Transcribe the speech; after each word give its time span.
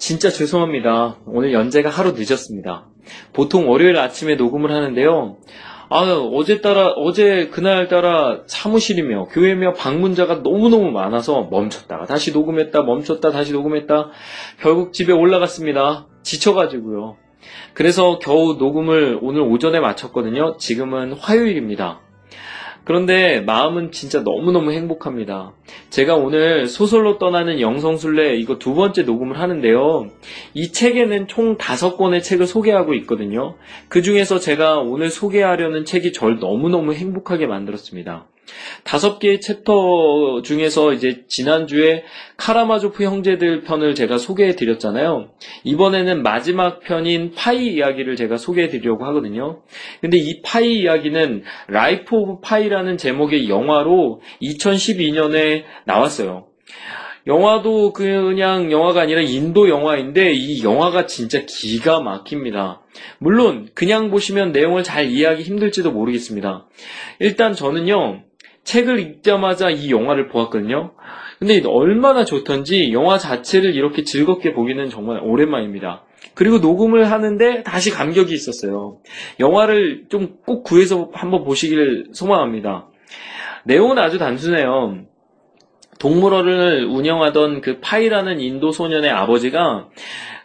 진짜 0.00 0.30
죄송합니다. 0.30 1.18
오늘 1.26 1.52
연재가 1.52 1.90
하루 1.90 2.12
늦었습니다. 2.12 2.86
보통 3.34 3.68
월요일 3.68 3.98
아침에 3.98 4.34
녹음을 4.34 4.72
하는데요. 4.72 5.36
아, 5.90 5.98
어제 6.32 6.62
따라, 6.62 6.86
어제 6.86 7.48
그날 7.48 7.86
따라 7.88 8.40
사무실이며 8.46 9.26
교회며 9.26 9.74
방문자가 9.74 10.36
너무너무 10.36 10.90
많아서 10.90 11.48
멈췄다가 11.50 12.06
다시 12.06 12.32
녹음했다, 12.32 12.80
멈췄다, 12.80 13.30
다시 13.30 13.52
녹음했다. 13.52 14.08
결국 14.60 14.94
집에 14.94 15.12
올라갔습니다. 15.12 16.06
지쳐가지고요. 16.22 17.18
그래서 17.74 18.18
겨우 18.20 18.54
녹음을 18.54 19.18
오늘 19.20 19.42
오전에 19.42 19.80
마쳤거든요. 19.80 20.56
지금은 20.56 21.12
화요일입니다. 21.12 22.00
그런데 22.90 23.40
마음은 23.42 23.92
진짜 23.92 24.22
너무너무 24.22 24.72
행복합니다. 24.72 25.52
제가 25.90 26.16
오늘 26.16 26.66
소설로 26.66 27.18
떠나는 27.18 27.60
영성순례 27.60 28.34
이거 28.34 28.58
두 28.58 28.74
번째 28.74 29.04
녹음을 29.04 29.38
하는데요. 29.38 30.08
이 30.54 30.72
책에는 30.72 31.28
총 31.28 31.56
다섯 31.56 31.96
권의 31.96 32.20
책을 32.24 32.48
소개하고 32.48 32.94
있거든요. 32.94 33.54
그 33.88 34.02
중에서 34.02 34.40
제가 34.40 34.80
오늘 34.80 35.08
소개하려는 35.08 35.84
책이 35.84 36.12
절 36.12 36.40
너무너무 36.40 36.92
행복하게 36.92 37.46
만들었습니다. 37.46 38.26
다섯 38.84 39.18
개의 39.18 39.40
챕터 39.40 40.42
중에서 40.42 40.92
이제 40.92 41.24
지난주에 41.28 42.04
카라마조프 42.36 43.04
형제들 43.04 43.62
편을 43.62 43.94
제가 43.94 44.18
소개해 44.18 44.56
드렸잖아요. 44.56 45.28
이번에는 45.64 46.22
마지막 46.22 46.80
편인 46.80 47.32
파이 47.34 47.74
이야기를 47.74 48.16
제가 48.16 48.36
소개해 48.36 48.68
드리려고 48.68 49.04
하거든요. 49.06 49.62
근데 50.00 50.16
이 50.16 50.42
파이 50.42 50.80
이야기는 50.80 51.42
Life 51.68 52.16
of 52.16 52.40
Pi라는 52.40 52.96
제목의 52.96 53.48
영화로 53.48 54.20
2012년에 54.42 55.64
나왔어요. 55.84 56.46
영화도 57.26 57.92
그냥 57.92 58.72
영화가 58.72 59.02
아니라 59.02 59.20
인도 59.20 59.68
영화인데 59.68 60.32
이 60.32 60.62
영화가 60.64 61.06
진짜 61.06 61.42
기가 61.46 62.00
막힙니다. 62.00 62.80
물론 63.18 63.68
그냥 63.74 64.10
보시면 64.10 64.52
내용을 64.52 64.82
잘 64.82 65.10
이해하기 65.10 65.42
힘들지도 65.42 65.92
모르겠습니다. 65.92 66.66
일단 67.18 67.52
저는요. 67.52 68.22
책을 68.64 69.00
읽자마자 69.00 69.70
이 69.70 69.90
영화를 69.90 70.28
보았거든요. 70.28 70.92
근데 71.38 71.62
얼마나 71.66 72.24
좋던지 72.24 72.92
영화 72.92 73.18
자체를 73.18 73.74
이렇게 73.74 74.02
즐겁게 74.04 74.52
보기는 74.52 74.88
정말 74.90 75.20
오랜만입니다. 75.22 76.04
그리고 76.34 76.58
녹음을 76.58 77.10
하는데 77.10 77.62
다시 77.62 77.90
감격이 77.90 78.32
있었어요. 78.32 78.98
영화를 79.40 80.04
좀 80.10 80.38
꼭 80.46 80.62
구해서 80.64 81.10
한번 81.12 81.44
보시길 81.44 82.08
소망합니다. 82.12 82.88
내용은 83.64 83.98
아주 83.98 84.18
단순해요. 84.18 84.98
동물원을 85.98 86.86
운영하던 86.86 87.60
그 87.60 87.78
파이라는 87.80 88.40
인도 88.40 88.70
소년의 88.72 89.10
아버지가 89.10 89.88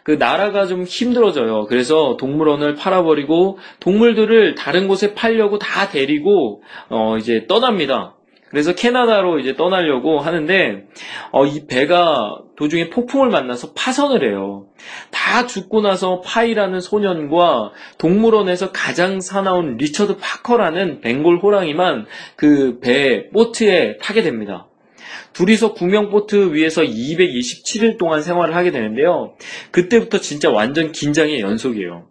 그 0.06 0.12
나라가 0.12 0.66
좀 0.66 0.84
힘들어져요. 0.84 1.66
그래서 1.68 2.16
동물원을 2.16 2.76
팔아버리고 2.76 3.58
동물들을 3.80 4.54
다른 4.54 4.86
곳에 4.86 5.14
팔려고 5.14 5.58
다 5.58 5.88
데리고 5.88 6.62
어 6.88 7.16
이제 7.16 7.46
떠납니다. 7.48 8.14
그래서 8.48 8.72
캐나다로 8.72 9.40
이제 9.40 9.56
떠나려고 9.56 10.20
하는데 10.20 10.86
어, 11.32 11.44
이 11.44 11.66
배가 11.66 12.38
도중에 12.56 12.88
폭풍을 12.90 13.30
만나서 13.30 13.72
파선을 13.72 14.22
해요. 14.30 14.66
다 15.10 15.44
죽고 15.48 15.80
나서 15.80 16.20
파이라는 16.20 16.78
소년과 16.78 17.72
동물원에서 17.98 18.70
가장 18.70 19.20
사나운 19.20 19.76
리처드 19.76 20.18
파커라는 20.20 21.00
벵골 21.00 21.38
호랑이만 21.38 22.06
그 22.36 22.78
배 22.80 23.28
보트에 23.30 23.96
타게 23.96 24.22
됩니다. 24.22 24.68
둘이서 25.36 25.74
구명보트 25.74 26.54
위에서 26.54 26.82
227일 26.82 27.98
동안 27.98 28.22
생활을 28.22 28.56
하게 28.56 28.70
되는데요. 28.70 29.34
그때부터 29.70 30.18
진짜 30.18 30.50
완전 30.50 30.92
긴장의 30.92 31.40
연속이에요. 31.40 32.06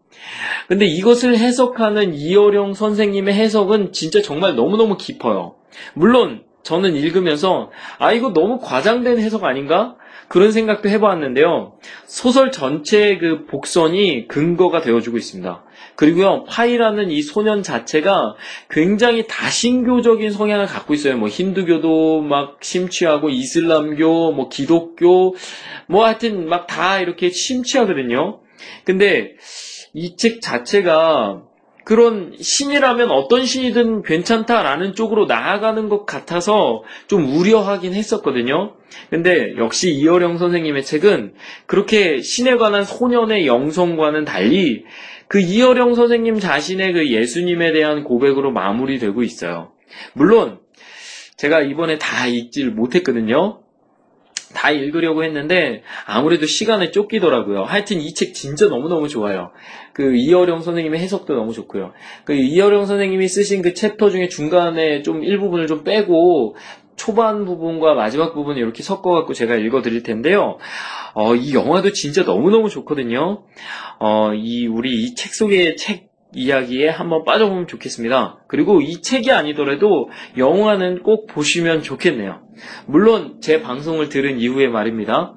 근데 0.67 0.85
이것을 0.85 1.35
해석하는 1.35 2.13
이어령 2.13 2.75
선생님의 2.75 3.33
해석은 3.33 3.93
진짜 3.93 4.21
정말 4.21 4.55
너무너무 4.55 4.97
깊어요. 4.97 5.55
물론 5.95 6.43
저는 6.61 6.95
읽으면서 6.95 7.71
아 7.97 8.13
이거 8.13 8.31
너무 8.31 8.59
과장된 8.59 9.17
해석 9.17 9.43
아닌가? 9.43 9.95
그런 10.27 10.51
생각도 10.51 10.89
해보았는데요. 10.89 11.73
소설 12.05 12.51
전체의 12.51 13.17
그 13.17 13.45
복선이 13.45 14.27
근거가 14.27 14.81
되어주고 14.81 15.17
있습니다. 15.17 15.63
그리고요, 15.95 16.43
파이라는 16.45 17.09
이 17.11 17.21
소년 17.21 17.63
자체가 17.63 18.35
굉장히 18.69 19.27
다신교적인 19.27 20.31
성향을 20.31 20.65
갖고 20.65 20.93
있어요. 20.93 21.17
뭐 21.17 21.29
힌두교도 21.29 22.21
막 22.21 22.57
심취하고 22.61 23.29
이슬람교, 23.29 24.31
뭐 24.33 24.49
기독교, 24.49 25.35
뭐 25.87 26.05
하여튼 26.05 26.47
막 26.49 26.67
다 26.67 26.99
이렇게 26.99 27.29
심취하거든요. 27.29 28.39
근데 28.85 29.35
이 29.93 30.15
책 30.17 30.41
자체가 30.41 31.43
그런 31.85 32.33
신이라면 32.41 33.11
어떤 33.11 33.45
신이든 33.45 34.01
괜찮다라는 34.01 34.95
쪽으로 34.95 35.25
나아가는 35.27 35.87
것 35.87 36.05
같아서 36.07 36.81
좀 37.07 37.25
우려하긴 37.37 37.93
했었거든요. 37.93 38.73
근데 39.11 39.55
역시 39.57 39.91
이어령 39.91 40.39
선생님의 40.39 40.83
책은 40.83 41.35
그렇게 41.67 42.21
신에 42.21 42.55
관한 42.55 42.83
소년의 42.83 43.45
영성과는 43.45 44.25
달리 44.25 44.83
그 45.27 45.39
이어령 45.39 45.95
선생님 45.95 46.39
자신의 46.39 46.93
그 46.93 47.09
예수님에 47.11 47.71
대한 47.71 48.03
고백으로 48.03 48.51
마무리되고 48.51 49.23
있어요. 49.23 49.71
물론 50.13 50.59
제가 51.37 51.61
이번에 51.61 51.97
다 51.97 52.27
읽지를 52.27 52.71
못했거든요. 52.71 53.61
다 54.53 54.71
읽으려고 54.71 55.23
했는데 55.25 55.83
아무래도 56.05 56.45
시간에 56.45 56.91
쫓기더라고요. 56.91 57.63
하여튼 57.63 57.99
이 57.99 58.13
책 58.13 58.33
진짜 58.33 58.67
너무너무 58.67 59.09
좋아요. 59.09 59.51
그 59.91 60.15
이어령 60.15 60.61
선생님의 60.61 61.01
해석도 61.01 61.35
너무 61.35 61.51
좋고요. 61.51 61.91
그 62.23 62.33
이어령 62.33 62.85
선생님이 62.85 63.27
쓰신 63.27 63.61
그 63.61 63.73
챕터 63.73 64.09
중에 64.09 64.29
중간에 64.29 65.01
좀 65.01 65.23
일부분을 65.23 65.67
좀 65.67 65.83
빼고 65.83 66.55
초반 66.95 67.45
부분과 67.45 67.93
마지막 67.93 68.33
부분 68.33 68.57
이렇게 68.57 68.83
섞어갖고 68.83 69.33
제가 69.33 69.55
읽어드릴 69.55 70.03
텐데요. 70.03 70.57
어, 71.13 71.35
이 71.35 71.53
영화도 71.53 71.91
진짜 71.91 72.23
너무너무 72.23 72.69
좋거든요. 72.69 73.43
어, 73.99 74.33
이, 74.33 74.67
우리 74.67 75.03
이 75.03 75.15
책 75.15 75.33
속의 75.33 75.77
책 75.77 76.09
이야기에 76.33 76.89
한번 76.89 77.23
빠져보면 77.23 77.67
좋겠습니다. 77.67 78.39
그리고 78.47 78.81
이 78.81 79.01
책이 79.01 79.31
아니더라도 79.31 80.09
영화는 80.37 81.01
꼭 81.03 81.27
보시면 81.27 81.81
좋겠네요. 81.81 82.41
물론 82.87 83.37
제 83.41 83.61
방송을 83.61 84.09
들은 84.09 84.39
이후의 84.39 84.67
말입니다. 84.69 85.35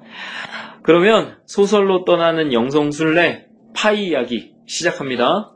그러면 0.83 1.37
소설로 1.45 2.03
떠나는 2.03 2.51
영성순례 2.51 3.45
파이 3.73 4.07
이야기 4.07 4.53
시작합니다. 4.67 5.53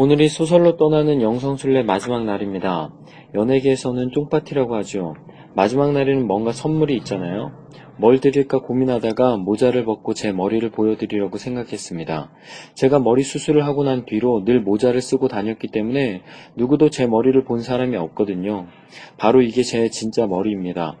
오늘이 0.00 0.28
소설로 0.28 0.76
떠나는 0.76 1.22
영성순례 1.22 1.82
마지막 1.82 2.24
날입니다. 2.24 2.94
연예계에서는 3.34 4.12
쫑파티라고 4.12 4.76
하죠. 4.76 5.16
마지막 5.56 5.92
날에는 5.92 6.24
뭔가 6.24 6.52
선물이 6.52 6.96
있잖아요. 6.98 7.50
뭘 7.96 8.20
드릴까 8.20 8.60
고민하다가 8.60 9.38
모자를 9.38 9.84
벗고 9.84 10.14
제 10.14 10.30
머리를 10.30 10.70
보여드리려고 10.70 11.36
생각했습니다. 11.36 12.30
제가 12.74 13.00
머리 13.00 13.24
수술을 13.24 13.66
하고 13.66 13.82
난 13.82 14.04
뒤로 14.06 14.44
늘 14.44 14.60
모자를 14.60 15.00
쓰고 15.00 15.26
다녔기 15.26 15.66
때문에 15.72 16.22
누구도 16.54 16.90
제 16.90 17.08
머리를 17.08 17.42
본 17.42 17.60
사람이 17.60 17.96
없거든요. 17.96 18.68
바로 19.16 19.42
이게 19.42 19.64
제 19.64 19.88
진짜 19.88 20.28
머리입니다. 20.28 20.96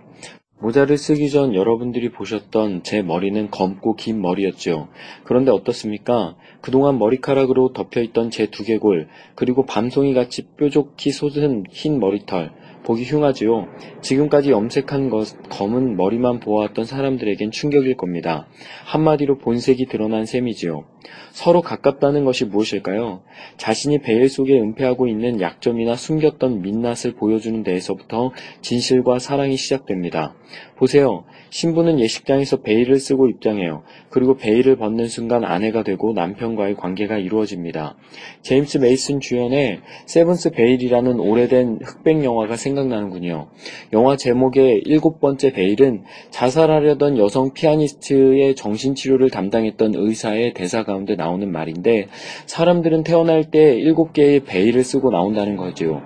모자를 0.60 0.98
쓰기 0.98 1.30
전 1.30 1.54
여러분들이 1.54 2.10
보셨던 2.10 2.82
제 2.82 3.02
머리는 3.02 3.48
검고 3.48 3.94
긴 3.94 4.20
머리였죠. 4.20 4.88
그런데 5.22 5.52
어떻습니까? 5.52 6.34
그동안 6.60 6.98
머리카락으로 6.98 7.72
덮여있던 7.72 8.30
제 8.30 8.46
두개골, 8.46 9.08
그리고 9.34 9.64
밤송이 9.64 10.14
같이 10.14 10.46
뾰족히 10.56 11.10
솟은 11.10 11.64
흰 11.70 12.00
머리털, 12.00 12.52
보기 12.84 13.04
흉하지요. 13.04 13.68
지금까지 14.00 14.50
염색한 14.50 15.10
것, 15.10 15.36
검은 15.50 15.96
머리만 15.96 16.40
보아왔던 16.40 16.84
사람들에겐 16.84 17.50
충격일 17.50 17.96
겁니다. 17.96 18.46
한마디로 18.86 19.38
본색이 19.38 19.86
드러난 19.86 20.24
셈이지요. 20.26 20.84
서로 21.32 21.62
가깝다는 21.62 22.24
것이 22.24 22.44
무엇일까요? 22.44 23.22
자신이 23.56 23.98
베일 23.98 24.28
속에 24.28 24.58
은폐하고 24.58 25.06
있는 25.06 25.40
약점이나 25.40 25.94
숨겼던 25.94 26.62
민낯을 26.62 27.14
보여주는 27.16 27.62
데에서부터 27.62 28.32
진실과 28.60 29.18
사랑이 29.18 29.56
시작됩니다. 29.56 30.34
보세요. 30.76 31.24
신부는 31.50 31.98
예식장에서 32.00 32.58
베일을 32.58 32.98
쓰고 32.98 33.28
입장해요. 33.28 33.82
그리고 34.10 34.36
베일을 34.36 34.76
벗는 34.76 35.08
순간 35.08 35.44
아내가 35.44 35.82
되고 35.82 36.12
남편과의 36.12 36.76
관계가 36.76 37.18
이루어집니다. 37.18 37.96
제임스 38.42 38.78
메이슨 38.78 39.20
주연의 39.20 39.80
Seventh 40.06 40.50
Veil이라는 40.50 41.20
오래된 41.20 41.80
흑백 41.82 42.24
영화가 42.24 42.56
생각나는군요. 42.56 43.48
영화 43.92 44.16
제목의 44.16 44.82
일곱 44.86 45.20
번째 45.20 45.52
베일은 45.52 46.04
자살하려던 46.30 47.18
여성 47.18 47.52
피아니스트의 47.52 48.54
정신치료를 48.54 49.30
담당했던 49.30 49.94
의사의 49.94 50.54
대사 50.54 50.84
가 50.84 50.87
운데 50.94 51.16
나오는 51.16 51.50
말인데 51.50 52.08
사람들은 52.46 53.04
태어날 53.04 53.50
때 53.50 53.76
일곱 53.76 54.12
개의 54.12 54.40
베일을 54.40 54.84
쓰고 54.84 55.10
나온다는 55.10 55.56
거지요. 55.56 56.02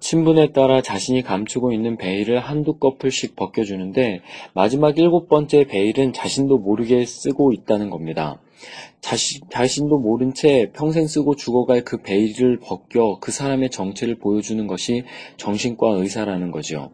신분에 0.00 0.52
따라 0.52 0.80
자신이 0.80 1.22
감추고 1.22 1.72
있는 1.72 1.96
베일을 1.96 2.38
한두 2.38 2.78
꺼풀씩 2.78 3.34
벗겨주는데 3.34 4.20
마지막 4.54 4.96
일곱 4.98 5.28
번째 5.28 5.64
베일은 5.64 6.12
자신도 6.12 6.58
모르게 6.58 7.04
쓰고 7.04 7.52
있다는 7.52 7.90
겁니다. 7.90 8.40
자시, 9.00 9.40
자신도 9.50 9.98
모른 9.98 10.34
채 10.34 10.70
평생 10.72 11.06
쓰고 11.06 11.36
죽어갈 11.36 11.84
그 11.84 12.02
베일을 12.02 12.58
벗겨 12.58 13.18
그 13.20 13.32
사람의 13.32 13.70
정체를 13.70 14.16
보여주는 14.16 14.66
것이 14.66 15.04
정신과 15.36 15.90
의사라는 15.90 16.50
거죠. 16.50 16.90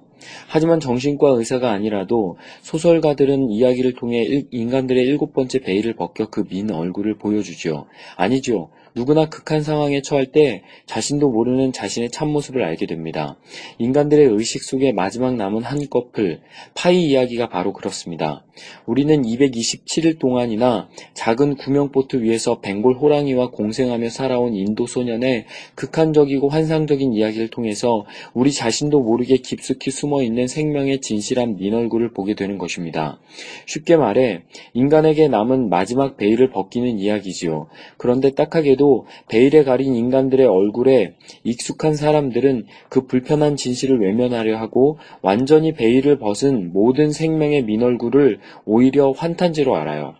하지만 0.48 0.80
정신과 0.80 1.30
의사가 1.30 1.70
아니라도 1.70 2.36
소설가들은 2.62 3.50
이야기를 3.50 3.94
통해 3.94 4.44
인간들의 4.50 5.04
일곱 5.04 5.32
번째 5.32 5.58
베일을 5.60 5.94
벗겨 5.94 6.28
그 6.30 6.44
민 6.48 6.70
얼굴을 6.70 7.16
보여주죠. 7.18 7.86
아니죠. 8.16 8.70
누구나 8.94 9.28
극한 9.28 9.62
상황에 9.62 10.02
처할 10.02 10.26
때 10.26 10.62
자신도 10.86 11.28
모르는 11.28 11.72
자신의 11.72 12.10
참모습을 12.10 12.62
알게 12.62 12.86
됩니다. 12.86 13.36
인간들의 13.78 14.28
의식 14.28 14.62
속에 14.62 14.92
마지막 14.92 15.34
남은 15.34 15.62
한 15.62 15.88
커플, 15.90 16.40
파이 16.74 17.04
이야기가 17.06 17.48
바로 17.48 17.72
그렇습니다. 17.72 18.44
우리는 18.86 19.22
227일 19.22 20.20
동안이나 20.20 20.88
작은 21.14 21.56
구명보트 21.56 22.22
위에서 22.22 22.60
벵골 22.60 22.94
호랑이와 22.94 23.50
공생하며 23.50 24.10
살아온 24.10 24.54
인도 24.54 24.86
소년의 24.86 25.46
극한적이고 25.74 26.48
환상적인 26.48 27.14
이야기를 27.14 27.48
통해서 27.48 28.06
우리 28.32 28.52
자신도 28.52 29.00
모르게 29.00 29.38
깊숙이 29.38 29.90
숨어 29.90 30.22
있는 30.22 30.46
생명의 30.46 31.00
진실한 31.00 31.56
민 31.56 31.74
얼굴을 31.74 32.12
보게 32.12 32.34
되는 32.34 32.58
것입니다. 32.58 33.18
쉽게 33.66 33.96
말해 33.96 34.42
인간에게 34.72 35.26
남은 35.26 35.68
마지막 35.68 36.16
베일을 36.16 36.50
벗기는 36.50 37.00
이야기지요. 37.00 37.66
그런데 37.96 38.30
딱하게도 38.30 38.83
그래도 38.84 39.06
베일에 39.28 39.64
가린 39.64 39.94
인간들의 39.94 40.46
얼굴에 40.46 41.14
익숙한 41.42 41.94
사람들은 41.94 42.66
그 42.90 43.06
불편한 43.06 43.56
진실을 43.56 43.98
외면하려 43.98 44.58
하고 44.58 44.98
완전히 45.22 45.72
베일을 45.72 46.18
벗은 46.18 46.74
모든 46.74 47.10
생명의 47.10 47.62
민얼굴을 47.64 48.40
오히려 48.66 49.12
환탄지로 49.12 49.74
알아요. 49.74 50.16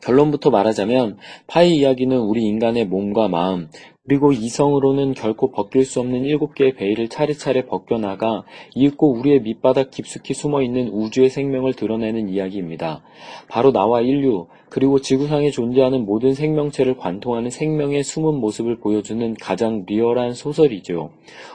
결론부터 0.00 0.50
말하자면 0.50 1.16
파이 1.46 1.76
이야기는 1.76 2.18
우리 2.18 2.42
인간의 2.42 2.86
몸과 2.86 3.28
마음, 3.28 3.68
그리고 4.06 4.32
이성으로는 4.32 5.14
결코 5.14 5.50
벗길 5.50 5.86
수 5.86 6.00
없는 6.00 6.24
일곱 6.24 6.54
개의 6.54 6.74
베일을 6.74 7.08
차례차례 7.08 7.64
벗겨나가 7.64 8.44
이윽고 8.74 9.14
우리의 9.14 9.40
밑바닥 9.40 9.90
깊숙이 9.90 10.34
숨어있는 10.34 10.88
우주의 10.88 11.30
생명을 11.30 11.72
드러내는 11.72 12.28
이야기입니다. 12.28 13.02
바로 13.48 13.72
나와 13.72 14.02
인류, 14.02 14.46
그리고 14.74 14.98
지구상에 14.98 15.52
존재하는 15.52 16.04
모든 16.04 16.34
생명체를 16.34 16.96
관통하는 16.96 17.48
생명의 17.48 18.02
숨은 18.02 18.34
모습을 18.34 18.80
보여주는 18.80 19.34
가장 19.34 19.84
리얼한 19.86 20.32
소설이죠. 20.34 21.12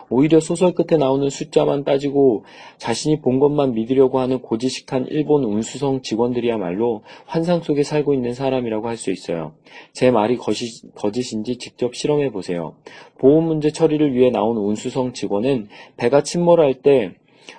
오히려 0.10 0.39
소설 0.39 0.71
끝에 0.71 0.98
나오는 0.98 1.30
숫자만 1.30 1.83
따지고 1.83 2.45
자신이 2.77 3.19
본 3.19 3.39
것만 3.39 3.74
믿으려고 3.74 4.19
하는 4.19 4.39
고지식한 4.39 5.07
일본 5.10 5.44
운수성 5.44 6.01
직원들이야말로 6.01 7.01
환상 7.25 7.62
속에 7.62 7.83
살고 7.83 8.13
있는 8.13 8.33
사람이라고 8.33 8.88
할 8.88 8.95
수 8.95 9.12
있어요. 9.12 9.51
제 9.92 10.12
말이 10.12 10.38
거짓, 10.38 10.94
거짓인지 10.95 11.57
직접 11.57 11.95
실험해 11.95 12.31
보세요. 12.31 12.75
보험 13.18 13.45
문제 13.45 13.69
처리를 13.69 14.13
위해 14.13 14.30
나온 14.30 14.56
운수성 14.56 15.12
직원은 15.12 15.68
배가 15.98 16.24
침몰할 16.24 16.75
때 16.75 17.16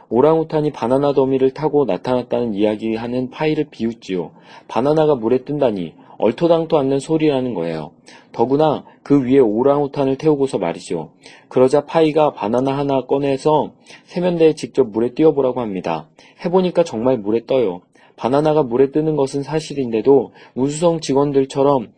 오랑우탄이 0.08 0.72
바나나 0.72 1.12
더미를 1.12 1.52
타고 1.52 1.84
나타났다는 1.84 2.54
이야기하는 2.54 3.31
파이를 3.31 3.66
비웃지요. 3.70 4.32
바나나가 4.69 5.14
물에 5.14 5.44
뜬다니 5.44 5.94
얼토당토 6.19 6.76
않는 6.78 6.98
소리라는 6.98 7.54
거예요. 7.54 7.92
더구나 8.32 8.84
그 9.02 9.25
위에 9.25 9.38
오랑우탄을 9.38 10.16
태우고서 10.16 10.58
말이죠. 10.58 11.12
그러자 11.48 11.87
파이가 11.87 12.34
바나나 12.34 12.76
하나 12.76 13.06
꺼내서 13.06 13.72
세면대에 14.04 14.54
직접 14.54 14.88
물에 14.90 15.14
띄워보라고 15.14 15.60
합니다. 15.60 16.08
해보니까 16.44 16.84
정말 16.84 17.16
물에 17.19 17.46
떠요. 17.46 17.81
바나나가 18.16 18.62
물에 18.62 18.90
뜨는 18.90 19.16
것은 19.16 19.43
사실인데도 19.43 20.32
우수성 20.54 21.00
직원들처럼 21.00 21.93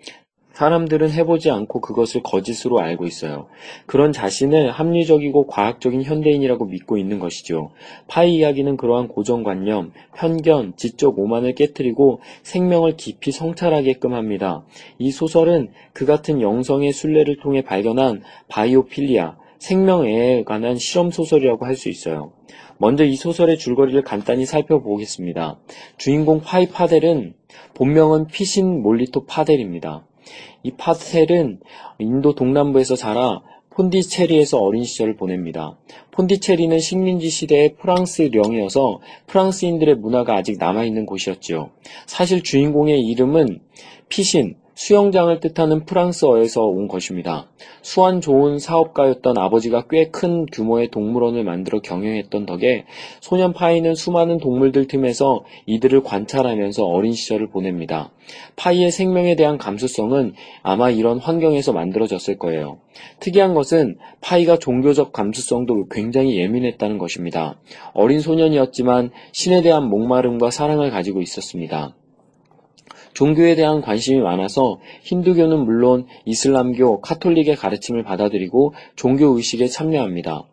사람들은 0.55 1.11
해보지 1.11 1.51
않고 1.51 1.81
그것을 1.81 2.23
거짓으로 2.23 2.81
알고 2.81 3.07
있어요. 3.07 3.47
그런 3.87 4.13
자신을 4.13 4.71
합리적이고 4.71 5.47
과학적인 5.47 6.03
현대인이라고 6.03 6.67
믿고 6.67 6.99
있는 6.99 7.19
것이죠. 7.19 7.71
파이 8.07 8.37
이야기는 8.37 8.77
그러한 8.77 9.09
고정관념, 9.09 9.93
편견, 10.15 10.75
지적 10.77 11.19
오만을 11.19 11.55
깨뜨리고 11.55 12.21
생명을 12.43 12.97
깊이 12.97 13.33
성찰하게끔 13.33 14.15
합니다. 14.15 14.65
이 14.99 15.11
소설은 15.11 15.71
그 15.93 16.07
같은 16.07 16.41
영성의 16.41 16.93
순례를 16.93 17.39
통해 17.39 17.63
발견한 17.63 18.23
바이오필리아, 18.49 19.37
생명에 19.59 20.43
관한 20.45 20.77
실험 20.77 21.11
소설이라고 21.11 21.65
할 21.65 21.77
수 21.77 21.89
있어요. 21.89 22.33
먼저 22.79 23.05
이 23.05 23.15
소설의 23.15 23.59
줄거리를 23.59 24.03
간단히 24.03 24.45
살펴보겠습니다. 24.45 25.61
주인공 25.97 26.41
파이 26.41 26.69
파델은 26.69 27.35
본명은 27.75 28.27
피신 28.27 28.83
몰리토 28.83 29.25
파델입니다. 29.27 30.05
이 30.63 30.73
파텔은 30.73 31.61
인도 31.99 32.35
동남부에서 32.35 32.97
자라 32.97 33.43
폰디체리에서 33.71 34.59
어린 34.59 34.85
시절을 34.85 35.17
보냅니다. 35.17 35.79
폰디체리는 36.11 36.79
식민지 36.79 37.31
시대의 37.31 37.77
프랑스령이어서 37.77 39.01
프랑스인들의 39.27 39.97
문화가 39.97 40.37
아직 40.37 40.59
남아있는 40.59 41.07
곳이었지요. 41.07 41.71
사실 42.07 42.43
주인공의 42.43 43.01
이름은 43.01 43.61
피신, 44.09 44.57
수영장을 44.83 45.39
뜻하는 45.39 45.85
프랑스어에서 45.85 46.67
온 46.67 46.89
것입니다. 46.89 47.47
수완 47.83 48.21
좋은 48.21 48.59
사업가였던 48.59 49.39
아버지가 49.39 49.87
꽤 49.89 50.11
큰 50.11 50.45
규모의 50.47 50.89
동물원을 50.89 51.45
만들어 51.45 51.81
경영했던 51.81 52.47
덕에 52.47 52.85
소년 53.21 53.53
파이는 53.53 53.95
수많은 53.95 54.39
동물들 54.39 54.89
틈에서 54.89 55.45
이들을 55.67 56.03
관찰하면서 56.03 56.85
어린 56.85 57.13
시절을 57.13 57.51
보냅니다. 57.51 58.11
파이의 58.57 58.91
생명에 58.91 59.37
대한 59.37 59.57
감수성은 59.57 60.35
아마 60.65 60.91
이런 60.91 61.19
환경에서 61.19 61.73
만들어졌을 61.73 62.37
거예요. 62.37 62.81
특이한 63.21 63.55
것은 63.55 63.99
파이가 64.21 64.59
종교적 64.59 65.13
감수성도 65.13 65.87
굉장히 65.93 66.37
예민했다는 66.39 66.99
것입니다. 66.99 67.57
어린 67.95 68.19
소년이었지만 68.19 69.13
신에 69.31 69.63
대한 69.63 69.89
목마름과 69.89 70.51
사랑을 70.51 70.91
가지고 70.91 71.23
있었습니다. 71.23 71.95
종교에 73.15 73.55
대한 73.55 73.81
관심이 73.81 74.21
많아서 74.21 74.81
힌두교는 75.03 75.65
물론 75.65 76.07
이슬람교, 76.25 77.01
카톨릭의 77.01 77.57
가르침을 77.57 78.03
받아들이고 78.03 78.75
종교 78.97 79.37
의식에 79.37 79.67
참여합니다. 79.69 80.45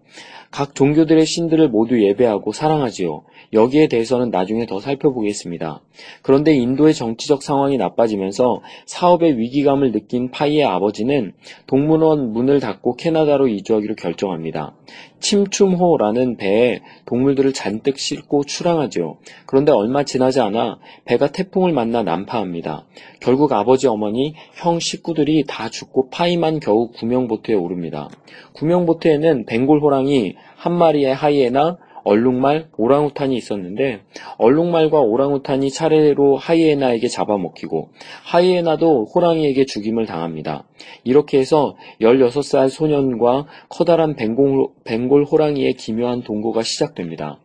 각 0.51 0.73
종교들의 0.73 1.25
신들을 1.25 1.69
모두 1.69 2.01
예배하고 2.01 2.53
사랑하지요. 2.53 3.23
여기에 3.53 3.87
대해서는 3.87 4.29
나중에 4.29 4.65
더 4.65 4.79
살펴보겠습니다. 4.79 5.81
그런데 6.21 6.53
인도의 6.55 6.93
정치적 6.93 7.43
상황이 7.43 7.77
나빠지면서 7.77 8.61
사업의 8.85 9.37
위기감을 9.37 9.91
느낀 9.91 10.31
파이의 10.31 10.65
아버지는 10.65 11.33
동물원 11.67 12.31
문을 12.33 12.59
닫고 12.59 12.95
캐나다로 12.95 13.47
이주하기로 13.47 13.95
결정합니다. 13.95 14.75
침춤호라는 15.19 16.38
배에 16.38 16.79
동물들을 17.05 17.53
잔뜩 17.53 17.99
싣고 17.99 18.43
출항하죠. 18.45 19.17
그런데 19.45 19.71
얼마 19.71 20.03
지나지 20.03 20.39
않아 20.39 20.79
배가 21.05 21.31
태풍을 21.31 21.71
만나 21.71 22.03
난파합니다. 22.03 22.85
결국 23.19 23.51
아버지 23.53 23.88
어머니, 23.88 24.35
형 24.55 24.79
식구들이 24.79 25.45
다 25.47 25.69
죽고 25.69 26.09
파이만 26.09 26.59
겨우 26.59 26.91
구명보트에 26.91 27.55
오릅니다. 27.55 28.09
구명보트에는 28.53 29.45
벵골 29.45 29.79
호랑이, 29.81 30.35
한 30.55 30.73
마리의 30.73 31.13
하이에나, 31.13 31.77
얼룩말, 32.03 32.69
오랑우탄이 32.77 33.35
있었는데 33.35 34.01
얼룩말과 34.37 34.99
오랑우탄이 34.99 35.71
차례로 35.71 36.37
하이에나에게 36.37 37.07
잡아먹히고 37.07 37.89
하이에나도 38.23 39.05
호랑이에게 39.13 39.65
죽임을 39.65 40.05
당합니다. 40.05 40.65
이렇게 41.03 41.39
해서 41.39 41.75
16살 42.01 42.69
소년과 42.69 43.45
커다란 43.69 44.15
벵골, 44.15 44.67
벵골 44.83 45.25
호랑이의 45.25 45.73
기묘한 45.73 46.23
동거가 46.23 46.63
시작됩니다. 46.63 47.39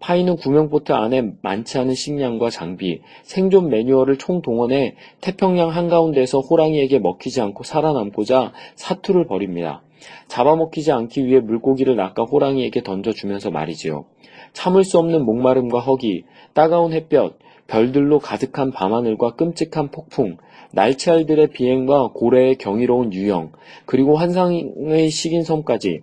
파이는 0.00 0.36
구명보트 0.36 0.92
안에 0.92 1.32
많지 1.42 1.78
않은 1.78 1.94
식량과 1.94 2.50
장비, 2.50 3.00
생존 3.22 3.68
매뉴얼을 3.68 4.18
총동원해 4.18 4.94
태평양 5.20 5.70
한가운데서 5.70 6.40
호랑이에게 6.40 6.98
먹히지 6.98 7.40
않고 7.40 7.64
살아남고자 7.64 8.52
사투를 8.74 9.26
벌입니다. 9.26 9.82
잡아먹히지 10.28 10.92
않기 10.92 11.26
위해 11.26 11.40
물고기를 11.40 11.96
낚아 11.96 12.24
호랑이에게 12.24 12.82
던져주면서 12.82 13.50
말이지요. 13.50 14.04
참을 14.52 14.84
수 14.84 14.98
없는 14.98 15.24
목마름과 15.24 15.80
허기, 15.80 16.24
따가운 16.52 16.92
햇볕, 16.92 17.38
별들로 17.66 18.18
가득한 18.18 18.70
밤하늘과 18.70 19.34
끔찍한 19.34 19.90
폭풍, 19.90 20.36
날치알들의 20.72 21.48
비행과 21.48 22.08
고래의 22.14 22.56
경이로운 22.56 23.12
유형, 23.12 23.52
그리고 23.86 24.16
환상의 24.16 25.10
식인 25.10 25.42
섬까지 25.42 26.00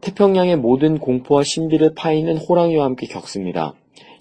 태평양의 0.00 0.56
모든 0.56 0.98
공포와 0.98 1.42
신비를 1.42 1.94
파이는 1.94 2.36
호랑이와 2.38 2.84
함께 2.84 3.06
겪습니다. 3.06 3.74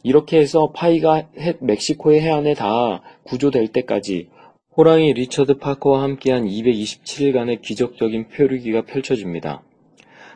이렇게 0.03 0.37
해서 0.37 0.71
파이가 0.73 1.27
멕시코의 1.59 2.21
해안에 2.21 2.53
닿아 2.53 3.01
구조될 3.23 3.67
때까지 3.69 4.29
호랑이 4.75 5.13
리처드 5.13 5.57
파커와 5.57 6.03
함께한 6.03 6.45
227일간의 6.45 7.61
기적적인 7.61 8.27
표류기가 8.29 8.83
펼쳐집니다. 8.83 9.63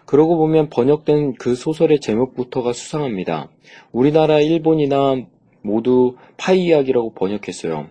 그러고 0.06 0.38
보면 0.38 0.70
번역된 0.70 1.36
그 1.36 1.56
소설의 1.56 2.00
제목부터가 2.00 2.74
수상합니다. 2.74 3.50
우리나라, 3.92 4.40
일본이나 4.40 5.26
모두 5.62 6.16
파이 6.38 6.66
이야기라고 6.66 7.14
번역했어요. 7.14 7.88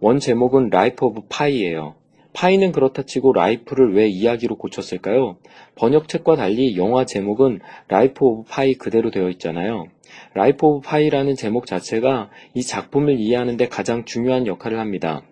원 0.00 0.18
제목은 0.18 0.70
Life 0.70 1.06
of 1.06 1.22
Pi예요. 1.28 1.94
파이는 2.34 2.72
그렇다 2.72 3.04
치고 3.04 3.32
life를 3.32 3.94
왜 3.94 4.08
이야기로 4.08 4.56
고쳤을까요? 4.56 5.36
번역책과 5.76 6.36
달리 6.36 6.76
영화 6.76 7.04
제목은 7.04 7.60
Life 7.88 8.24
of 8.24 8.48
Pi 8.48 8.74
그대로 8.74 9.10
되어 9.10 9.30
있잖아요. 9.30 9.86
Life 10.34 10.66
of 10.66 10.86
Pi라는 10.86 11.36
제목 11.36 11.66
자체가 11.66 12.30
이 12.52 12.62
작품을 12.62 13.18
이해하는데 13.18 13.68
가장 13.68 14.04
중요한 14.04 14.46
역할을 14.46 14.78
합니다. 14.78 15.22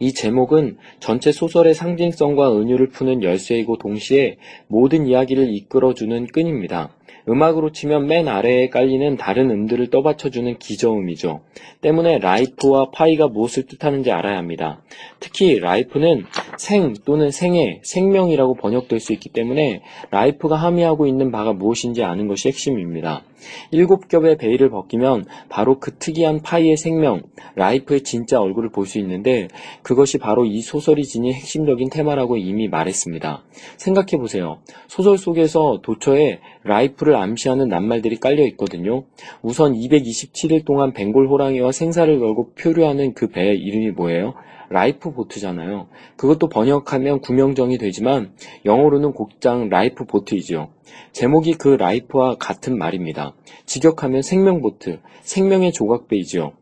이 0.00 0.12
제목은 0.12 0.78
전체 0.98 1.30
소설의 1.30 1.74
상징성과 1.74 2.58
은유를 2.58 2.88
푸는 2.88 3.22
열쇠이고 3.22 3.78
동시에 3.78 4.36
모든 4.66 5.06
이야기를 5.06 5.54
이끌어주는 5.54 6.26
끈입니다. 6.26 6.94
음악으로 7.28 7.72
치면 7.72 8.06
맨 8.06 8.28
아래에 8.28 8.68
깔리는 8.68 9.16
다른 9.16 9.50
음들을 9.50 9.90
떠받쳐주는 9.90 10.58
기저음이죠. 10.58 11.40
때문에 11.80 12.18
life와 12.18 12.90
파이가 12.90 13.28
무엇을 13.28 13.66
뜻하는지 13.66 14.10
알아야 14.10 14.36
합니다. 14.36 14.82
특히 15.20 15.58
life는 15.58 16.24
생 16.58 16.94
또는 17.04 17.30
생애, 17.30 17.80
생명이라고 17.82 18.54
번역될 18.54 19.00
수 19.00 19.12
있기 19.12 19.30
때문에 19.30 19.82
life가 20.10 20.56
함의하고 20.56 21.06
있는 21.06 21.30
바가 21.30 21.52
무엇인지 21.52 22.02
아는 22.04 22.28
것이 22.28 22.48
핵심입니다. 22.48 23.22
일곱 23.70 24.08
겹의 24.08 24.38
베일을 24.38 24.70
벗기면 24.70 25.26
바로 25.50 25.78
그 25.78 25.96
특이한 25.98 26.40
파이의 26.40 26.76
생명, 26.78 27.22
life의 27.56 28.02
진짜 28.02 28.40
얼굴을 28.40 28.70
볼 28.70 28.84
수 28.84 28.98
있는데 28.98 29.48
그것이 29.82 30.18
바로 30.18 30.44
이 30.44 30.60
소설이 30.60 31.04
지닌 31.04 31.32
핵심적인 31.32 31.88
테마라고 31.88 32.36
이미 32.36 32.68
말했습니다. 32.68 33.42
생각해 33.78 34.18
보세요. 34.18 34.58
소설 34.88 35.16
속에서 35.16 35.80
도처에 35.82 36.40
life를 36.64 37.16
암시하는 37.16 37.68
낱말들이 37.68 38.16
깔려 38.16 38.44
있거든요. 38.48 39.04
우선 39.42 39.74
227일 39.74 40.64
동안 40.64 40.92
벵골 40.92 41.28
호랑이와 41.28 41.72
생사를 41.72 42.18
걸고 42.18 42.52
표류하는 42.54 43.14
그 43.14 43.28
배의 43.28 43.58
이름이 43.58 43.92
뭐예요? 43.92 44.34
lifeboat잖아요. 44.70 45.88
그것도 46.16 46.48
번역하면 46.48 47.20
구명정이 47.20 47.78
되지만 47.78 48.32
영어로는 48.64 49.12
곧장 49.12 49.68
lifeboat이죠. 49.68 50.70
제목이 51.12 51.54
그 51.54 51.68
life와 51.68 52.36
같은 52.38 52.76
말입니다. 52.78 53.34
직역하면 53.66 54.22
생명보트, 54.22 55.00
생명의 55.22 55.72
조각배이지요. 55.72 56.52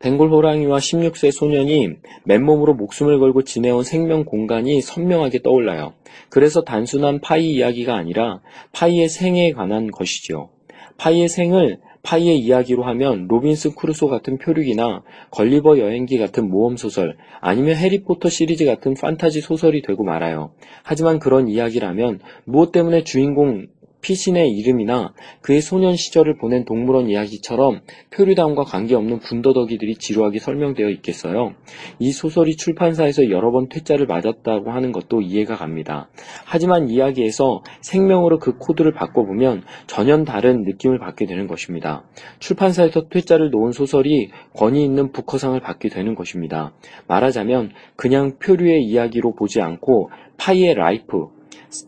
벵골 0.00 0.28
호랑이와 0.30 0.76
16세 0.76 1.30
소년이 1.30 1.88
맨몸으로 2.24 2.74
목숨을 2.74 3.18
걸고 3.18 3.42
지내온 3.42 3.82
생명 3.82 4.24
공간이 4.24 4.82
선명하게 4.82 5.40
떠올라요. 5.40 5.94
그래서 6.28 6.62
단순한 6.62 7.20
파이 7.20 7.52
이야기가 7.52 7.94
아니라 7.94 8.40
파이의 8.72 9.08
생에 9.08 9.52
관한 9.52 9.90
것이지요. 9.90 10.50
파이의 10.98 11.28
생을 11.28 11.78
파이의 12.02 12.38
이야기로 12.38 12.84
하면 12.84 13.26
로빈슨 13.26 13.74
크루소 13.74 14.08
같은 14.08 14.38
표류기나 14.38 15.02
걸리버 15.30 15.78
여행기 15.78 16.18
같은 16.18 16.48
모험 16.48 16.76
소설 16.76 17.16
아니면 17.40 17.74
해리포터 17.74 18.28
시리즈 18.28 18.64
같은 18.64 18.94
판타지 18.94 19.40
소설이 19.40 19.82
되고 19.82 20.04
말아요. 20.04 20.52
하지만 20.84 21.18
그런 21.18 21.48
이야기라면 21.48 22.20
무엇 22.44 22.70
때문에 22.70 23.02
주인공 23.02 23.66
피신의 24.00 24.50
이름이나 24.50 25.12
그의 25.40 25.60
소년 25.60 25.96
시절을 25.96 26.36
보낸 26.38 26.64
동물원 26.64 27.08
이야기처럼 27.08 27.80
표류담과 28.10 28.64
관계없는 28.64 29.20
군더더기들이 29.20 29.96
지루하게 29.96 30.38
설명되어 30.38 30.90
있겠어요. 30.90 31.54
이 31.98 32.12
소설이 32.12 32.56
출판사에서 32.56 33.30
여러 33.30 33.50
번 33.50 33.68
퇴짜를 33.68 34.06
맞았다고 34.06 34.70
하는 34.70 34.92
것도 34.92 35.20
이해가 35.20 35.56
갑니다. 35.56 36.08
하지만 36.44 36.88
이야기에서 36.88 37.62
생명으로 37.80 38.38
그 38.38 38.58
코드를 38.58 38.92
바꿔보면 38.92 39.62
전혀 39.86 40.16
다른 40.24 40.62
느낌을 40.62 40.98
받게 40.98 41.26
되는 41.26 41.46
것입니다. 41.46 42.04
출판사에서 42.38 43.08
퇴짜를 43.08 43.50
놓은 43.50 43.72
소설이 43.72 44.30
권위 44.54 44.82
있는 44.84 45.12
북커상을 45.12 45.58
받게 45.60 45.88
되는 45.88 46.14
것입니다. 46.14 46.72
말하자면 47.06 47.72
그냥 47.96 48.38
표류의 48.38 48.84
이야기로 48.84 49.34
보지 49.34 49.60
않고 49.60 50.10
파이의 50.38 50.74
life, 50.74 51.28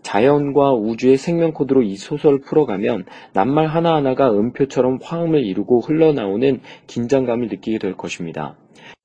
자연과 0.03 0.75
우주의 0.75 1.17
생명 1.17 1.53
코드로 1.53 1.83
이 1.83 1.97
소설을 1.97 2.41
풀어가면 2.41 3.05
낱말 3.33 3.67
하나하나가 3.67 4.31
음표처럼 4.31 4.99
화음을 5.03 5.45
이루고 5.45 5.81
흘러나오는 5.81 6.61
긴장감을 6.87 7.49
느끼게 7.49 7.79
될 7.79 7.97
것입니다. 7.97 8.57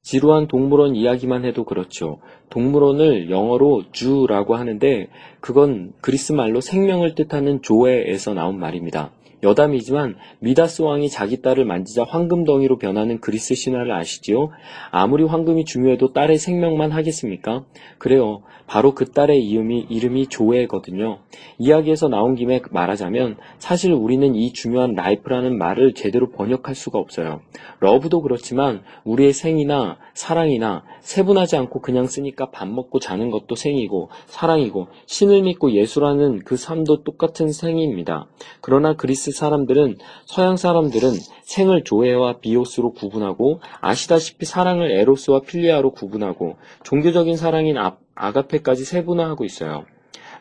지루한 0.01 0.47
동물원 0.47 0.95
이야기만 0.95 1.45
해도 1.45 1.63
그렇죠. 1.63 2.19
동물원을 2.49 3.29
영어로 3.31 3.83
zoo라고 3.91 4.55
하는데 4.55 5.07
그건 5.39 5.93
그리스 6.01 6.33
말로 6.33 6.59
생명을 6.59 7.15
뜻하는 7.15 7.61
조에에서 7.61 8.33
나온 8.33 8.59
말입니다. 8.59 9.11
여담이지만 9.43 10.15
미다스 10.39 10.81
왕이 10.81 11.09
자기 11.09 11.41
딸을 11.41 11.65
만지자 11.65 12.05
황금덩이로 12.05 12.77
변하는 12.77 13.19
그리스 13.19 13.53
신화를 13.53 13.91
아시지요? 13.91 14.49
아무리 14.89 15.23
황금이 15.23 15.65
중요해도 15.65 16.13
딸의 16.13 16.37
생명만 16.37 16.91
하겠습니까? 16.91 17.65
그래요. 17.97 18.41
바로 18.65 18.95
그 18.95 19.11
딸의 19.11 19.45
이름이, 19.45 19.87
이름이 19.89 20.27
조에거든요. 20.27 21.19
이야기에서 21.57 22.07
나온 22.07 22.35
김에 22.35 22.61
말하자면 22.71 23.37
사실 23.59 23.91
우리는 23.91 24.33
이 24.35 24.53
중요한 24.53 24.93
life라는 24.93 25.57
말을 25.57 25.93
제대로 25.93 26.31
번역할 26.31 26.73
수가 26.73 26.97
없어요. 26.97 27.41
love도 27.81 28.21
그렇지만 28.21 28.81
우리의 29.03 29.33
생이나 29.33 29.97
사랑이나 30.13 30.83
세분하지 31.03 31.57
않고 31.57 31.81
그냥 31.81 32.07
쓰니까 32.07 32.49
밥 32.49 32.67
먹고 32.67 32.99
자는 32.99 33.29
것도 33.29 33.55
생이고 33.55 34.09
사랑이고 34.25 34.87
신을 35.05 35.43
믿고 35.43 35.71
예술하는 35.71 36.39
그 36.39 36.57
삶도 36.57 37.03
똑같은 37.03 37.51
생입니다. 37.51 38.27
그러나 38.61 38.95
그리스 38.95 39.31
사람들은 39.31 39.97
서양 40.25 40.57
사람들은 40.57 41.11
생을 41.43 41.83
조에와 41.83 42.39
비오스로 42.39 42.93
구분하고 42.93 43.59
아시다시피 43.81 44.45
사랑을 44.45 44.91
에로스와 44.91 45.41
필리아로 45.41 45.91
구분하고 45.91 46.55
종교적인 46.83 47.35
사랑인 47.37 47.77
아, 47.77 47.97
아가페까지 48.15 48.85
세분화하고 48.85 49.43
있어요. 49.43 49.85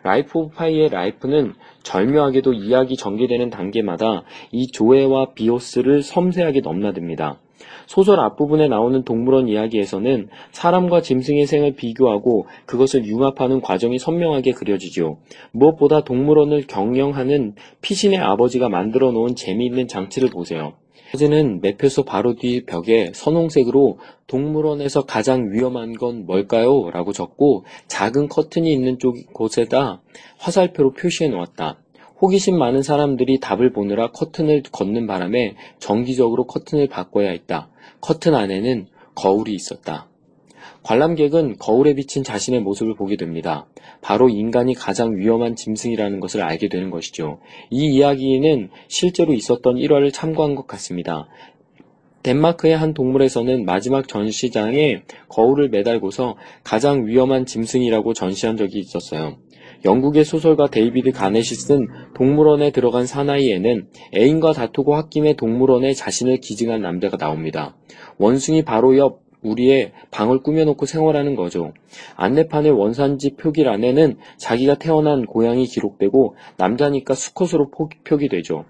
Life 0.04 0.38
of 0.38 0.54
Pi의 0.56 0.88
life는 0.88 1.54
절묘하게도 1.84 2.54
이야기 2.54 2.96
전개되는 2.96 3.50
단계마다 3.50 4.24
이 4.50 4.66
조에와 4.68 5.32
비오스를 5.34 6.02
섬세하게 6.02 6.60
넘나듭니다. 6.60 7.38
소설 7.86 8.20
앞부분에 8.20 8.68
나오는 8.68 9.02
동물원 9.04 9.48
이야기에서는 9.48 10.28
사람과 10.50 11.02
짐승의 11.02 11.46
생을 11.46 11.74
비교하고 11.74 12.46
그것을 12.66 13.06
융합하는 13.06 13.60
과정이 13.60 13.98
선명하게 13.98 14.52
그려지죠. 14.52 15.18
무엇보다 15.52 16.02
동물원을 16.04 16.66
경영하는 16.66 17.54
피신의 17.80 18.18
아버지가 18.18 18.68
만들어 18.68 19.12
놓은 19.12 19.34
재미있는 19.34 19.88
장치를 19.88 20.30
보세요. 20.30 20.74
사진은 21.12 21.60
매표소 21.60 22.04
바로 22.04 22.36
뒤 22.36 22.64
벽에 22.64 23.10
선홍색으로 23.12 23.98
동물원에서 24.28 25.04
가장 25.04 25.52
위험한 25.52 25.92
건 25.92 26.24
뭘까요? 26.24 26.88
라고 26.90 27.12
적고 27.12 27.66
작은 27.86 28.28
커튼이 28.28 28.72
있는 28.72 28.98
쪽 28.98 29.16
곳에다 29.34 30.00
화살표로 30.38 30.92
표시해 30.92 31.28
놓았다. 31.28 31.81
호기심 32.22 32.56
많은 32.56 32.82
사람들이 32.82 33.40
답을 33.40 33.72
보느라 33.72 34.12
커튼을 34.12 34.62
걷는 34.70 35.08
바람에 35.08 35.56
정기적으로 35.80 36.46
커튼을 36.46 36.86
바꿔야 36.86 37.30
했다. 37.30 37.68
커튼 38.00 38.36
안에는 38.36 38.86
거울이 39.16 39.52
있었다. 39.52 40.08
관람객은 40.84 41.56
거울에 41.58 41.94
비친 41.94 42.22
자신의 42.22 42.60
모습을 42.60 42.94
보게 42.94 43.16
됩니다. 43.16 43.66
바로 44.00 44.28
인간이 44.28 44.74
가장 44.74 45.16
위험한 45.16 45.56
짐승이라는 45.56 46.20
것을 46.20 46.42
알게 46.42 46.68
되는 46.68 46.90
것이죠. 46.90 47.40
이 47.70 47.86
이야기는 47.86 48.70
실제로 48.86 49.32
있었던 49.32 49.74
일화를 49.74 50.12
참고한 50.12 50.54
것 50.54 50.68
같습니다. 50.68 51.26
덴마크의 52.22 52.76
한 52.76 52.94
동물원에서는 52.94 53.64
마지막 53.64 54.06
전시장에 54.06 55.02
거울을 55.28 55.70
매달고서 55.70 56.36
가장 56.62 57.06
위험한 57.08 57.46
짐승이라고 57.46 58.14
전시한 58.14 58.56
적이 58.56 58.78
있었어요. 58.78 59.38
영국의 59.84 60.24
소설가 60.24 60.68
데이비드 60.68 61.12
가넷이 61.12 61.56
쓴 61.56 61.88
동물원에 62.14 62.70
들어간 62.70 63.06
사나이에는 63.06 63.88
애인과 64.14 64.52
다투고 64.52 64.94
홧김에 64.94 65.34
동물원에 65.34 65.92
자신을 65.92 66.38
기증한 66.38 66.82
남자가 66.82 67.16
나옵니다. 67.16 67.76
원숭이 68.18 68.62
바로 68.62 68.96
옆 68.96 69.22
우리의 69.42 69.90
방을 70.12 70.42
꾸며놓고 70.42 70.86
생활하는 70.86 71.34
거죠. 71.34 71.72
안내판의 72.14 72.70
원산지 72.70 73.34
표기란에는 73.34 74.18
자기가 74.36 74.76
태어난 74.76 75.26
고향이 75.26 75.66
기록되고 75.66 76.36
남자니까 76.56 77.14
수컷으로 77.14 77.70
표기되죠. 78.04 78.64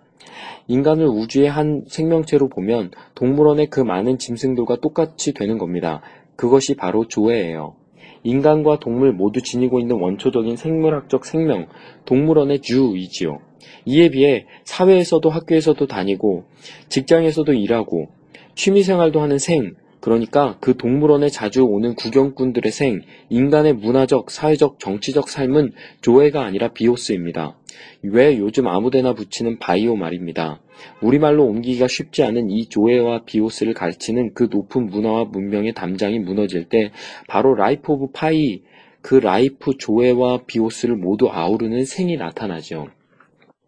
인간을 0.69 1.07
우주의 1.07 1.49
한 1.49 1.85
생명체로 1.89 2.49
보면 2.49 2.91
동물원의 3.15 3.69
그 3.69 3.81
많은 3.81 4.17
짐승들과 4.19 4.77
똑같이 4.81 5.35
되는 5.35 5.59
겁니다. 5.59 6.01
그것이 6.37 6.75
바로 6.75 7.07
조회예요. 7.07 7.75
인간과 8.25 8.79
동물 8.79 9.13
모두 9.13 9.43
지니고 9.43 9.81
있는 9.81 9.97
원초적인 9.97 10.57
생물학적 10.57 11.25
생명, 11.25 11.67
동물원의 12.05 12.61
주이지요. 12.61 13.41
이에 13.85 14.11
비해 14.11 14.47
사회에서도 14.65 15.29
학교에서도 15.29 15.87
다니고 15.87 16.45
직장에서도 16.89 17.53
일하고 17.53 18.09
취미생활도 18.55 19.21
하는 19.21 19.39
생, 19.39 19.75
그러니까 20.03 20.59
그 20.61 20.77
동물원에 20.77 21.29
자주 21.29 21.63
오는 21.63 21.95
구경꾼들의 21.95 22.73
생, 22.73 23.03
인간의 23.31 23.75
문화적, 23.75 24.33
사회적, 24.33 24.81
정치적 24.81 25.29
삶은 25.29 25.73
조에가 26.01 26.45
아니라 26.45 26.73
비오스입니다. 26.73 27.57
왜 28.03 28.37
요즘 28.37 28.67
아무데나 28.67 29.15
붙이는 29.15 29.61
바이오 29.61 29.95
말입니다. 29.95 30.61
우리말로 31.01 31.47
옮기기가 31.47 31.87
쉽지 31.87 32.25
않은 32.25 32.51
이 32.51 32.69
조에와 32.69 33.23
비오스를 33.25 33.75
가르는 33.75 34.35
그 34.35 34.49
높은 34.51 34.87
문화와 34.87 35.27
문명의 35.27 35.73
담장이 35.73 36.19
무너질 36.19 36.69
때 36.69 36.91
바로 37.29 37.55
Life 37.55 37.93
of 37.93 38.09
Pi, 38.13 38.63
그 39.03 39.15
life 39.15 39.77
조에와 39.79 40.43
비오스를 40.49 40.97
모두 40.97 41.29
아우르는 41.31 41.85
생이 41.85 42.17
나타나죠. 42.17 42.89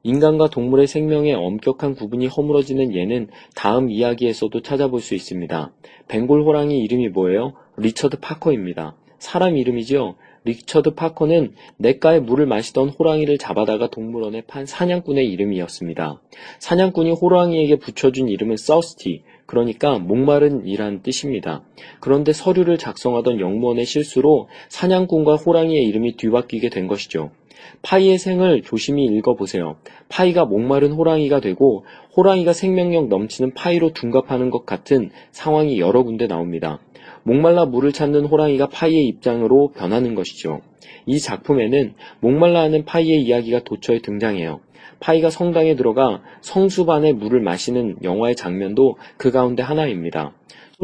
인간과 0.04 0.48
동물의 0.50 0.86
생명의 0.86 1.32
엄격한 1.32 1.94
구분이 1.94 2.26
허물어지는 2.26 2.94
예는 2.94 3.28
다음 3.54 3.90
이야기에서도 3.90 4.60
찾아볼 4.60 5.00
수 5.00 5.14
있습니다. 5.14 5.72
벵골 6.08 6.42
호랑이 6.42 6.78
이름이 6.80 7.08
뭐예요? 7.08 7.54
리처드 7.78 8.18
파커입니다. 8.20 8.96
사람 9.18 9.56
이름이죠. 9.56 10.16
리처드 10.44 10.90
파커는 10.94 11.54
냇가에 11.78 12.20
물을 12.20 12.44
마시던 12.44 12.90
호랑이를 12.90 13.38
잡아다가 13.38 13.88
동물원에 13.88 14.42
판 14.42 14.66
사냥꾼의 14.66 15.26
이름이었습니다. 15.30 16.20
사냥꾼이 16.58 17.12
호랑이에게 17.12 17.76
붙여준 17.76 18.28
이름은 18.28 18.58
Thirsty, 18.58 19.22
그러니까 19.46 19.98
목마른이란 19.98 21.02
뜻입니다. 21.02 21.64
그런데 22.00 22.34
서류를 22.34 22.76
작성하던 22.76 23.40
역무원의 23.40 23.86
실수로 23.86 24.48
사냥꾼과 24.68 25.36
호랑이의 25.36 25.82
이름이 25.84 26.16
뒤바뀌게 26.16 26.68
된 26.68 26.88
것이죠. 26.88 27.30
파이의 27.82 28.18
생을 28.18 28.62
조심히 28.62 29.04
읽어보세요. 29.04 29.76
파이가 30.08 30.44
목마른 30.44 30.92
호랑이가 30.92 31.40
되고 31.40 31.84
호랑이가 32.16 32.52
생명력 32.52 33.08
넘치는 33.08 33.54
파이로 33.54 33.92
둔갑하는 33.92 34.50
것 34.50 34.66
같은 34.66 35.10
상황이 35.30 35.78
여러 35.78 36.02
군데 36.02 36.26
나옵니다. 36.26 36.80
목말라 37.24 37.66
물을 37.66 37.92
찾는 37.92 38.26
호랑이가 38.26 38.68
파이의 38.68 39.06
입장으로 39.06 39.72
변하는 39.76 40.14
것이죠. 40.14 40.60
이 41.06 41.18
작품에는 41.18 41.94
목말라 42.20 42.60
하는 42.60 42.84
파이의 42.84 43.22
이야기가 43.22 43.64
도처에 43.64 44.00
등장해요. 44.00 44.60
파이가 45.00 45.30
성당에 45.30 45.76
들어가 45.76 46.22
성수반의 46.40 47.14
물을 47.14 47.40
마시는 47.40 47.96
영화의 48.02 48.36
장면도 48.36 48.96
그 49.16 49.30
가운데 49.30 49.62
하나입니다. 49.62 50.32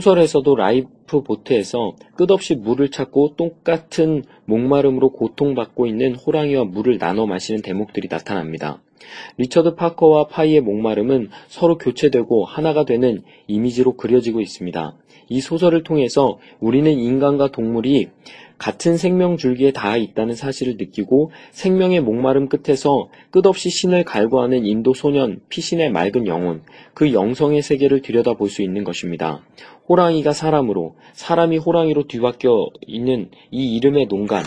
소설에서도 0.01 0.57
lifeboat에서 0.57 1.95
끝없이 2.17 2.55
물을 2.55 2.91
찾고 2.91 3.37
똑같은 3.37 4.25
목마름으로 4.47 5.11
고통받고 5.11 5.87
있는 5.87 6.15
호랑이와 6.15 6.65
물을 6.65 6.99
나눠 6.99 7.27
마시는 7.27 7.63
대목들이 7.63 8.09
나타납니다. 8.09 8.81
리처드 9.37 9.75
파커와 9.75 10.29
파이의 10.29 10.63
목마름은 10.63 11.29
서로 11.49 11.79
교체되고 11.79 12.45
하나가 12.45 12.85
되는 12.85 13.23
이미지로 13.47 13.97
그려지고 13.97 14.41
있습니다. 14.41 14.95
이 15.31 15.41
소설을 15.41 15.85
통해서 15.85 16.39
우리는 16.59 16.91
인간과 16.93 17.49
동물이 17.49 18.09
같은 18.59 18.99
생명 18.99 19.39
줄기에 19.39 19.71
닿아 19.73 19.97
있다는 19.97 20.35
사실을 20.35 20.77
느끼고 20.77 21.31
생명의 21.53 22.01
목마름 22.01 22.49
끝에서 22.49 23.09
끝없이 23.31 23.71
신을 23.71 24.05
갈구하는 24.05 24.67
인도 24.67 24.93
소년 24.93 25.41
피신의 25.49 25.93
맑은 25.93 26.27
영혼, 26.27 26.63
그 26.93 27.15
영성의 27.15 27.63
세계를 27.63 28.03
들여다볼 28.03 28.51
수 28.51 28.61
있는 28.61 28.85
것입니다. 28.85 29.43
호랑이가 29.89 30.33
사람으로, 30.33 30.97
사람이 31.15 31.57
호랑이로 31.59 32.07
뒤바뀌어 32.07 32.69
있는 32.87 33.31
이 33.51 33.77
이름의 33.77 34.09
농간, 34.09 34.45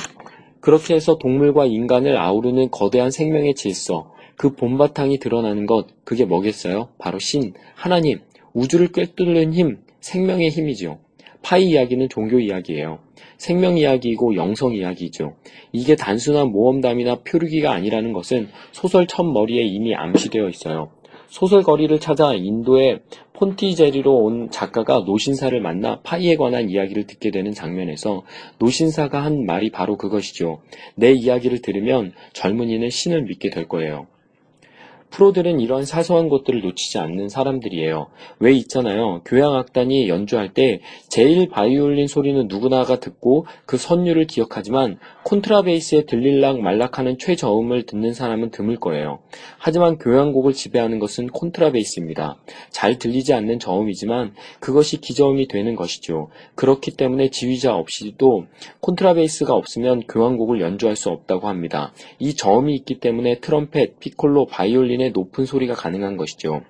그렇게 0.60 0.94
해서 0.94 1.18
동물과 1.18 1.66
인간을 1.66 2.18
아우르는 2.18 2.70
거대한 2.72 3.10
생명의 3.10 3.56
질서, 3.56 4.14
그 4.36 4.56
본바탕이 4.56 5.18
드러나는 5.18 5.66
것, 5.66 5.88
그게 6.04 6.26
뭐겠어요? 6.26 6.90
바로 6.98 7.20
신, 7.20 7.54
하나님, 7.74 8.20
우주를 8.54 8.92
꿰뚫는 8.92 9.54
힘, 9.54 9.80
생명의 10.04 10.50
힘이지요. 10.50 11.00
파이 11.42 11.70
이야기는 11.70 12.10
종교 12.10 12.40
이야기예요. 12.40 13.00
생명 13.38 13.78
이야기이고 13.78 14.36
영성 14.36 14.76
이야기죠. 14.76 15.36
이게 15.72 15.96
단순한 15.96 16.52
모험담이나 16.52 17.22
표류기가 17.24 17.72
아니라는 17.72 18.12
것은 18.12 18.50
소설 18.74 19.08
첫 19.08 19.24
머리에 19.24 19.64
이미 19.64 19.96
암시되어 19.96 20.50
있어요. 20.50 20.92
소설 21.30 21.64
거리를 21.64 21.98
찾아 22.00 22.34
인도의 22.34 23.00
폰티제리로 23.32 24.14
온 24.14 24.52
작가가 24.52 25.00
노신사를 25.00 25.60
만나 25.62 26.02
파이에 26.02 26.36
관한 26.36 26.70
이야기를 26.70 27.08
듣게 27.08 27.32
되는 27.32 27.54
장면에서 27.54 28.24
노신사가 28.60 29.24
한 29.24 29.46
말이 29.46 29.72
바로 29.72 29.98
그것이죠. 29.98 30.62
내 30.96 31.14
이야기를 31.14 31.62
들으면 31.62 32.12
젊은이는 32.34 32.90
신을 32.90 33.24
믿게 33.24 33.50
될 33.50 33.68
거예요. 33.70 34.08
프로들은 35.14 35.60
이런 35.60 35.86
사소한 35.86 36.28
것들을 36.28 36.62
놓치지 36.62 36.98
않는 36.98 37.30
사람들이에요. 37.30 38.08
왜 38.40 38.52
있잖아요. 38.54 39.22
교향악단이 39.26 40.10
연주할 40.10 40.54
때 40.56 40.82
제일 41.08 41.48
바이올린 41.50 42.08
소리는 42.08 42.48
누구나가 42.48 43.00
듣고 43.00 43.46
그 43.68 43.78
선율을 43.78 44.26
기억하지만 44.26 44.98
콘트라베이스에 45.24 46.06
들릴락 46.06 46.62
말락하는 46.62 47.20
최저음을 47.20 47.84
듣는 47.84 48.14
사람은 48.14 48.50
드물 48.50 48.80
거예요. 48.80 49.20
하지만 49.60 50.00
교향곡을 50.00 50.54
지배하는 50.54 50.98
것은 50.98 51.28
콘트라베이스입니다. 51.28 52.38
잘 52.72 52.98
들리지 52.98 53.34
않는 53.34 53.60
저음이지만 53.60 54.34
그것이 54.60 55.00
기저음이 55.00 55.48
되는 55.48 55.76
것이죠. 55.76 56.30
그렇기 56.56 56.98
때문에 56.98 57.30
지휘자 57.30 57.76
없이도 57.76 58.48
콘트라베이스가 58.80 59.54
없으면 59.54 60.08
교향곡을 60.08 60.60
연주할 60.60 60.96
수 60.96 61.10
없다고 61.10 61.48
합니다. 61.48 61.94
이 62.18 62.34
저음이 62.34 62.74
있기 62.78 63.00
때문에 63.00 63.40
트럼펫, 63.42 64.00
피콜로, 64.00 64.48
바이올린의 64.48 65.03
기준의 65.04 65.12
높은 65.12 65.46
소리가 65.46 65.74
가능한 65.74 66.16
것이죠. 66.16 66.62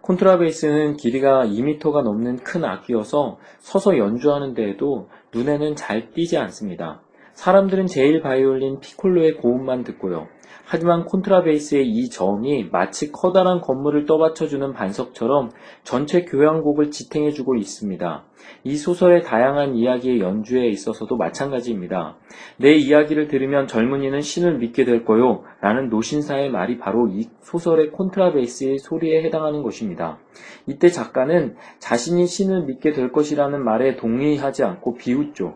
콘트라베이스는 0.00 0.96
길이가 0.96 1.46
2m가 1.46 2.02
넘는 2.02 2.38
큰 2.38 2.64
악기여서 2.64 3.38
서서 3.60 3.98
연주하는 3.98 4.54
데에도 4.54 5.08
눈에는 5.32 5.76
잘 5.76 6.10
띄지 6.10 6.36
않습니다. 6.38 7.02
사람들은 7.34 7.86
제일 7.86 8.20
바이올린 8.20 8.80
피콜로의 8.80 9.36
고음만 9.36 9.84
듣고요. 9.84 10.26
하지만 10.70 11.06
콘트라베이스의 11.06 11.88
이 11.88 12.10
저음이 12.10 12.68
마치 12.70 13.10
커다란 13.10 13.62
건물을 13.62 14.04
떠받쳐주는 14.04 14.74
반석처럼 14.74 15.50
전체 15.82 16.26
교향곡을 16.26 16.90
지탱해주고 16.90 17.56
있습니다. 17.56 18.24
이 18.64 18.76
소설의 18.76 19.22
다양한 19.22 19.76
이야기의 19.76 20.20
연주에 20.20 20.68
있어서도 20.68 21.16
마찬가지입니다. 21.16 22.16
내 22.58 22.74
이야기를 22.74 23.28
들으면 23.28 23.66
젊은이는 23.66 24.20
신을 24.20 24.58
믿게 24.58 24.84
될 24.84 25.06
거요. 25.06 25.42
라는 25.62 25.88
노신사의 25.88 26.50
말이 26.50 26.76
바로 26.76 27.08
이 27.08 27.30
소설의 27.40 27.90
콘트라베이스의 27.92 28.78
소리에 28.78 29.22
해당하는 29.22 29.62
것입니다. 29.62 30.18
이때 30.66 30.90
작가는 30.90 31.56
자신이 31.78 32.26
신을 32.26 32.64
믿게 32.64 32.92
될 32.92 33.10
것이라는 33.10 33.64
말에 33.64 33.96
동의하지 33.96 34.64
않고 34.64 34.96
비웃죠. 34.96 35.54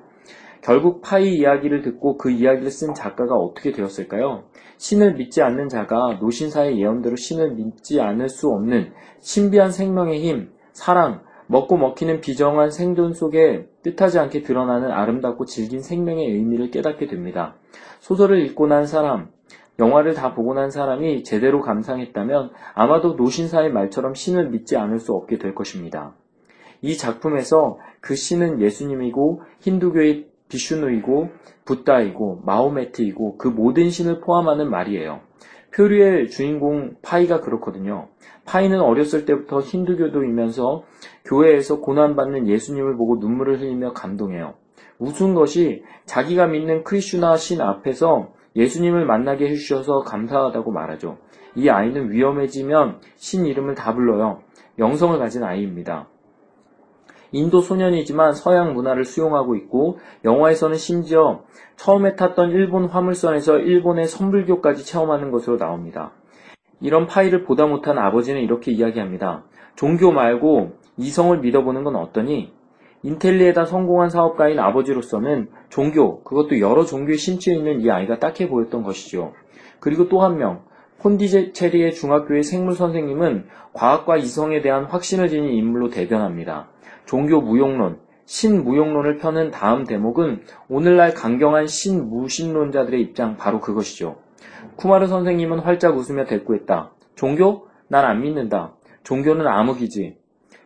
결국 0.63 1.03
파이 1.03 1.35
이야기를 1.39 1.83
듣고 1.83 2.17
그 2.17 2.31
이야기를 2.31 2.71
쓴 2.71 2.95
작가가 2.95 3.35
어떻게 3.35 3.73
되었을까요? 3.73 4.45
신을 4.79 5.15
믿지 5.15 5.43
않는 5.43 5.69
자가 5.69 6.19
노신사의 6.21 6.81
예언대로 6.81 7.17
신을 7.17 7.53
믿지 7.53 8.01
않을 8.01 8.29
수 8.29 8.49
없는 8.49 8.93
신비한 9.21 9.73
생명의 9.73 10.21
힘, 10.21 10.51
사랑, 10.73 11.23
먹고 11.49 11.77
먹히는 11.77 12.21
비정한 12.21 12.71
생존 12.71 13.13
속에 13.13 13.67
뜻하지 13.83 14.21
않게 14.21 14.43
드러나는 14.43 14.91
아름답고 14.91 15.47
질긴 15.47 15.83
생명의 15.83 16.27
의미를 16.31 16.71
깨닫게 16.71 17.09
됩니다. 17.09 17.57
소설을 17.99 18.41
읽고 18.47 18.69
난 18.69 18.87
사람, 18.87 19.31
영화를 19.81 20.15
다 20.15 20.33
보고 20.33 20.55
난 20.55 20.71
사람이 20.71 21.25
제대로 21.25 21.61
감상했다면 21.61 22.51
아마도 22.75 23.15
노신사의 23.15 23.73
말처럼 23.73 24.15
신을 24.15 24.51
믿지 24.51 24.77
않을 24.77 25.01
수 25.01 25.13
없게 25.13 25.39
될 25.39 25.57
것입니다. 25.57 26.15
이 26.83 26.97
작품에서 26.97 27.79
그 28.01 28.15
신은 28.15 28.61
예수님이고 28.61 29.43
힌두교의 29.61 30.32
비슈누이고 30.53 31.31
붓다이고 31.65 32.43
마호메트이고 32.45 33.39
그 33.39 33.49
모든 33.49 33.89
신을 33.89 34.21
포함하는 34.21 34.71
말이에요. 34.71 35.21
표류의 35.75 36.29
주인공 36.29 36.97
파이가 37.01 37.41
그렇거든요. 37.41 38.09
파이는 38.45 38.79
어렸을 38.81 39.25
때부터 39.25 39.61
힌두교도이면서 39.61 40.83
교회에서 41.25 41.81
고난받는 41.81 42.49
예수님을 42.49 42.97
보고 42.97 43.17
눈물을 43.17 43.61
흘리며 43.61 43.95
감동해요. 43.95 44.55
우스운 44.99 45.35
것이 45.35 45.83
자기가 46.05 46.47
믿는 46.49 46.85
크리슈나 46.85 47.37
신 47.37 47.63
앞에서 47.63 48.33
예수님을 48.55 49.07
만나게 49.07 49.49
해주셔서 49.49 50.01
감사하다고 50.01 50.71
말하죠. 50.73 51.17
이 51.55 51.71
아이는 51.71 52.11
위험해지면 52.11 53.01
신 53.17 53.47
이름을 53.47 53.75
다 53.75 53.95
불러요. 53.95 54.41
영성을 54.79 55.19
가진 55.19 55.43
아이입니다. 55.43 56.09
인도 57.33 57.61
소년이지만 57.61 58.35
서양 58.35 58.75
문화를 58.75 59.05
수용하고 59.05 59.57
있고 59.57 59.99
영화에서는 60.25 60.77
심지어 60.77 61.43
처음에 61.77 62.15
탔던 62.15 62.51
일본 62.51 62.87
화물선에서 62.87 63.59
일본의 63.59 64.07
선불교까지 64.07 64.85
체험하는 64.85 65.31
것으로 65.31 65.57
나옵니다. 65.57 66.13
이런 66.81 67.07
파일을 67.07 67.45
보다 67.45 67.67
못한 67.67 67.99
아버지는 67.99 68.43
이렇게 68.43 68.71
이야기합니다. 68.73 69.45
종교 69.77 70.13
말고 70.13 70.73
이성을 70.99 71.39
믿어보는 71.39 71.85
건 71.85 71.97
어떠니? 71.97 72.53
인텔리에다 73.05 73.65
성공한 73.65 74.11
사업가인 74.11 74.61
아버지로서는 74.61 75.49
종교, 75.71 76.23
그것도 76.23 76.61
여러 76.61 76.85
종교에 76.85 77.17
심취해 77.17 77.57
있는 77.57 77.81
이 77.81 77.91
아이가 77.91 78.19
딱해 78.19 78.49
보였던 78.49 78.85
것이죠. 78.85 79.33
그리고 79.81 80.09
또 80.09 80.23
한 80.23 80.39
명, 80.39 80.63
폰디체리의 81.03 81.95
중학교의 81.95 82.45
생물 82.45 82.75
선생님은 82.75 83.47
과학과 83.73 84.17
이성에 84.17 84.61
대한 84.61 84.85
확신을 84.85 85.29
지닌 85.29 85.53
인물로 85.53 85.91
대변합니다. 85.91 86.69
종교 87.07 87.41
무용론, 87.41 87.99
신무용론을 88.25 89.17
펴는 89.19 89.51
다음 89.51 89.85
대목은 89.85 90.43
오늘날 90.69 91.13
강경한 91.13 91.67
신무신론자들의 91.67 93.01
입장 93.01 93.37
바로 93.37 93.61
그것이죠. 93.61 94.17
쿠마르 94.77 95.09
선생님은 95.09 95.59
활짝 95.59 95.97
웃으며 95.97 96.25
대꾸했다. 96.25 96.93
종교? 97.17 97.67
난 97.89 98.05
안 98.05 98.23
믿는다. 98.23 98.75
종교는 99.03 99.47
암흑이지. 99.47 100.17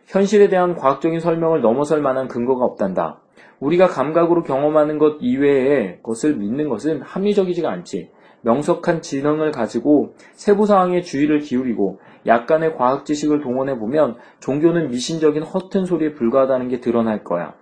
현실에 0.05 0.47
대한 0.47 0.75
과학적인 0.75 1.19
설명을 1.19 1.61
넘어설 1.61 2.01
만한 2.01 2.27
근거가 2.27 2.63
없단다. 2.63 3.19
우리가 3.59 3.87
감각으로 3.87 4.43
경험하는 4.43 4.99
것 4.99 5.17
이외의 5.19 5.99
것을 6.03 6.35
믿는 6.35 6.69
것은 6.69 7.01
합리적이지가 7.01 7.69
않지. 7.69 8.11
명석한 8.41 9.01
지능을 9.01 9.51
가지고 9.51 10.13
세부 10.33 10.65
사항에 10.65 11.01
주의를 11.01 11.39
기울이고 11.39 11.99
약간의 12.25 12.75
과학 12.75 13.05
지식을 13.05 13.41
동원해 13.41 13.77
보면 13.77 14.17
종교는 14.39 14.89
미신적인 14.89 15.43
허튼 15.43 15.85
소리에 15.85 16.13
불과하다는 16.13 16.69
게 16.69 16.79
드러날 16.79 17.23
거야. 17.23 17.55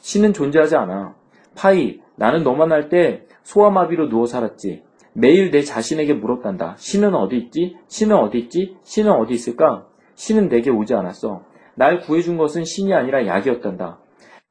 신은 0.00 0.32
존재하지 0.32 0.76
않아. 0.76 1.14
파이, 1.54 2.00
나는 2.16 2.42
너만 2.42 2.72
할 2.72 2.88
때 2.88 3.26
소아마비로 3.42 4.08
누워 4.08 4.26
살았지. 4.26 4.82
매일 5.14 5.50
내 5.50 5.62
자신에게 5.62 6.14
물었단다. 6.14 6.76
신은 6.78 7.14
어디 7.14 7.36
있지? 7.36 7.76
신은 7.88 8.16
어디 8.16 8.38
있지? 8.38 8.76
신은 8.82 9.12
어디 9.12 9.34
있을까? 9.34 9.86
신은 10.14 10.48
내게 10.48 10.70
오지 10.70 10.94
않았어. 10.94 11.42
날 11.74 12.00
구해준 12.00 12.38
것은 12.38 12.64
신이 12.64 12.94
아니라 12.94 13.26
약이었단다. 13.26 13.98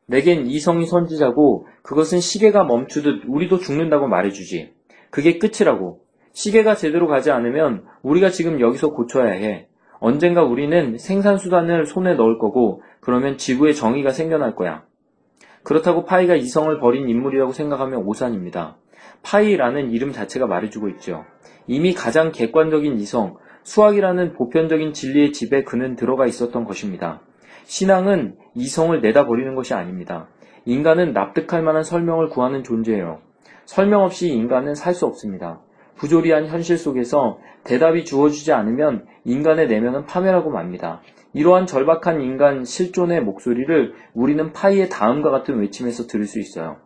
내겐 0.08 0.48
이성이 0.48 0.86
선지자고 0.86 1.68
그것은 1.82 2.20
시계가 2.20 2.64
멈추듯 2.66 3.24
우리도 3.28 3.60
죽는다고 3.60 4.08
말해주지. 4.08 4.74
그게 5.12 5.38
끝이라고. 5.38 6.02
시계가 6.34 6.76
제대로 6.76 7.08
가지 7.08 7.30
않으면 7.30 7.84
우리가 8.02 8.30
지금 8.30 8.60
여기서 8.60 8.92
고쳐야 8.92 9.32
해. 9.32 9.68
언젠가 10.00 10.44
우리는 10.44 10.98
생산수단을 10.98 11.86
손에 11.86 12.16
넣을 12.16 12.40
거고 12.40 12.82
그러면 13.02 13.38
지구에 13.38 13.74
정의가 13.74 14.12
생겨날 14.12 14.56
거야. 14.56 14.84
그렇다고 15.64 16.06
파이가 16.06 16.36
이성을 16.36 16.80
버린 16.80 17.08
인물이라고 17.08 17.52
생각하면 17.52 18.04
오산입니다. 18.04 18.78
파이라는 19.22 19.92
이름 19.92 20.12
자체가 20.12 20.48
말해주고 20.48 20.90
있죠. 20.90 21.26
이미 21.68 21.94
가장 21.94 22.32
객관적인 22.32 23.00
이성, 23.00 23.38
수학이라는 23.64 24.34
보편적인 24.34 24.94
진리의 24.94 25.34
집에 25.34 25.64
그는 25.64 25.96
들어가 25.96 26.26
있었던 26.26 26.64
것입니다. 26.64 27.22
신앙은 27.66 28.38
이성을 28.56 29.00
내다버리는 29.02 29.54
것이 29.54 29.76
아닙니다. 29.76 30.28
인간은 30.66 31.14
납득할 31.14 31.62
만한 31.62 31.84
설명을 31.84 32.30
구하는 32.30 32.64
존재예요. 32.64 33.20
설명 33.72 34.04
없이 34.04 34.28
인간은 34.28 34.76
살 34.76 34.94
수 34.94 35.06
없습니다. 35.06 35.62
부조리한 35.96 36.48
현실 36.48 36.78
속에서 36.78 37.40
대답이 37.64 38.04
주어지지 38.04 38.52
않으면 38.52 39.06
인간의 39.24 39.70
내면은 39.70 40.06
파멸하고 40.06 40.50
맙니다. 40.50 41.00
이러한 41.32 41.68
절박한 41.68 42.20
인간 42.20 42.66
실존의 42.66 43.22
목소리를 43.22 43.94
우리는 44.14 44.52
파이의 44.52 44.90
다음과 44.90 45.32
같은 45.32 45.58
외침에서 45.62 46.06
들을 46.08 46.26
수 46.26 46.42
있어요. 46.42 46.80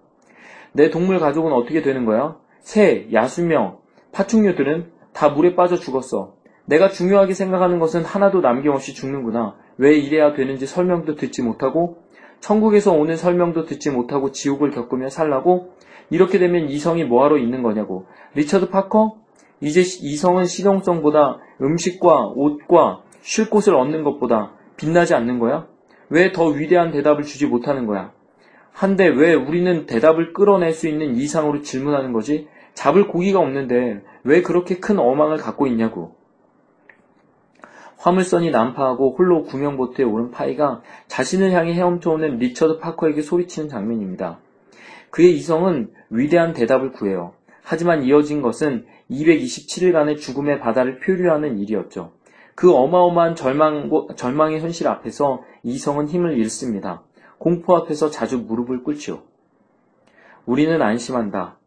내 0.74 0.91
동물 0.91 1.17
가족은 1.19 1.54
어떻게 1.54 1.82
되는 1.82 2.06
거야? 2.06 2.38
새, 2.60 3.08
야수명, 3.12 3.80
파충류들은 4.12 4.91
다 5.12 5.30
물에 5.30 5.56
빠져 5.56 5.78
죽었어. 5.78 6.36
내가 6.65 6.89
중요하게 6.89 7.34
생각하는 7.34 7.80
것은 7.80 8.04
하나도 8.06 8.41
남김없이 8.41 8.93
죽는구나. 8.93 9.56
왜 9.78 9.98
이래야 9.98 10.34
되는지 10.34 10.67
설명도 10.67 11.15
듣지 11.15 11.41
못하고 11.41 11.98
천국에서 12.41 12.93
오는 12.93 13.15
설명도 13.17 13.65
듣지 13.65 13.89
못하고 13.89 14.32
지옥을 14.32 14.69
겪으며 14.69 15.10
살라고 15.10 15.74
이렇게 16.10 16.39
되면 16.39 16.70
이성이 16.70 17.04
뭐하러 17.04 17.38
있는 17.38 17.63
거냐고. 17.63 18.06
리처드 18.36 18.70
파커? 18.70 19.18
이제 19.62 19.82
이성은 19.82 20.46
실용성보다 20.46 21.39
음식과 21.62 22.34
옷과 22.36 23.02
쉴 23.22 23.50
곳을 23.50 23.76
얻는 23.76 24.04
것보다 24.04 24.52
빛나지 24.78 25.15
않는 25.15 25.39
거야? 25.39 25.68
왜 26.10 26.32
더 26.32 26.48
위대한 26.48 26.91
대답을 26.91 27.24
주지 27.24 27.48
못하는 27.48 27.88
거야? 27.88 28.12
한데 28.72 29.08
왜 29.08 29.34
우리는 29.34 29.86
대답을 29.86 30.34
끌어낼 30.34 30.74
수 30.74 30.88
있는 30.88 31.15
이상으로 31.15 31.62
질문하는 31.62 32.12
거지? 32.13 32.48
잡을 32.74 33.08
고기가 33.08 33.39
없는데 33.39 34.02
왜 34.24 34.41
그렇게 34.41 34.80
큰 34.80 35.00
어망을 35.00 35.38
갖고 35.38 35.65
있냐고. 35.65 36.15
화물선이 37.98 38.52
난파하고 38.52 39.15
홀로 39.18 39.44
구명보트에 39.44 40.06
오른 40.06 40.30
파이가 40.30 40.84
자신을 41.08 41.52
향해 41.54 41.74
헤엄쳐오는 41.74 42.38
리처드 42.38 42.80
파커에게 42.80 43.22
소리치는 43.22 43.70
장면입니다. 43.70 44.39
그의 45.15 45.34
이성은 45.38 45.93
위대한 46.10 46.51
대답을 46.51 46.91
구해요. 46.91 47.32
하지만 47.63 48.04
이어진 48.04 48.41
것은 48.41 48.86
227일간의 49.10 50.17
죽음의 50.17 50.60
바다를 50.60 50.99
표류하는 50.99 51.58
일이었죠. 51.58 52.12
그 52.54 52.73
어마어마한 52.73 53.36
절망, 53.36 53.89
절망의 54.17 54.60
현실 54.60 54.89
앞에서 54.89 55.41
이성은 55.63 56.10
힘을 56.10 56.38
잃습니다. 56.38 57.04
공포 57.38 57.78
앞에서 57.78 58.10
자주 58.10 58.39
무릎을 58.39 58.84
꿇지요. 58.84 59.21
우리는 60.45 60.82
안심한다. 60.82 61.60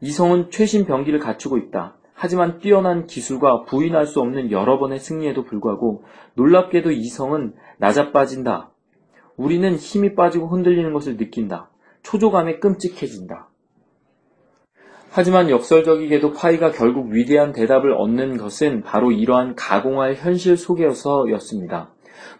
이성은 0.00 0.50
최신 0.50 0.86
병기를 0.86 1.18
갖추고 1.18 1.58
있다. 1.58 1.96
하지만 2.14 2.58
뛰어난 2.58 3.06
기술과 3.06 3.64
부인할 3.64 4.06
수 4.06 4.20
없는 4.20 4.50
여러 4.50 4.78
번의 4.78 4.98
승리에도 4.98 5.44
불구하고 5.44 6.04
놀랍게도 6.36 6.90
이성은 6.90 7.52
낮아빠진다. 7.76 8.70
우리는 9.36 9.74
힘이 9.74 10.14
빠지고 10.14 10.48
흔들리는 10.48 10.90
것을 10.94 11.18
느낀다. 11.18 11.68
초조감에 12.04 12.60
끔찍해진다. 12.60 13.48
하지만 15.10 15.48
역설적이게도 15.48 16.32
파이가 16.32 16.72
결국 16.72 17.10
위대한 17.10 17.52
대답을 17.52 17.92
얻는 17.92 18.36
것은 18.36 18.82
바로 18.82 19.12
이러한 19.12 19.54
가공할 19.54 20.14
현실 20.14 20.56
속에서였습니다. 20.56 21.90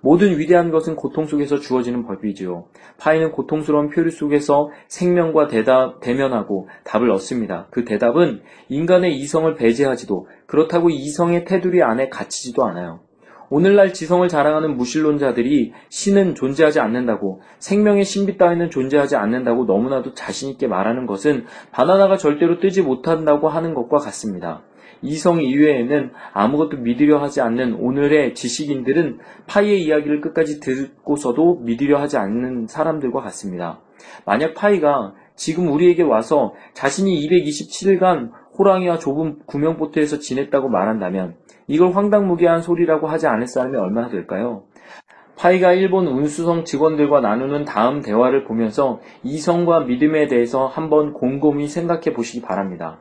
모든 0.00 0.38
위대한 0.38 0.70
것은 0.70 0.96
고통 0.96 1.26
속에서 1.26 1.60
주어지는 1.60 2.04
법이지요. 2.04 2.66
파이는 2.98 3.30
고통스러운 3.30 3.90
표류 3.90 4.10
속에서 4.10 4.70
생명과 4.88 5.46
대답, 5.46 6.00
대면하고 6.00 6.68
답을 6.82 7.10
얻습니다. 7.10 7.68
그 7.70 7.84
대답은 7.84 8.42
인간의 8.68 9.16
이성을 9.18 9.54
배제하지도 9.54 10.26
그렇다고 10.46 10.90
이성의 10.90 11.44
테두리 11.44 11.82
안에 11.82 12.08
갇히지도 12.08 12.64
않아요. 12.64 13.03
오늘날 13.50 13.92
지성을 13.92 14.26
자랑하는 14.28 14.76
무신론자들이 14.76 15.72
신은 15.88 16.34
존재하지 16.34 16.80
않는다고 16.80 17.42
생명의 17.58 18.04
신비 18.04 18.38
따위는 18.38 18.70
존재하지 18.70 19.16
않는다고 19.16 19.64
너무나도 19.64 20.14
자신있게 20.14 20.66
말하는 20.66 21.06
것은 21.06 21.44
바나나가 21.70 22.16
절대로 22.16 22.58
뜨지 22.58 22.82
못한다고 22.82 23.48
하는 23.48 23.74
것과 23.74 23.98
같습니다. 23.98 24.62
이성 25.02 25.42
이외에는 25.42 26.12
아무것도 26.32 26.78
믿으려 26.78 27.18
하지 27.18 27.40
않는 27.42 27.74
오늘의 27.74 28.34
지식인들은 28.34 29.18
파이의 29.46 29.82
이야기를 29.82 30.20
끝까지 30.22 30.60
듣고서도 30.60 31.60
믿으려 31.60 32.00
하지 32.00 32.16
않는 32.16 32.66
사람들과 32.66 33.20
같습니다. 33.20 33.80
만약 34.24 34.54
파이가 34.54 35.14
지금 35.36 35.70
우리에게 35.70 36.02
와서 36.02 36.54
자신이 36.72 37.26
227일간 37.28 38.30
호랑이와 38.58 38.98
좁은 38.98 39.40
구명보트에서 39.46 40.20
지냈다고 40.20 40.68
말한다면 40.68 41.34
이걸 41.66 41.92
황당무계한 41.92 42.62
소리라고 42.62 43.06
하지 43.06 43.26
않을 43.26 43.46
사람이 43.46 43.76
얼마나 43.76 44.08
될까요? 44.08 44.64
파이가 45.36 45.72
일본 45.72 46.06
운수성 46.06 46.64
직원들과 46.64 47.20
나누는 47.20 47.64
다음 47.64 48.02
대화를 48.02 48.44
보면서 48.44 49.00
이성과 49.22 49.80
믿음에 49.80 50.28
대해서 50.28 50.66
한번 50.66 51.12
곰곰이 51.12 51.66
생각해 51.68 52.12
보시기 52.14 52.42
바랍니다. 52.42 52.98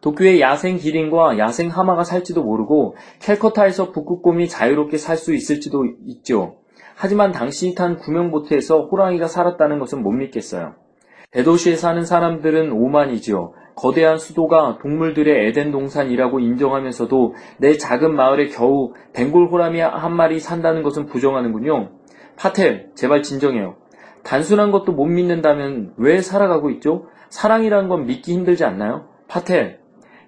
도쿄의 0.00 0.40
야생 0.40 0.76
기린과 0.76 1.38
야생 1.38 1.68
하마가 1.68 2.04
살지도 2.04 2.44
모르고 2.44 2.96
캘커타에서 3.20 3.90
북극곰이 3.92 4.48
자유롭게 4.48 4.98
살 4.98 5.16
수 5.16 5.34
있을지도 5.34 5.86
있죠. 6.06 6.58
하지만 6.94 7.32
당신이 7.32 7.74
탄 7.74 7.96
구명보트에서 7.96 8.86
호랑이가 8.86 9.26
살았다는 9.26 9.78
것은 9.78 10.02
못 10.02 10.12
믿겠어요. 10.12 10.74
대도시에 11.32 11.76
사는 11.76 12.04
사람들은 12.04 12.72
오만이지요. 12.72 13.52
거대한 13.76 14.18
수도가 14.18 14.78
동물들의 14.80 15.46
에덴 15.48 15.70
동산이라고 15.70 16.40
인정하면서도 16.40 17.34
내 17.58 17.76
작은 17.76 18.16
마을에 18.16 18.48
겨우 18.48 18.94
벵골 19.12 19.48
호람이 19.48 19.80
한 19.80 20.16
마리 20.16 20.40
산다는 20.40 20.82
것은 20.82 21.06
부정하는군요. 21.06 21.90
파텔, 22.36 22.90
제발 22.94 23.22
진정해요. 23.22 23.76
단순한 24.24 24.72
것도 24.72 24.92
못 24.92 25.04
믿는다면 25.04 25.92
왜 25.98 26.20
살아가고 26.20 26.70
있죠? 26.70 27.06
사랑이라는 27.28 27.88
건 27.88 28.06
믿기 28.06 28.32
힘들지 28.32 28.64
않나요? 28.64 29.08
파텔, 29.28 29.80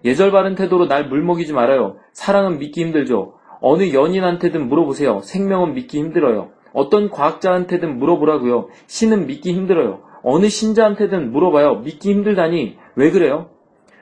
예절 0.04 0.30
바른 0.30 0.54
태도로 0.54 0.87
날 0.87 1.08
물먹이지 1.08 1.52
말아요. 1.52 1.96
사랑은 2.12 2.58
믿기 2.58 2.82
힘들죠. 2.82 3.34
어느 3.61 3.92
연인한테든 3.92 4.68
물어보세요. 4.68 5.20
생명은 5.22 5.74
믿기 5.74 5.98
힘들어요. 5.98 6.50
어떤 6.72 7.11
과학자한테든 7.11 7.98
물어보라고요. 7.98 8.68
신은 8.87 9.26
믿기 9.26 9.52
힘들어요. 9.52 10.02
어느 10.22 10.48
신자한테든 10.48 11.32
물어봐요. 11.32 11.76
믿기 11.76 12.12
힘들다니 12.12 12.76
왜 12.98 13.12
그래요? 13.12 13.50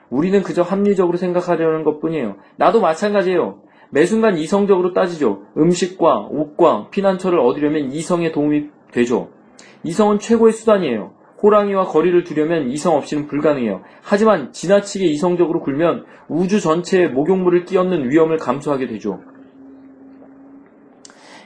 우리는 0.09 0.41
그저 0.41 0.63
합리적으로 0.63 1.17
생각하려는 1.17 1.83
것 1.83 1.99
뿐이에요. 1.99 2.37
나도 2.55 2.81
마찬가지예요. 2.81 3.59
매 3.91 4.05
순간 4.05 4.37
이성적으로 4.37 4.93
따지죠. 4.93 5.43
음식과 5.55 6.29
옷과 6.31 6.89
피난처를 6.89 7.39
얻으려면 7.39 7.91
이성의 7.91 8.31
도움이 8.31 8.69
되죠. 8.91 9.29
이성은 9.83 10.17
최고의 10.17 10.51
수단이에요. 10.51 11.11
호랑이와 11.43 11.83
거리를 11.83 12.23
두려면 12.23 12.71
이성 12.71 12.95
없이는 12.95 13.27
불가능해요. 13.27 13.83
하지만 14.01 14.51
지나치게 14.51 15.05
이성적으로 15.05 15.61
굴면 15.61 16.05
우주 16.27 16.59
전체에 16.59 17.07
목욕물을 17.07 17.65
끼얹는 17.65 18.09
위험을 18.09 18.37
감수하게 18.37 18.87
되죠. 18.87 19.19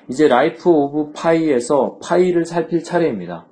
이제 0.10 0.30
Life 0.30 0.70
of 0.70 1.12
Pi에서 1.14 1.98
파이를 2.02 2.46
살필 2.46 2.86
차례입니다. 2.86 3.46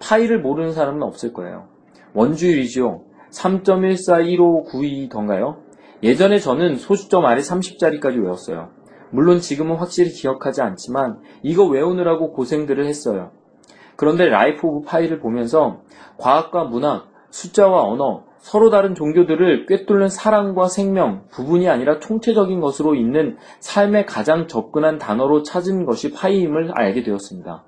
파이를 0.00 0.42
모르는 0.42 0.72
사람은 0.72 1.02
없을 1.02 1.32
거예요. 1.32 1.68
원주율이지요. 2.12 3.07
3.141592던가요? 3.30 5.56
예전에 6.02 6.38
저는 6.38 6.76
소수점 6.76 7.26
아래 7.26 7.40
30자리까지 7.40 8.22
외웠어요. 8.22 8.70
물론 9.10 9.40
지금은 9.40 9.76
확실히 9.76 10.10
기억하지 10.10 10.62
않지만 10.62 11.20
이거 11.42 11.64
외우느라고 11.64 12.32
고생들을 12.32 12.86
했어요. 12.86 13.30
그런데 13.96 14.26
Life 14.26 14.66
of 14.66 14.86
Pi를 14.86 15.18
보면서 15.18 15.80
과학과 16.18 16.64
문학, 16.64 17.08
숫자와 17.30 17.82
언어, 17.82 18.24
서로 18.38 18.70
다른 18.70 18.94
종교들을 18.94 19.66
꿰뚫는 19.66 20.08
사랑과 20.08 20.68
생명, 20.68 21.24
부분이 21.30 21.68
아니라 21.68 21.98
총체적인 21.98 22.60
것으로 22.60 22.94
있는 22.94 23.36
삶에 23.58 24.04
가장 24.04 24.46
접근한 24.46 24.98
단어로 24.98 25.42
찾은 25.42 25.84
것이 25.84 26.12
파이임을 26.12 26.72
알게 26.74 27.02
되었습니다. 27.02 27.64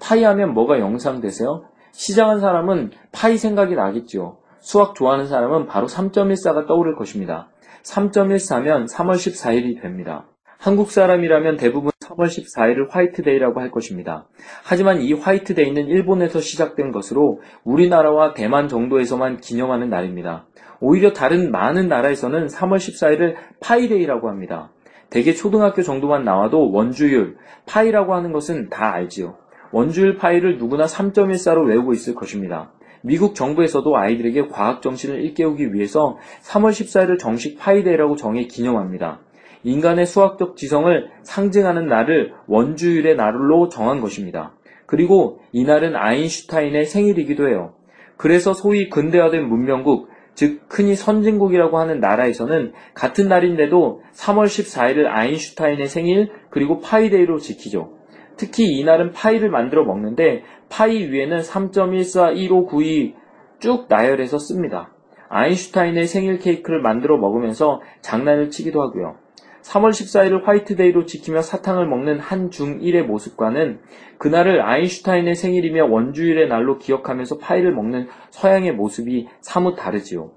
파이 0.00 0.24
하면 0.24 0.54
뭐가 0.54 0.80
연상되세요? 0.80 1.64
시장한 1.92 2.40
사람은 2.40 2.92
파이 3.12 3.36
생각이 3.36 3.74
나겠죠. 3.74 4.37
수학 4.60 4.94
좋아하는 4.94 5.26
사람은 5.26 5.66
바로 5.66 5.86
3.14가 5.86 6.66
떠오를 6.66 6.96
것입니다. 6.96 7.48
3.14면 7.84 8.90
3월 8.90 9.14
14일이 9.14 9.80
됩니다. 9.80 10.26
한국 10.58 10.90
사람이라면 10.90 11.56
대부분 11.56 11.92
3월 12.00 12.26
14일을 12.26 12.90
화이트데이라고 12.90 13.60
할 13.60 13.70
것입니다. 13.70 14.26
하지만 14.64 15.00
이 15.00 15.12
화이트데이는 15.12 15.86
일본에서 15.86 16.40
시작된 16.40 16.90
것으로 16.90 17.40
우리나라와 17.64 18.34
대만 18.34 18.66
정도에서만 18.68 19.38
기념하는 19.38 19.88
날입니다. 19.88 20.46
오히려 20.80 21.12
다른 21.12 21.50
많은 21.52 21.88
나라에서는 21.88 22.46
3월 22.46 22.76
14일을 22.76 23.36
Pi 23.60 23.75
Day라고 23.75 24.28
합니다. 24.28 24.72
대개 25.10 25.32
초등학교 25.32 25.82
정도만 25.82 26.24
나와도 26.24 26.70
원주율, 26.70 27.36
파이라고 27.66 28.14
하는 28.14 28.32
것은 28.32 28.68
다 28.68 28.92
알지요. 28.92 29.36
원주율 29.70 30.16
파이를 30.16 30.58
누구나 30.58 30.84
3.14로 30.86 31.68
외우고 31.68 31.92
있을 31.92 32.14
것입니다. 32.14 32.72
미국 33.02 33.34
정부에서도 33.34 33.96
아이들에게 33.96 34.48
과학 34.48 34.82
정신을 34.82 35.22
일깨우기 35.22 35.72
위해서 35.72 36.18
3월 36.42 36.70
14일을 36.70 37.18
정식 37.18 37.58
Pi 37.58 37.71
Day라고 37.71 38.16
정해 38.16 38.44
기념합니다. 38.46 39.20
인간의 39.64 40.06
수학적 40.06 40.56
지성을 40.56 41.08
상징하는 41.22 41.88
날을 41.88 42.32
원주율의 42.46 43.16
날로 43.16 43.68
정한 43.68 44.00
것입니다. 44.00 44.52
그리고 44.86 45.40
이날은 45.52 45.96
아인슈타인의 45.96 46.86
생일이기도 46.86 47.48
해요. 47.48 47.74
그래서 48.16 48.54
소위 48.54 48.88
근대화된 48.88 49.46
문명국, 49.46 50.08
즉 50.34 50.60
흔히 50.70 50.94
선진국이라고 50.94 51.78
하는 51.78 52.00
나라에서는 52.00 52.72
같은 52.94 53.28
날인데도 53.28 54.02
3월 54.14 54.44
14일을 54.44 55.06
아인슈타인의 55.06 55.88
생일 55.88 56.30
그리고 56.50 56.80
파이데이로 56.80 57.38
지키죠. 57.38 57.98
특히 58.36 58.78
이날은 58.78 59.12
파이를 59.12 59.50
만들어 59.50 59.84
먹는데 59.84 60.44
파이 60.68 61.10
위에는 61.10 61.40
3.141592 61.40 63.14
쭉 63.60 63.86
나열해서 63.88 64.38
씁니다. 64.38 64.92
아인슈타인의 65.28 66.06
생일 66.06 66.38
케이크를 66.38 66.80
만들어 66.80 67.18
먹으면서 67.18 67.80
장난을 68.00 68.50
치기도 68.50 68.82
하고요. 68.82 69.16
3월 69.62 69.90
14일을 69.90 70.44
화이트데이로 70.44 71.04
지키며 71.04 71.42
사탕을 71.42 71.86
먹는 71.86 72.20
한중일의 72.20 73.02
모습과는 73.02 73.80
그날을 74.16 74.62
아인슈타인의 74.62 75.34
생일이며 75.34 75.86
원주율의 75.86 76.48
날로 76.48 76.78
기억하면서 76.78 77.38
파이를 77.38 77.74
먹는 77.74 78.08
서양의 78.30 78.72
모습이 78.72 79.28
사뭇 79.40 79.76
다르지요. 79.76 80.30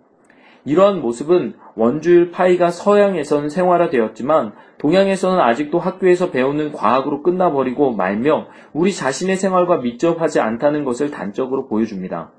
이러한 0.66 1.02
모습은 1.02 1.54
원주일 1.76 2.32
파이가 2.32 2.72
서양에서는 2.72 3.50
생활화되었지만 3.50 4.54
동양에서는 4.78 5.40
아직도 5.40 5.80
학교에서 5.80 6.32
배우는 6.32 6.72
과학으로 6.74 7.22
끝나버리고 7.22 7.94
말며 7.94 8.48
우리 8.74 8.94
자신의 8.94 9.36
생활과 9.36 9.78
밀접하지 9.78 10.40
않다는 10.40 10.84
것을 10.84 11.12
단적으로 11.12 11.68
보여줍니다. 11.68 12.32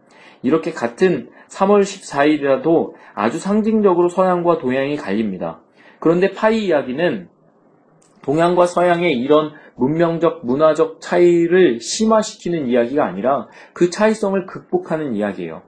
이렇게 0.42 0.72
같은 0.72 1.30
3월 1.48 1.82
14일이라도 1.82 2.94
아주 3.14 3.38
상징적으로 3.38 4.08
서양과 4.08 4.58
동양이 4.58 4.96
갈립니다. 4.96 5.60
그런데 6.00 6.32
파이 6.32 6.66
이야기는 6.66 7.28
동양과 8.22 8.66
서양의 8.66 9.12
이런 9.18 9.52
문명적, 9.76 10.44
문화적 10.46 11.00
차이를 11.00 11.80
심화시키는 11.80 12.68
이야기가 12.68 13.04
아니라 13.04 13.48
그 13.72 13.90
차이성을 13.90 14.46
극복하는 14.46 15.14
이야기예요. 15.14 15.62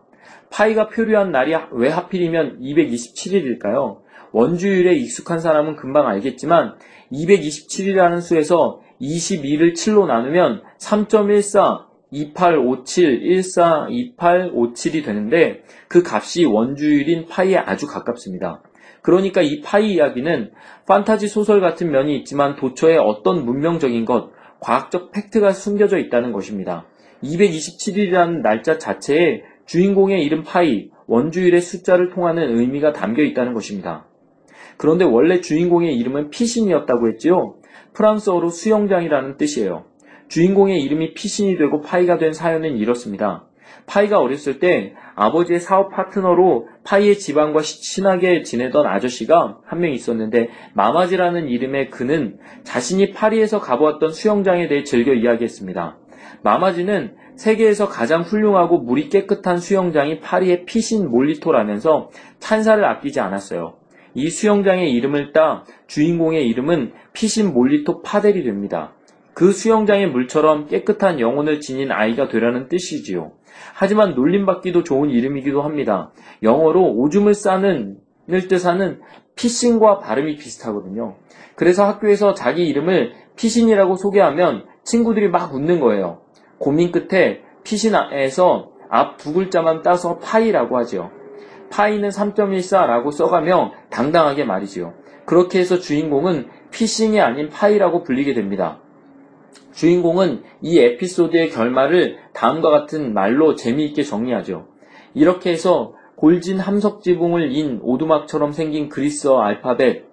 파이가 0.54 0.88
표류한 0.88 1.32
날이 1.32 1.52
왜 1.72 1.88
하필이면 1.88 2.60
227일일까요? 2.60 3.98
원주율에 4.30 4.94
익숙한 4.94 5.40
사람은 5.40 5.74
금방 5.74 6.06
알겠지만 6.06 6.76
227이라는 7.12 8.20
수에서 8.20 8.80
22를 9.00 9.72
7로 9.72 10.06
나누면 10.06 10.62
3.14, 10.78 11.86
2857, 12.12 13.42
14, 13.42 13.88
2857이 13.90 15.04
되는데 15.04 15.64
그 15.88 16.04
값이 16.06 16.44
원주율인 16.44 17.26
파이에 17.26 17.56
아주 17.56 17.88
가깝습니다. 17.88 18.62
그러니까 19.02 19.42
이 19.42 19.60
파이 19.60 19.94
이야기는 19.94 20.52
판타지 20.86 21.26
소설 21.26 21.60
같은 21.60 21.90
면이 21.90 22.16
있지만 22.18 22.54
도처에 22.54 22.96
어떤 22.96 23.44
문명적인 23.44 24.04
것, 24.04 24.30
과학적 24.60 25.10
팩트가 25.10 25.50
숨겨져 25.50 25.98
있다는 25.98 26.30
것입니다. 26.30 26.86
227일이라는 27.24 28.42
날짜 28.42 28.78
자체에 28.78 29.42
주인공의 29.66 30.24
이름 30.24 30.42
파이, 30.42 30.90
원주일의 31.06 31.60
숫자를 31.60 32.10
통하는 32.10 32.58
의미가 32.58 32.92
담겨 32.92 33.22
있다는 33.22 33.54
것입니다. 33.54 34.06
그런데 34.76 35.04
원래 35.04 35.40
주인공의 35.40 35.96
이름은 35.96 36.30
피신이었다고 36.30 37.08
했지요? 37.08 37.56
프랑스어로 37.92 38.48
수영장이라는 38.48 39.36
뜻이에요. 39.36 39.84
주인공의 40.28 40.82
이름이 40.82 41.14
피신이 41.14 41.56
되고 41.56 41.80
파이가 41.80 42.18
된 42.18 42.32
사연은 42.32 42.76
이렇습니다. 42.78 43.44
파이가 43.86 44.18
어렸을 44.18 44.58
때 44.58 44.94
아버지의 45.14 45.60
사업 45.60 45.90
파트너로 45.90 46.68
파이의 46.84 47.18
집안과 47.18 47.60
친하게 47.60 48.42
지내던 48.42 48.86
아저씨가 48.86 49.58
한 49.64 49.80
명 49.80 49.92
있었는데 49.92 50.48
마마지라는 50.72 51.48
이름의 51.48 51.90
그는 51.90 52.38
자신이 52.64 53.12
파리에서 53.12 53.60
가보았던 53.60 54.12
수영장에 54.12 54.68
대해 54.68 54.82
즐겨 54.84 55.12
이야기했습니다. 55.12 55.98
마마지는 56.42 57.14
세계에서 57.36 57.88
가장 57.88 58.22
훌륭하고 58.22 58.78
물이 58.78 59.08
깨끗한 59.08 59.58
수영장이 59.58 60.20
파리의 60.20 60.64
피신 60.64 61.10
몰리토라면서 61.10 62.10
찬사를 62.38 62.84
아끼지 62.84 63.20
않았어요. 63.20 63.74
이 64.14 64.30
수영장의 64.30 64.92
이름을 64.92 65.32
따 65.32 65.64
주인공의 65.88 66.46
이름은 66.48 66.92
피신 67.12 67.52
몰리토 67.52 68.02
파델이 68.02 68.44
됩니다. 68.44 68.94
그 69.34 69.50
수영장의 69.50 70.10
물처럼 70.10 70.68
깨끗한 70.68 71.18
영혼을 71.18 71.60
지닌 71.60 71.90
아이가 71.90 72.28
되라는 72.28 72.68
뜻이지요. 72.68 73.32
하지만 73.74 74.14
놀림받기도 74.14 74.84
좋은 74.84 75.10
이름이기도 75.10 75.62
합니다. 75.62 76.12
영어로 76.42 76.92
오줌을 76.94 77.34
싸는 77.34 77.98
을 78.30 78.48
뜻하는 78.48 79.00
pissing과 79.36 79.98
발음이 79.98 80.36
비슷하거든요. 80.36 81.16
그래서 81.56 81.86
학교에서 81.86 82.32
자기 82.32 82.66
이름을 82.66 83.12
피신이라고 83.36 83.96
소개하면 83.96 84.64
친구들이 84.84 85.28
막 85.28 85.54
웃는 85.54 85.80
거예요. 85.80 86.23
고민 86.58 86.92
끝에 86.92 87.42
피신에서 87.64 88.70
앞 88.88 89.16
두 89.16 89.32
글자만 89.32 89.82
따서 89.82 90.18
파이라고 90.18 90.78
하지요. 90.78 91.10
파이는 91.70 92.10
3.14라고 92.10 93.10
써가며 93.10 93.72
당당하게 93.90 94.44
말이지요. 94.44 94.94
그렇게 95.24 95.58
해서 95.58 95.78
주인공은 95.78 96.48
pissing이 96.70 97.20
아닌 97.20 97.48
파이라고 97.48 98.02
불리게 98.02 98.34
됩니다. 98.34 98.78
주인공은 99.72 100.42
이 100.62 100.78
에피소드의 100.78 101.50
결말을 101.50 102.18
다음과 102.32 102.70
같은 102.70 103.12
말로 103.14 103.56
재미있게 103.56 104.02
정리하죠. 104.02 104.68
이렇게 105.14 105.50
해서 105.50 105.94
골진 106.16 106.60
함석 106.60 107.02
지붕을 107.02 107.52
인 107.52 107.80
오두막처럼 107.82 108.52
생긴 108.52 108.88
그리스어 108.88 109.40
알파벳 109.40 110.04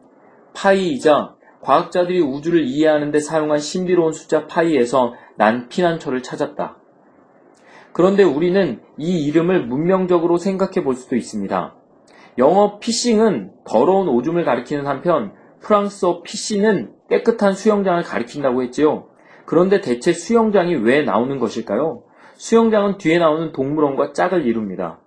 파이이자 0.56 1.36
과학자들이 1.62 2.22
우주를 2.22 2.64
이해하는 2.66 3.12
데 3.12 3.20
사용한 3.20 3.60
신비로운 3.60 4.14
숫자 4.14 4.48
파이에서 4.48 5.14
난 5.36 5.70
피난처를 5.70 6.24
찾았다. 6.24 6.78
그런데 7.94 8.24
우리는 8.24 8.82
이 8.98 9.26
이름을 9.26 9.66
문명적으로 9.66 10.38
생각해 10.38 10.84
볼 10.84 10.96
수도 10.96 11.16
있습니다. 11.16 11.76
영어 12.38 12.80
pissing은 12.80 13.52
더러운 13.66 14.08
오줌을 14.08 14.46
가리키는 14.46 14.88
한편 14.88 15.34
프랑스어 15.60 16.22
piscine은 16.24 16.94
깨끗한 17.10 17.54
수영장을 17.54 18.02
가리킨다고 18.04 18.64
했지요. 18.64 19.08
그런데 19.46 19.82
대체 19.82 20.14
수영장이 20.14 20.76
왜 20.76 21.02
나오는 21.04 21.38
것일까요? 21.38 22.04
수영장은 22.36 22.98
뒤에 22.98 23.20
나오는 23.20 23.52
동물원과 23.52 24.14
짝을 24.14 24.46
이룹니다. 24.46 25.00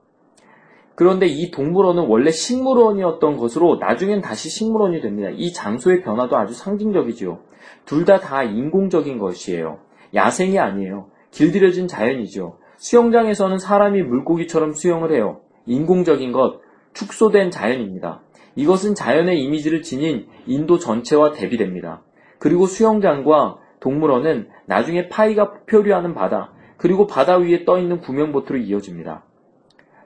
그런데 0.95 1.27
이 1.27 1.51
동물원은 1.51 2.07
원래 2.07 2.31
식물원이었던 2.31 3.37
것으로 3.37 3.77
나중엔 3.77 4.21
다시 4.21 4.49
식물원이 4.49 5.01
됩니다. 5.01 5.31
이 5.33 5.53
장소의 5.53 6.03
변화도 6.03 6.37
아주 6.37 6.55
상징적이지요. 6.55 7.41
둘 7.85 8.05
다다 8.05 8.27
다 8.27 8.43
인공적인 8.45 9.19
것이에요. 9.19 9.79
야생이 10.15 10.59
아니에요. 10.59 11.09
길들여진 11.33 11.89
자연이죠. 11.89 12.59
수영장에서는 12.77 13.59
사람이 13.59 14.03
물고기처럼 14.03 14.73
수영을 14.73 15.13
해요. 15.13 15.41
인공적인 15.67 16.33
것, 16.33 16.61
축소된 16.93 17.51
자연입니다. 17.51 18.21
이것은 18.55 18.95
자연의 18.95 19.43
이미지를 19.43 19.83
지닌 19.83 20.29
인도 20.47 20.79
전체와 20.79 21.33
대비됩니다. 21.33 22.03
그리고 22.39 22.67
수영장과 22.67 23.57
동물원은 23.81 24.49
나중에 24.67 25.09
파이가 25.09 25.65
표류하는 25.67 26.15
바다, 26.15 26.53
그리고 26.77 27.07
바다 27.07 27.37
위에 27.37 27.65
떠 27.65 27.79
있는 27.79 28.01
구명보트로 28.01 28.59
이어집니다. 28.59 29.25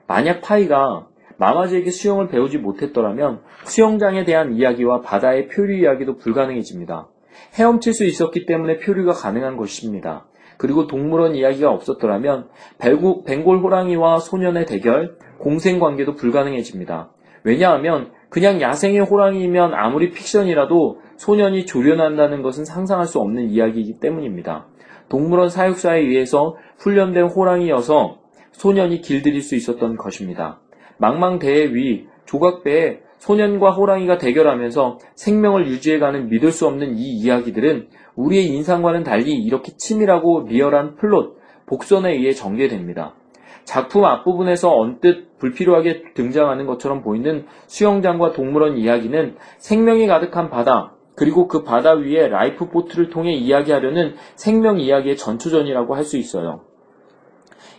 만약 0.08 0.40
파이가 0.40 1.06
마마지에게 1.36 1.90
수영을 1.90 2.26
배우지 2.28 2.58
못했더라면 2.58 3.42
수영장에 3.64 4.24
대한 4.24 4.54
이야기와 4.54 5.02
바다의 5.02 5.48
표류 5.48 5.76
이야기도 5.76 6.16
불가능해집니다. 6.16 7.06
헤엄칠 7.54 7.92
수 7.92 8.04
있었기 8.04 8.46
때문에 8.46 8.78
표류가 8.78 9.12
가능한 9.12 9.56
것입니다. 9.56 10.26
그리고 10.56 10.88
동물원 10.88 11.36
이야기가 11.36 11.70
없었더라면 11.70 12.48
벵골 12.78 13.58
호랑이와 13.58 14.18
소년의 14.18 14.66
대결, 14.66 15.16
공생 15.38 15.78
관계도 15.78 16.14
불가능해집니다. 16.14 17.10
왜냐하면 17.44 18.10
그냥 18.28 18.60
야생의 18.60 19.00
호랑이면 19.00 19.74
아무리 19.74 20.10
픽션이라도 20.10 21.00
소년이 21.16 21.66
조련한다는 21.66 22.42
것은 22.42 22.64
상상할 22.64 23.06
수 23.06 23.20
없는 23.20 23.50
이야기이기 23.50 24.00
때문입니다. 24.00 24.66
동물원 25.08 25.48
사육사에 25.48 26.00
의해서 26.00 26.56
훈련된 26.78 27.28
호랑이여서 27.28 28.18
소년이 28.58 29.02
길들일 29.02 29.40
수 29.40 29.54
있었던 29.54 29.96
것입니다. 29.96 30.58
망망대해 30.98 31.72
위 31.74 32.06
조각배에 32.26 33.02
소년과 33.18 33.70
호랑이가 33.70 34.18
대결하면서 34.18 34.98
생명을 35.14 35.68
유지해가는 35.68 36.28
믿을 36.28 36.50
수 36.50 36.66
없는 36.66 36.98
이 36.98 37.02
이야기들은 37.18 37.88
우리의 38.16 38.46
인상과는 38.46 39.04
달리 39.04 39.32
이렇게 39.32 39.72
치밀하고 39.76 40.46
리얼한 40.48 40.96
플롯, 40.96 41.38
복선에 41.66 42.12
의해 42.12 42.32
전개됩니다. 42.32 43.14
작품 43.62 44.04
앞부분에서 44.04 44.76
언뜻 44.76 45.38
불필요하게 45.38 46.14
등장하는 46.14 46.66
것처럼 46.66 47.02
보이는 47.02 47.46
수영장과 47.68 48.32
동물원 48.32 48.76
이야기는 48.76 49.36
생명이 49.58 50.08
가득한 50.08 50.50
바다, 50.50 50.94
그리고 51.14 51.46
그 51.46 51.62
바다 51.62 51.92
위에 51.92 52.28
라이프 52.28 52.68
보트를 52.68 53.10
통해 53.10 53.34
이야기하려는 53.34 54.14
생명 54.34 54.80
이야기의 54.80 55.16
전초전이라고 55.16 55.94
할 55.94 56.04
수 56.04 56.16
있어요. 56.16 56.67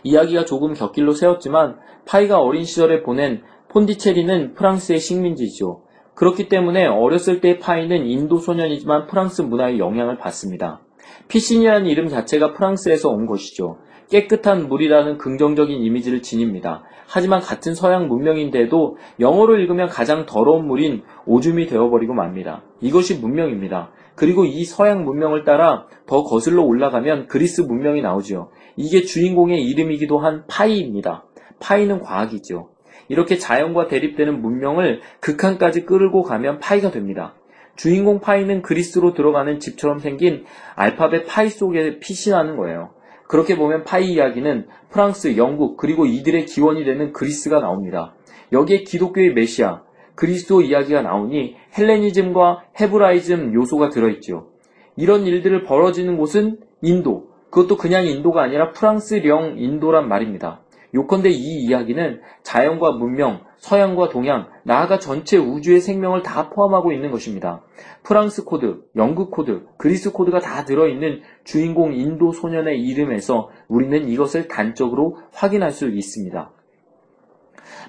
이야기가 0.02 0.44
조금 0.44 0.74
곁길로 0.74 1.12
샜지만 1.12 1.76
파이가 2.06 2.40
어린 2.40 2.64
시절에 2.64 3.02
보낸 3.02 3.42
폰디체리는 3.68 4.54
프랑스의 4.54 4.98
식민지죠. 4.98 5.82
그렇기 6.14 6.48
때문에 6.48 6.86
어렸을 6.86 7.40
때 7.40 7.58
파이는 7.58 8.06
인도 8.06 8.38
소년이지만 8.38 9.06
프랑스 9.06 9.42
문화의 9.42 9.78
영향을 9.78 10.18
받습니다. 10.18 10.80
피신이라는 11.28 11.86
이름 11.86 12.08
자체가 12.08 12.52
프랑스에서 12.52 13.08
온 13.08 13.26
것이죠. 13.26 13.78
깨끗한 14.10 14.68
물이라는 14.68 15.18
긍정적인 15.18 15.82
이미지를 15.82 16.20
지닙니다. 16.20 16.82
하지만 17.06 17.40
같은 17.40 17.74
서양 17.74 18.08
문명인데도 18.08 18.96
영어로 19.20 19.56
읽으면 19.56 19.88
가장 19.88 20.26
더러운 20.26 20.66
물인 20.66 21.02
오줌이 21.26 21.66
되어버리고 21.66 22.12
맙니다. 22.12 22.62
이것이 22.80 23.18
문명입니다. 23.18 23.90
그리고 24.16 24.44
이 24.44 24.64
서양 24.64 25.04
문명을 25.04 25.44
따라 25.44 25.86
더 26.06 26.24
거슬러 26.24 26.62
올라가면 26.62 27.28
그리스 27.28 27.62
문명이 27.62 28.02
나오지요. 28.02 28.50
이게 28.80 29.02
주인공의 29.02 29.62
이름이기도 29.62 30.18
한 30.18 30.44
파이입니다. 30.46 31.24
파이는 31.60 32.00
과학이죠. 32.00 32.70
이렇게 33.08 33.36
자연과 33.36 33.88
대립되는 33.88 34.40
문명을 34.40 35.02
극한까지 35.20 35.84
끌고 35.84 36.22
가면 36.22 36.60
파이가 36.60 36.90
됩니다. 36.90 37.34
주인공 37.76 38.20
파이는 38.20 38.62
그리스로 38.62 39.12
들어가는 39.12 39.58
집처럼 39.58 39.98
생긴 39.98 40.46
알파벳 40.76 41.26
파이 41.26 41.50
속에 41.50 41.98
피신하는 41.98 42.56
거예요. 42.56 42.94
그렇게 43.28 43.54
보면 43.54 43.84
파이 43.84 44.12
이야기는 44.12 44.68
프랑스, 44.88 45.36
영국, 45.36 45.76
그리고 45.76 46.06
이들의 46.06 46.46
기원이 46.46 46.84
되는 46.84 47.12
그리스가 47.12 47.60
나옵니다. 47.60 48.14
여기에 48.50 48.84
기독교의 48.84 49.34
메시아, 49.34 49.82
그리스도 50.14 50.62
이야기가 50.62 51.02
나오니 51.02 51.54
헬레니즘과 51.76 52.64
헤브라이즘 52.80 53.52
요소가 53.52 53.90
들어있죠. 53.90 54.48
이런 54.96 55.26
일들이 55.26 55.64
벌어지는 55.64 56.16
곳은 56.16 56.60
인도, 56.82 57.29
그것도 57.50 57.76
그냥 57.76 58.06
인도가 58.06 58.42
아니라 58.42 58.72
프랑스령 58.72 59.58
인도란 59.58 60.08
말입니다. 60.08 60.60
요컨대 60.94 61.30
이 61.30 61.64
이야기는 61.64 62.20
자연과 62.42 62.92
문명, 62.92 63.42
서양과 63.58 64.08
동양, 64.08 64.48
나아가 64.64 64.98
전체 64.98 65.36
우주의 65.36 65.80
생명을 65.80 66.22
다 66.22 66.50
포함하고 66.50 66.92
있는 66.92 67.10
것입니다. 67.10 67.62
프랑스 68.02 68.44
코드, 68.44 68.82
영국 68.96 69.30
코드, 69.30 69.66
그리스 69.76 70.12
코드가 70.12 70.40
다 70.40 70.64
들어있는 70.64 71.20
주인공 71.44 71.92
인도 71.92 72.32
소년의 72.32 72.80
이름에서 72.80 73.50
우리는 73.68 74.08
이것을 74.08 74.48
단적으로 74.48 75.18
확인할 75.32 75.70
수 75.70 75.88
있습니다. 75.88 76.50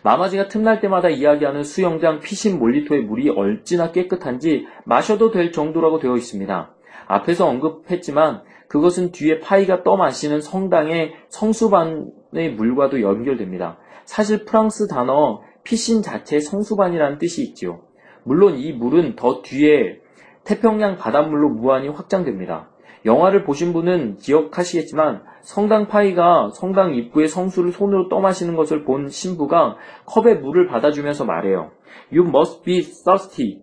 마마지가 0.04 0.48
틈날 0.48 0.80
때마다 0.80 1.10
이야기하는 1.10 1.64
수영장 1.64 2.20
피신 2.20 2.60
몰리토의 2.60 3.02
물이 3.04 3.30
어찌나 3.30 3.92
깨끗한지 3.92 4.68
마셔도 4.86 5.32
될 5.32 5.52
정도라고 5.52 6.00
되어 6.00 6.18
있습니다. 6.18 6.74
앞에서 7.12 7.48
언급했지만 7.48 8.42
그것은 8.68 9.12
뒤에 9.12 9.40
파이가 9.40 9.84
떠 9.84 9.98
마시는 9.98 10.40
성당의 10.42 11.14
성수반의 11.30 12.54
물과도 12.56 13.02
연결됩니다. 13.02 13.78
사실 14.06 14.46
프랑스 14.46 14.88
단어 14.88 15.42
piscine 15.64 16.02
자체에 16.02 16.40
성수반이라는 16.40 17.18
뜻이 17.18 17.44
있지요. 17.44 17.82
물론 18.24 18.58
이 18.58 18.72
물은 18.72 19.16
더 19.16 19.42
뒤에 19.42 20.00
태평양 20.44 20.98
바닷물로 20.98 21.50
무한히 21.50 21.90
확장됩니다. 21.90 22.70
영화를 23.06 23.44
보신 23.44 23.74
분은 23.74 24.18
기억하시겠지만 24.18 25.24
성당 25.42 25.88
파이가 25.88 26.52
성당 26.54 26.94
입구에 26.94 27.28
성수를 27.28 27.72
손으로 27.72 28.10
떠마시는 28.10 28.56
것을 28.56 28.84
본 28.86 29.10
신부가 29.10 29.76
컵에 30.06 30.36
물을 30.36 30.68
받아주면서 30.68 31.26
말해요. 31.26 31.72
You 32.14 32.28
must 32.28 32.64
be 32.64 32.82
thirsty. 32.82 33.62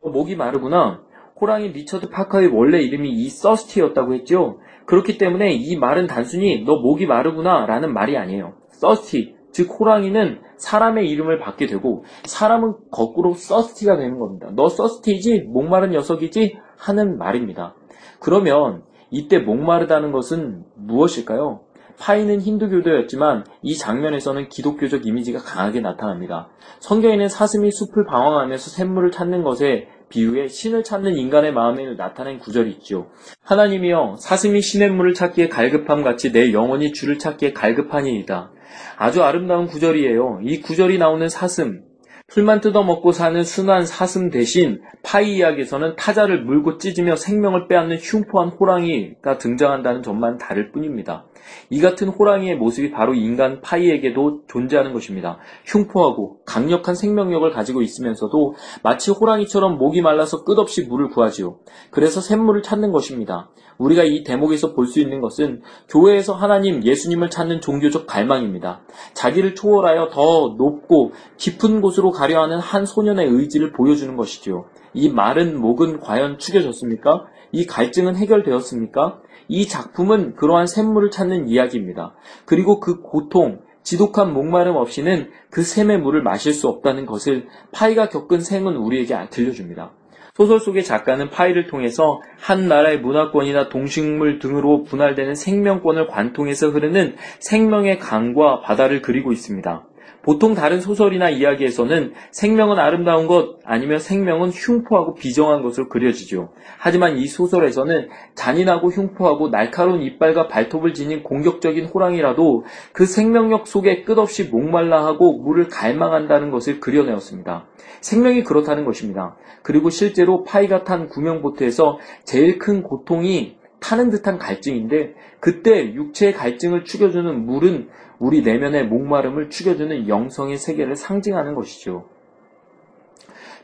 목이 0.00 0.36
마르구나. 0.36 1.05
호랑이 1.40 1.68
리처드 1.68 2.08
파커의 2.10 2.48
원래 2.48 2.80
이름이 2.80 3.10
이 3.10 3.28
thirsty였다고 3.28 4.14
했죠. 4.14 4.58
그렇기 4.86 5.18
때문에 5.18 5.52
이 5.52 5.76
말은 5.76 6.06
단순히 6.06 6.64
너 6.64 6.76
목이 6.76 7.06
마르구나 7.06 7.66
라는 7.66 7.92
말이 7.92 8.16
아니에요. 8.16 8.54
thirsty, 8.70 9.34
즉 9.52 9.68
호랑이는 9.78 10.40
사람의 10.56 11.08
이름을 11.08 11.38
받게 11.38 11.66
되고 11.66 12.04
사람은 12.24 12.74
거꾸로 12.90 13.34
thirsty가 13.34 13.96
되는 13.96 14.18
겁니다. 14.18 14.48
너 14.54 14.68
thirsty지? 14.68 15.42
목마른 15.48 15.90
녀석이지? 15.90 16.58
하는 16.78 17.18
말입니다. 17.18 17.74
그러면 18.20 18.82
이때 19.10 19.38
목마르다는 19.38 20.12
것은 20.12 20.64
무엇일까요? 20.74 21.60
파이는 21.98 22.40
힌두교도였지만 22.40 23.44
이 23.62 23.76
장면에서는 23.76 24.48
기독교적 24.48 25.06
이미지가 25.06 25.38
강하게 25.40 25.80
나타납니다. 25.80 26.48
성경에는 26.80 27.28
사슴이 27.28 27.70
숲을 27.70 28.04
방황하면서 28.04 28.70
샘물을 28.70 29.10
찾는 29.10 29.42
것에 29.42 29.88
비유해 30.08 30.48
신을 30.48 30.84
찾는 30.84 31.16
인간의 31.16 31.52
마음을 31.52 31.96
나타낸 31.96 32.38
구절이 32.38 32.70
있죠. 32.72 33.10
하나님이여 33.42 34.16
사슴이 34.18 34.60
시냇물을 34.60 35.14
찾기에 35.14 35.48
갈급함 35.48 36.02
같이 36.02 36.32
내 36.32 36.52
영혼이 36.52 36.92
주를 36.92 37.18
찾기에 37.18 37.52
갈급하니이다. 37.52 38.52
아주 38.96 39.22
아름다운 39.22 39.66
구절이에요. 39.66 40.40
이 40.42 40.60
구절이 40.60 40.98
나오는 40.98 41.28
사슴, 41.28 41.82
풀만 42.28 42.60
뜯어먹고 42.60 43.12
사는 43.12 43.42
순한 43.44 43.86
사슴 43.86 44.30
대신 44.30 44.80
파이 45.02 45.36
이야기에서는 45.36 45.94
타자를 45.96 46.42
물고 46.42 46.76
찢으며 46.78 47.14
생명을 47.14 47.68
빼앗는 47.68 47.98
흉포한 47.98 48.48
호랑이가 48.48 49.38
등장한다는 49.38 50.02
점만 50.02 50.36
다를 50.36 50.72
뿐입니다. 50.72 51.26
이 51.70 51.80
같은 51.80 52.08
호랑이의 52.08 52.56
모습이 52.56 52.90
바로 52.90 53.14
인간 53.14 53.60
파이에게도 53.60 54.42
존재하는 54.48 54.92
것입니다. 54.92 55.38
흉포하고 55.64 56.38
강력한 56.44 56.94
생명력을 56.94 57.50
가지고 57.50 57.82
있으면서도 57.82 58.54
마치 58.82 59.10
호랑이처럼 59.10 59.78
목이 59.78 60.02
말라서 60.02 60.44
끝없이 60.44 60.82
물을 60.84 61.08
구하지요. 61.08 61.58
그래서 61.90 62.20
샘물을 62.20 62.62
찾는 62.62 62.92
것입니다. 62.92 63.50
우리가 63.78 64.04
이 64.04 64.24
대목에서 64.24 64.72
볼 64.72 64.86
수 64.86 65.00
있는 65.00 65.20
것은 65.20 65.62
교회에서 65.88 66.32
하나님, 66.32 66.84
예수님을 66.84 67.28
찾는 67.28 67.60
종교적 67.60 68.06
갈망입니다. 68.06 68.82
자기를 69.14 69.54
초월하여 69.56 70.10
더 70.10 70.54
높고 70.56 71.12
깊은 71.36 71.80
곳으로 71.80 72.12
가려 72.12 72.40
하는 72.42 72.58
한 72.58 72.86
소년의 72.86 73.26
의지를 73.26 73.72
보여주는 73.72 74.16
것이지요. 74.16 74.66
이 74.94 75.10
마른 75.10 75.60
목은 75.60 76.00
과연 76.00 76.38
축여졌습니까? 76.38 77.26
이 77.56 77.64
갈증은 77.64 78.16
해결되었습니까? 78.16 79.22
이 79.48 79.66
작품은 79.66 80.34
그러한 80.34 80.66
샘물을 80.66 81.10
찾는 81.10 81.48
이야기입니다. 81.48 82.14
그리고 82.44 82.80
그 82.80 83.00
고통, 83.00 83.60
지독한 83.82 84.34
목마름 84.34 84.76
없이는 84.76 85.30
그 85.48 85.62
샘의 85.62 86.00
물을 86.00 86.22
마실 86.22 86.52
수 86.52 86.68
없다는 86.68 87.06
것을 87.06 87.46
파이가 87.72 88.10
겪은 88.10 88.40
생은 88.40 88.76
우리에게 88.76 89.30
들려줍니다. 89.30 89.92
소설 90.34 90.60
속의 90.60 90.84
작가는 90.84 91.30
파이를 91.30 91.66
통해서 91.66 92.20
한 92.38 92.68
나라의 92.68 93.00
문화권이나 93.00 93.70
동식물 93.70 94.38
등으로 94.38 94.82
분할되는 94.82 95.34
생명권을 95.34 96.08
관통해서 96.08 96.68
흐르는 96.68 97.16
생명의 97.40 97.98
강과 97.98 98.60
바다를 98.60 99.00
그리고 99.00 99.32
있습니다. 99.32 99.86
보통 100.26 100.54
다른 100.54 100.80
소설이나 100.80 101.30
이야기에서는 101.30 102.12
생명은 102.32 102.80
아름다운 102.80 103.28
것 103.28 103.60
아니면 103.64 104.00
생명은 104.00 104.50
흉포하고 104.50 105.14
비정한 105.14 105.62
것으로 105.62 105.88
그려지죠. 105.88 106.48
하지만 106.78 107.16
이 107.16 107.28
소설에서는 107.28 108.08
잔인하고 108.34 108.88
흉포하고 108.88 109.50
날카로운 109.50 110.02
이빨과 110.02 110.48
발톱을 110.48 110.94
지닌 110.94 111.22
공격적인 111.22 111.86
호랑이라도 111.86 112.64
그 112.92 113.06
생명력 113.06 113.68
속에 113.68 114.02
끝없이 114.02 114.48
목말라하고 114.48 115.38
물을 115.38 115.68
갈망한다는 115.68 116.50
것을 116.50 116.80
그려내었습니다. 116.80 117.68
생명이 118.00 118.42
그렇다는 118.42 118.84
것입니다. 118.84 119.36
그리고 119.62 119.90
실제로 119.90 120.42
파이가 120.42 120.82
탄 120.82 121.08
구명보트에서 121.08 122.00
제일 122.24 122.58
큰 122.58 122.82
고통이 122.82 123.58
타는 123.78 124.10
듯한 124.10 124.38
갈증인데 124.38 125.14
그때 125.38 125.94
육체의 125.94 126.32
갈증을 126.32 126.84
축여주는 126.84 127.46
물은 127.46 127.88
우리 128.18 128.42
내면의 128.42 128.86
목마름을 128.86 129.50
축여주는 129.50 130.08
영성의 130.08 130.56
세계를 130.56 130.96
상징하는 130.96 131.54
것이죠. 131.54 132.06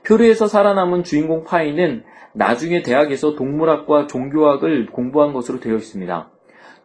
표류에서 0.07 0.47
살아남은 0.47 1.05
주인공 1.05 1.45
파이는 1.45 2.05
나중에 2.35 2.83
대학에서 2.83 3.35
동물학과 3.35 4.07
종교학을 4.07 4.87
공부한 4.87 5.33
것으로 5.33 5.61
되어 5.61 5.77
있습니다. 5.77 6.31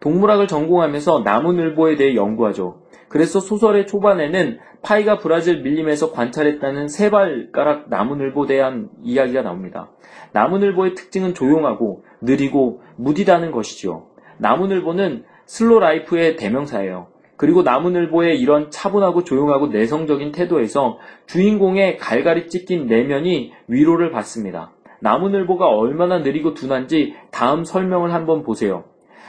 동물학을 0.00 0.46
전공하면서 0.46 1.22
나무늘보에 1.24 1.96
대해 1.96 2.14
연구하죠. 2.14 2.82
그래서 3.08 3.40
소설의 3.40 3.86
초반에는 3.86 4.58
파이가 4.82 5.18
브라질 5.18 5.62
밀림에서 5.62 6.12
관찰했다는 6.12 6.88
세 6.88 7.10
발가락 7.10 7.88
나무늘보에 7.88 8.46
대한 8.46 8.90
이야기가 9.02 9.42
나옵니다. 9.42 9.90
나무늘보의 10.32 10.94
특징은 10.94 11.34
조용하고 11.34 12.04
느리고 12.20 12.82
무디다는 12.96 13.50
것이죠. 13.50 14.08
나무늘보는 14.38 15.24
slow 15.46 15.82
life의 15.82 16.36
대명사예요. 16.36 17.08
그리고 17.38 17.62
나무늘보의 17.62 18.40
이런 18.40 18.70
차분하고 18.70 19.22
조용하고 19.22 19.68
내성적인 19.68 20.32
태도에서 20.32 20.98
주인공의 21.26 21.96
갈갈이 21.96 22.48
찢긴 22.48 22.86
내면이 22.86 23.52
위로를 23.68 24.10
받습니다. 24.10 24.72
나무늘보가 25.00 25.68
얼마나 25.68 26.18
느리고 26.18 26.54
둔한지 26.54 27.14
다음 27.30 27.62
설명을 27.62 28.12
한번 28.12 28.42
보세요. 28.42 28.84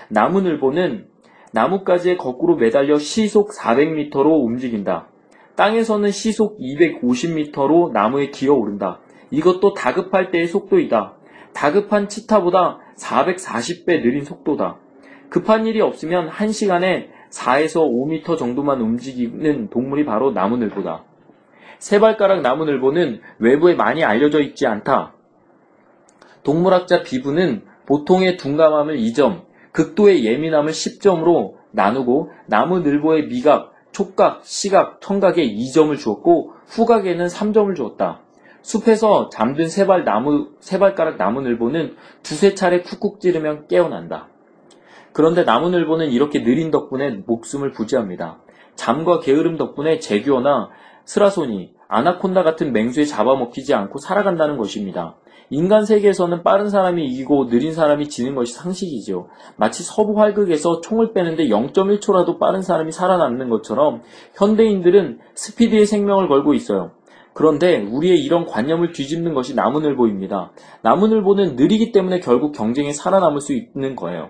나무늘보는 0.09 1.05
나뭇가지에 1.53 2.17
거꾸로 2.17 2.55
매달려 2.55 2.97
시속 2.97 3.51
400m로 3.51 4.43
움직인다. 4.43 5.07
땅에서는 5.55 6.09
시속 6.09 6.57
250m로 6.59 7.91
나무에 7.91 8.31
기어오른다. 8.31 9.01
이것도 9.29 9.75
다급할 9.75 10.31
때의 10.31 10.47
속도이다. 10.47 11.13
다급한 11.53 12.09
치타보다 12.09 12.79
440배 12.97 14.01
느린 14.01 14.23
속도다. 14.23 14.77
급한 15.29 15.67
일이 15.67 15.79
없으면 15.79 16.29
1시간에 16.29 17.18
4에서 17.29 17.87
5m 17.89 18.37
정도만 18.37 18.81
움직이는 18.81 19.69
동물이 19.69 20.05
바로 20.05 20.31
나무늘보다. 20.31 21.03
세 21.77 21.99
발가락 21.99 22.41
나무늘보는 22.41 23.21
외부에 23.39 23.75
많이 23.75 24.03
알려져 24.03 24.41
있지 24.41 24.67
않다. 24.67 25.13
동물학자 26.43 27.03
비브는 27.03 27.63
보통의 27.85 28.37
둔감함을 28.37 28.97
2점, 28.97 29.43
극도의 29.71 30.25
예민함을 30.25 30.71
10점으로 30.71 31.53
나누고 31.71 32.31
나무늘보의 32.47 33.27
미각, 33.27 33.73
촉각, 33.91 34.41
시각, 34.43 35.01
청각에 35.01 35.47
2점을 35.47 35.97
주었고 35.97 36.53
후각에는 36.67 37.27
3점을 37.27 37.75
주었다. 37.75 38.21
숲에서 38.61 39.29
잠든 39.29 39.69
세발 39.69 40.03
나무, 40.03 40.49
세발가락 40.59 41.17
나무늘보는 41.17 41.95
두세 42.23 42.55
차례 42.55 42.81
쿡쿡 42.81 43.19
찌르면 43.19 43.67
깨어난다. 43.67 44.27
그런데 45.13 45.43
나무늘보는 45.43 46.09
이렇게 46.11 46.43
느린 46.43 46.71
덕분에 46.71 47.21
목숨을 47.25 47.71
부지합니다. 47.71 48.39
잠과 48.75 49.19
게으름 49.19 49.57
덕분에 49.57 49.99
제규어나 49.99 50.69
스라소니, 51.05 51.73
아나콘다 51.87 52.43
같은 52.43 52.71
맹수에 52.71 53.05
잡아먹히지 53.05 53.73
않고 53.73 53.99
살아간다는 53.99 54.57
것입니다. 54.57 55.15
인간 55.49 55.83
세계에서는 55.83 56.43
빠른 56.43 56.69
사람이 56.69 57.03
이기고 57.07 57.47
느린 57.47 57.73
사람이 57.73 58.07
지는 58.09 58.35
것이 58.35 58.53
상식이죠. 58.53 59.29
마치 59.55 59.83
서부 59.83 60.19
활극에서 60.19 60.81
총을 60.81 61.13
빼는데 61.13 61.47
0.1초라도 61.47 62.37
빠른 62.37 62.61
사람이 62.61 62.91
살아남는 62.91 63.49
것처럼 63.49 64.03
현대인들은 64.35 65.19
스피드의 65.33 65.87
생명을 65.87 66.27
걸고 66.27 66.53
있어요. 66.53 66.91
그런데 67.33 67.77
우리의 67.77 68.23
이런 68.23 68.45
관념을 68.45 68.91
뒤집는 68.91 69.33
것이 69.33 69.55
나무늘보입니다. 69.55 70.51
나무늘보는 70.83 71.55
느리기 71.55 71.91
때문에 71.91 72.19
결국 72.19 72.51
경쟁에 72.51 72.91
살아남을 72.91 73.41
수 73.41 73.53
있는 73.53 73.95
거예요. 73.95 74.29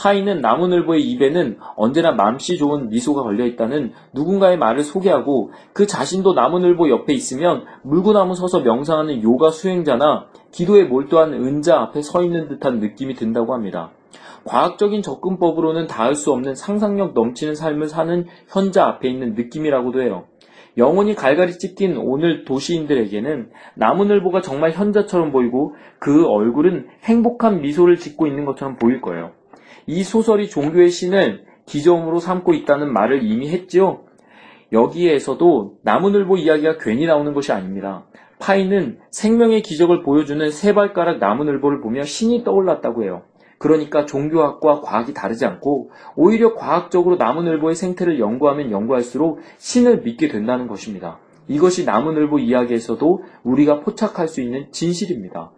파이는 0.00 0.40
나무늘보의 0.40 1.02
입에는 1.02 1.58
언제나 1.76 2.12
맘씨 2.12 2.56
좋은 2.56 2.88
미소가 2.88 3.22
걸려있다는 3.22 3.92
누군가의 4.14 4.56
말을 4.56 4.82
소개하고 4.82 5.52
그 5.74 5.86
자신도 5.86 6.32
나무늘보 6.32 6.88
옆에 6.88 7.12
있으면 7.12 7.64
물구나무 7.82 8.34
서서 8.34 8.60
명상하는 8.60 9.22
요가 9.22 9.50
수행자나 9.50 10.28
기도에 10.52 10.84
몰두한 10.84 11.34
은자 11.34 11.78
앞에 11.78 12.00
서 12.00 12.22
있는 12.22 12.48
듯한 12.48 12.78
느낌이 12.78 13.14
든다고 13.14 13.52
합니다. 13.52 13.90
과학적인 14.44 15.02
접근법으로는 15.02 15.86
닿을 15.86 16.14
수 16.14 16.32
없는 16.32 16.54
상상력 16.54 17.12
넘치는 17.12 17.54
삶을 17.54 17.88
사는 17.88 18.26
현자 18.48 18.86
앞에 18.86 19.08
있는 19.08 19.34
느낌이라고도 19.34 20.00
해요. 20.00 20.24
영혼이 20.78 21.14
갈갈이 21.14 21.58
찢긴 21.58 21.98
오늘 21.98 22.46
도시인들에게는 22.46 23.50
나무늘보가 23.74 24.40
정말 24.40 24.70
현자처럼 24.70 25.30
보이고 25.30 25.74
그 25.98 26.26
얼굴은 26.26 26.86
행복한 27.02 27.60
미소를 27.60 27.96
짓고 27.98 28.26
있는 28.26 28.46
것처럼 28.46 28.76
보일 28.76 29.02
거예요. 29.02 29.32
이 29.90 30.04
소설이 30.04 30.48
종교의 30.48 30.88
신을 30.88 31.46
기점으로 31.66 32.20
삼고 32.20 32.54
있다는 32.54 32.92
말을 32.92 33.24
이미 33.24 33.50
했지요. 33.50 34.04
여기에서도 34.72 35.78
나무늘보 35.82 36.36
이야기가 36.36 36.78
괜히 36.78 37.06
나오는 37.06 37.34
것이 37.34 37.50
아닙니다. 37.50 38.06
파이는 38.38 39.00
생명의 39.10 39.62
기적을 39.62 40.04
보여주는 40.04 40.48
세 40.52 40.74
발가락 40.74 41.18
나무늘보를 41.18 41.80
보며 41.80 42.04
신이 42.04 42.44
떠올랐다고 42.44 43.02
해요. 43.02 43.22
그러니까 43.58 44.06
종교학과 44.06 44.80
과학이 44.80 45.12
다르지 45.12 45.44
않고 45.44 45.90
오히려 46.14 46.54
과학적으로 46.54 47.16
나무늘보의 47.16 47.74
생태를 47.74 48.20
연구하면 48.20 48.70
연구할수록 48.70 49.40
신을 49.58 50.02
믿게 50.02 50.28
된다는 50.28 50.68
것입니다. 50.68 51.18
이것이 51.48 51.84
나무늘보 51.84 52.38
이야기에서도 52.38 53.24
우리가 53.42 53.80
포착할 53.80 54.28
수 54.28 54.40
있는 54.40 54.70
진실입니다. 54.70 55.50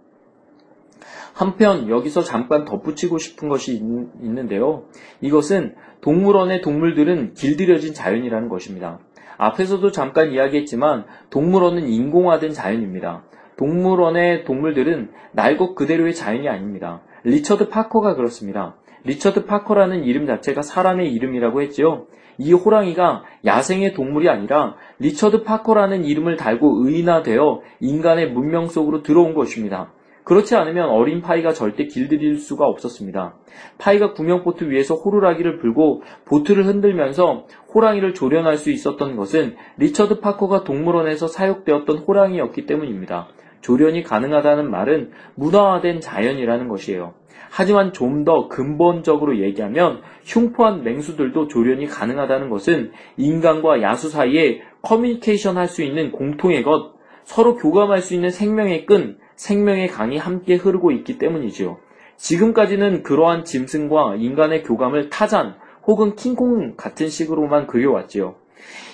한편 1.33 1.89
여기서 1.89 2.23
잠깐 2.23 2.65
덧붙이고 2.65 3.19
싶은 3.19 3.49
것이 3.49 3.75
있는데요, 3.75 4.85
이것은 5.21 5.75
동물원의 6.03 6.61
동물들은 6.61 7.35
길들여진 7.35 7.95
자연이라는 7.95 8.49
것입니다. 8.49 8.99
앞에서도 9.39 9.91
잠깐 9.93 10.33
이야기했지만 10.33 11.05
동물원은 11.31 11.89
인공화된 11.89 12.53
자연입니다. 12.53 13.25
동물원의 13.57 14.45
동물들은 14.45 15.11
날 15.33 15.57
것 15.57 15.75
그대로의 15.75 16.15
자연이 16.15 16.49
아닙니다. 16.49 17.03
리처드 17.25 17.69
파커가 17.69 18.15
그렇습니다. 18.15 18.77
리처드 19.05 19.47
파커라는 19.47 20.05
이름 20.05 20.27
자체가 20.27 20.63
사람의 20.63 21.13
이름이라고 21.13 21.63
했지요. 21.63 22.07
이 22.39 22.53
호랑이가 22.53 23.25
야생의 23.45 23.95
동물이 23.95 24.29
아니라 24.29 24.77
리처드 24.99 25.45
파커라는 25.45 26.05
이름을 26.05 26.37
달고 26.37 26.87
의인화되어 26.87 27.61
인간의 27.81 28.33
문명 28.33 28.67
속으로 28.67 29.03
들어온 29.03 29.35
것입니다. 29.35 29.93
그렇지 30.25 30.55
않으면 30.55 30.89
어린 30.89 31.21
파이가 31.21 31.53
절대 31.53 31.87
길들일 31.87 32.39
수가 32.39 32.67
없었습니다. 32.67 33.35
파이가 33.79 34.13
구명보트 34.13 34.71
위에서 34.71 34.95
호루라기를 34.95 35.59
불고 35.59 36.03
보트를 36.27 36.67
흔들면서 36.67 37.47
호랑이를 37.75 38.15
조련할 38.15 38.57
수 38.57 38.71
있었던 38.71 39.17
것은 39.17 39.57
리처드 39.79 40.21
파커가 40.21 40.65
동물원에서 40.65 41.27
사육되었던 41.27 41.99
호랑이였기 41.99 42.67
때문입니다. 42.67 43.29
조련이 43.61 44.03
가능하다는 44.03 44.71
말은 44.71 45.11
문화화된 45.35 46.01
자연이라는 46.01 46.69
것이에요. 46.69 47.15
하지만 47.51 47.93
좀 47.93 48.25
더 48.25 48.49
근본적으로 48.49 49.41
얘기하면 49.41 50.01
흉포한 50.25 50.85
맹수들도 50.85 51.49
조련이 51.49 51.87
가능하다는 51.87 52.49
것은 52.51 52.93
인간과 53.17 53.83
야수 53.83 54.09
사이에 54.11 54.63
커뮤니케이션 54.81 55.57
할 55.57 55.67
수 55.67 55.83
있는 55.83 56.13
공통의 56.13 56.63
것, 56.63 56.95
서로 57.25 57.57
교감할 57.57 58.01
수 58.01 58.15
있는 58.15 58.31
생명의 58.31 58.87
끈, 58.87 59.19
생명의 59.37 59.89
강이 59.89 60.19
함께 60.19 60.57
흐르고 60.57 60.91
있기 60.93 61.19
때문이지요. 61.19 61.79
지금까지는 62.17 63.03
그러한 63.03 63.45
짐승과 63.45 64.17
인간의 64.17 64.63
교감을 64.63 65.11
타잔 65.11 65.57
혹은 65.87 66.15
킹콩 66.15 66.77
같은 66.77 67.09
식으로만 67.09 67.67
그려왔지요. 67.67 68.37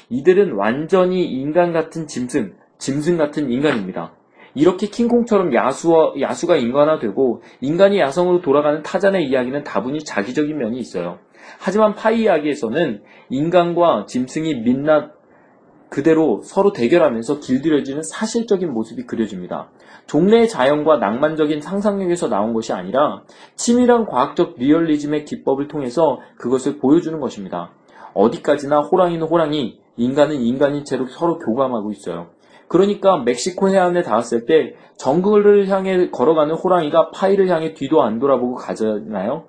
이들은 0.08 0.52
완전히 0.52 1.24
인간 1.24 1.72
같은 1.72 2.06
짐승, 2.06 2.54
짐승 2.78 3.18
같은 3.18 3.50
인간입니다. 3.50 4.14
이렇게 4.54 4.88
킹콩처럼 4.88 5.54
야수와, 5.54 6.14
야수가 6.20 6.56
인간화되고 6.56 7.42
인간이 7.60 8.00
야성으로 8.00 8.40
돌아가는 8.40 8.82
타잔의 8.82 9.26
이야기는 9.28 9.64
다분히 9.64 10.02
자기적인 10.02 10.56
면이 10.56 10.78
있어요. 10.78 11.18
하지만 11.58 11.94
파이 11.94 12.22
이야기에서는 12.22 13.02
인간과 13.30 14.06
짐승이 14.08 14.62
민낯 14.62 15.12
그대로 15.90 16.42
서로 16.42 16.72
대결하면서 16.72 17.40
길들여지는 17.40 18.02
사실적인 18.02 18.72
모습이 18.72 19.04
그려집니다. 19.06 19.70
종래의 20.08 20.48
자연과 20.48 20.96
낭만적인 20.96 21.60
상상력에서 21.60 22.28
나온 22.28 22.54
것이 22.54 22.72
아니라 22.72 23.22
치밀한 23.56 24.06
과학적 24.06 24.54
리얼리즘의 24.56 25.26
기법을 25.26 25.68
통해서 25.68 26.18
그것을 26.38 26.78
보여주는 26.78 27.20
것입니다. 27.20 27.70
어디까지나 28.14 28.80
호랑이는 28.80 29.26
호랑이, 29.26 29.78
인간은 29.96 30.40
인간인 30.40 30.84
채로 30.84 31.06
서로 31.06 31.38
교감하고 31.38 31.92
있어요. 31.92 32.28
그러니까 32.68 33.18
멕시코 33.18 33.68
해안에 33.68 34.02
닿았을 34.02 34.46
때 34.46 34.74
정글을 34.96 35.68
향해 35.68 36.10
걸어가는 36.10 36.54
호랑이가 36.54 37.10
파이를 37.10 37.48
향해 37.48 37.74
뒤도 37.74 38.02
안 38.02 38.18
돌아보고 38.18 38.54
가잖아요. 38.54 39.44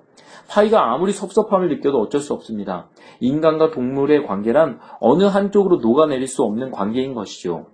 파이가 0.48 0.92
아무리 0.92 1.12
섭섭함을 1.12 1.68
느껴도 1.68 2.00
어쩔 2.00 2.20
수 2.20 2.34
없습니다. 2.34 2.88
인간과 3.20 3.70
동물의 3.70 4.26
관계란 4.26 4.78
어느 5.00 5.24
한쪽으로 5.24 5.76
녹아내릴 5.76 6.26
수 6.26 6.42
없는 6.42 6.70
관계인 6.70 7.14
것이죠. 7.14 7.66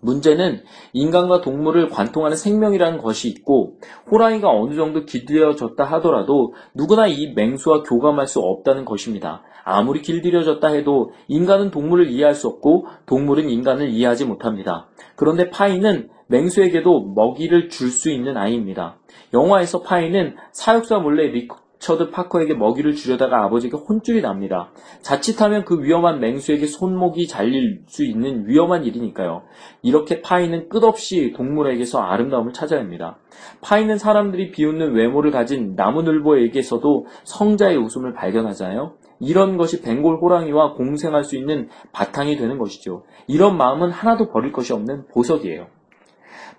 문제는 0.00 0.62
인간과 0.92 1.40
동물을 1.40 1.88
관통하는 1.88 2.36
생명이라는 2.36 2.98
것이 2.98 3.28
있고 3.28 3.76
호랑이가 4.10 4.48
어느 4.50 4.74
정도 4.74 5.04
길들여졌다 5.04 5.82
하더라도 5.82 6.54
누구나 6.74 7.06
이 7.06 7.32
맹수와 7.34 7.82
교감할 7.82 8.26
수 8.26 8.40
없다는 8.40 8.84
것입니다. 8.84 9.42
아무리 9.64 10.02
길들여졌다 10.02 10.66
해도 10.68 11.12
인간은 11.28 11.70
동물을 11.70 12.10
이해할 12.10 12.34
수 12.34 12.48
없고 12.48 12.86
동물은 13.06 13.48
인간을 13.50 13.90
이해하지 13.90 14.24
못합니다. 14.24 14.88
그런데 15.16 15.50
파이는 15.50 16.08
맹수에게도 16.28 17.12
먹이를 17.14 17.68
줄 17.68 17.90
수 17.90 18.10
있는 18.10 18.36
아이입니다. 18.36 18.96
영화에서 19.34 19.82
파이는 19.82 20.36
사육사 20.52 20.98
몰래 20.98 21.26
리 21.26 21.48
처드 21.80 22.10
파커에게 22.10 22.54
먹이를 22.54 22.94
주려다가 22.94 23.42
아버지에게 23.44 23.76
혼쭐이 23.76 24.20
납니다. 24.20 24.70
자칫하면 25.00 25.64
그 25.64 25.82
위험한 25.82 26.20
맹수에게 26.20 26.66
손목이 26.66 27.26
잘릴 27.26 27.82
수 27.86 28.04
있는 28.04 28.46
위험한 28.46 28.84
일이니까요. 28.84 29.42
이렇게 29.82 30.20
파이는 30.20 30.68
끝없이 30.68 31.32
동물에게서 31.34 31.98
아름다움을 31.98 32.52
찾아야 32.52 32.80
합니다. 32.80 33.16
파이는 33.62 33.96
사람들이 33.96 34.50
비웃는 34.50 34.92
외모를 34.92 35.30
가진 35.30 35.74
나무늘보에게서도 35.74 37.06
성자의 37.24 37.78
웃음을 37.78 38.12
발견하잖아요. 38.12 38.92
이런 39.18 39.56
것이 39.56 39.80
벵골 39.80 40.18
호랑이와 40.20 40.74
공생할 40.74 41.24
수 41.24 41.34
있는 41.34 41.70
바탕이 41.92 42.36
되는 42.36 42.58
것이죠. 42.58 43.04
이런 43.26 43.56
마음은 43.56 43.90
하나도 43.90 44.30
버릴 44.30 44.52
것이 44.52 44.74
없는 44.74 45.06
보석이에요. 45.14 45.66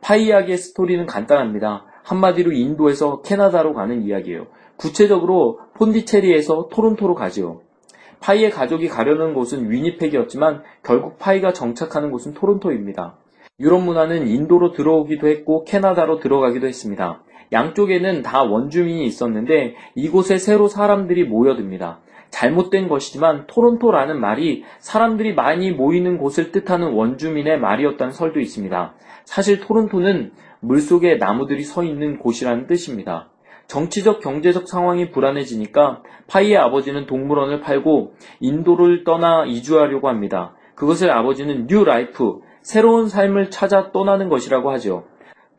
파이 0.01 0.26
이야기의 0.26 0.57
스토리는 0.57 1.05
간단합니다. 1.05 1.86
한마디로 2.03 2.51
인도에서 2.51 3.22
캐나다로 3.22 3.76
가는 3.76 4.01
이야기예요. 4.01 4.47
구체적으로 4.82 5.60
폰디체리에서 5.76 6.70
토론토로 6.72 7.14
가지요. 7.14 7.62
파이의 8.20 8.50
가족이 8.50 8.88
가려는 8.88 9.34
곳은 9.34 9.70
위니펙이었지만 9.70 10.64
결국 10.84 11.20
파이가 11.20 11.54
정착하는 11.54 12.12
곳은 12.12 12.34
토론토입니다. 12.34 13.16
유럽 13.60 13.84
문화는 13.84 14.28
인도로 14.28 14.72
들어오기도 14.74 15.28
했고 15.28 15.64
캐나다로 15.66 16.20
들어가기도 16.20 16.68
했습니다. 16.68 17.22
양쪽에는 17.52 18.24
다 18.24 18.44
원주민이 18.44 19.06
있었는데 19.06 19.76
이곳에 19.96 20.38
새로 20.38 20.68
사람들이 20.68 21.26
모여듭니다. 21.26 22.00
잘못된 22.32 22.88
것이지만 22.88 23.46
토론토라는 23.48 24.20
말이 24.20 24.64
사람들이 24.80 25.36
많이 25.36 25.72
모이는 25.72 26.18
곳을 26.18 26.52
뜻하는 26.52 26.94
원주민의 26.94 27.60
말이었다는 27.60 28.14
설도 28.14 28.40
있습니다. 28.40 28.94
사실 29.26 29.60
토론토는 29.60 30.32
물속에 30.62 31.16
나무들이 31.16 31.64
서 31.64 31.84
있는 31.84 32.18
곳이라는 32.20 32.68
뜻입니다. 32.68 33.31
정치적 33.72 34.19
경제적 34.19 34.67
상황이 34.67 35.11
불안해지니까 35.11 36.03
파이의 36.28 36.57
아버지는 36.57 37.05
동물원을 37.05 37.61
팔고 37.61 38.15
인도를 38.41 39.05
떠나 39.05 39.45
이주하려고 39.45 40.09
합니다. 40.09 40.53
그것을 40.76 41.09
아버지는 41.09 41.67
new 41.68 41.86
life, 41.86 42.41
새로운 42.63 43.07
삶을 43.07 43.49
찾아 43.49 43.93
떠나는 43.93 44.28
것이라고 44.28 44.72
하죠. 44.72 45.05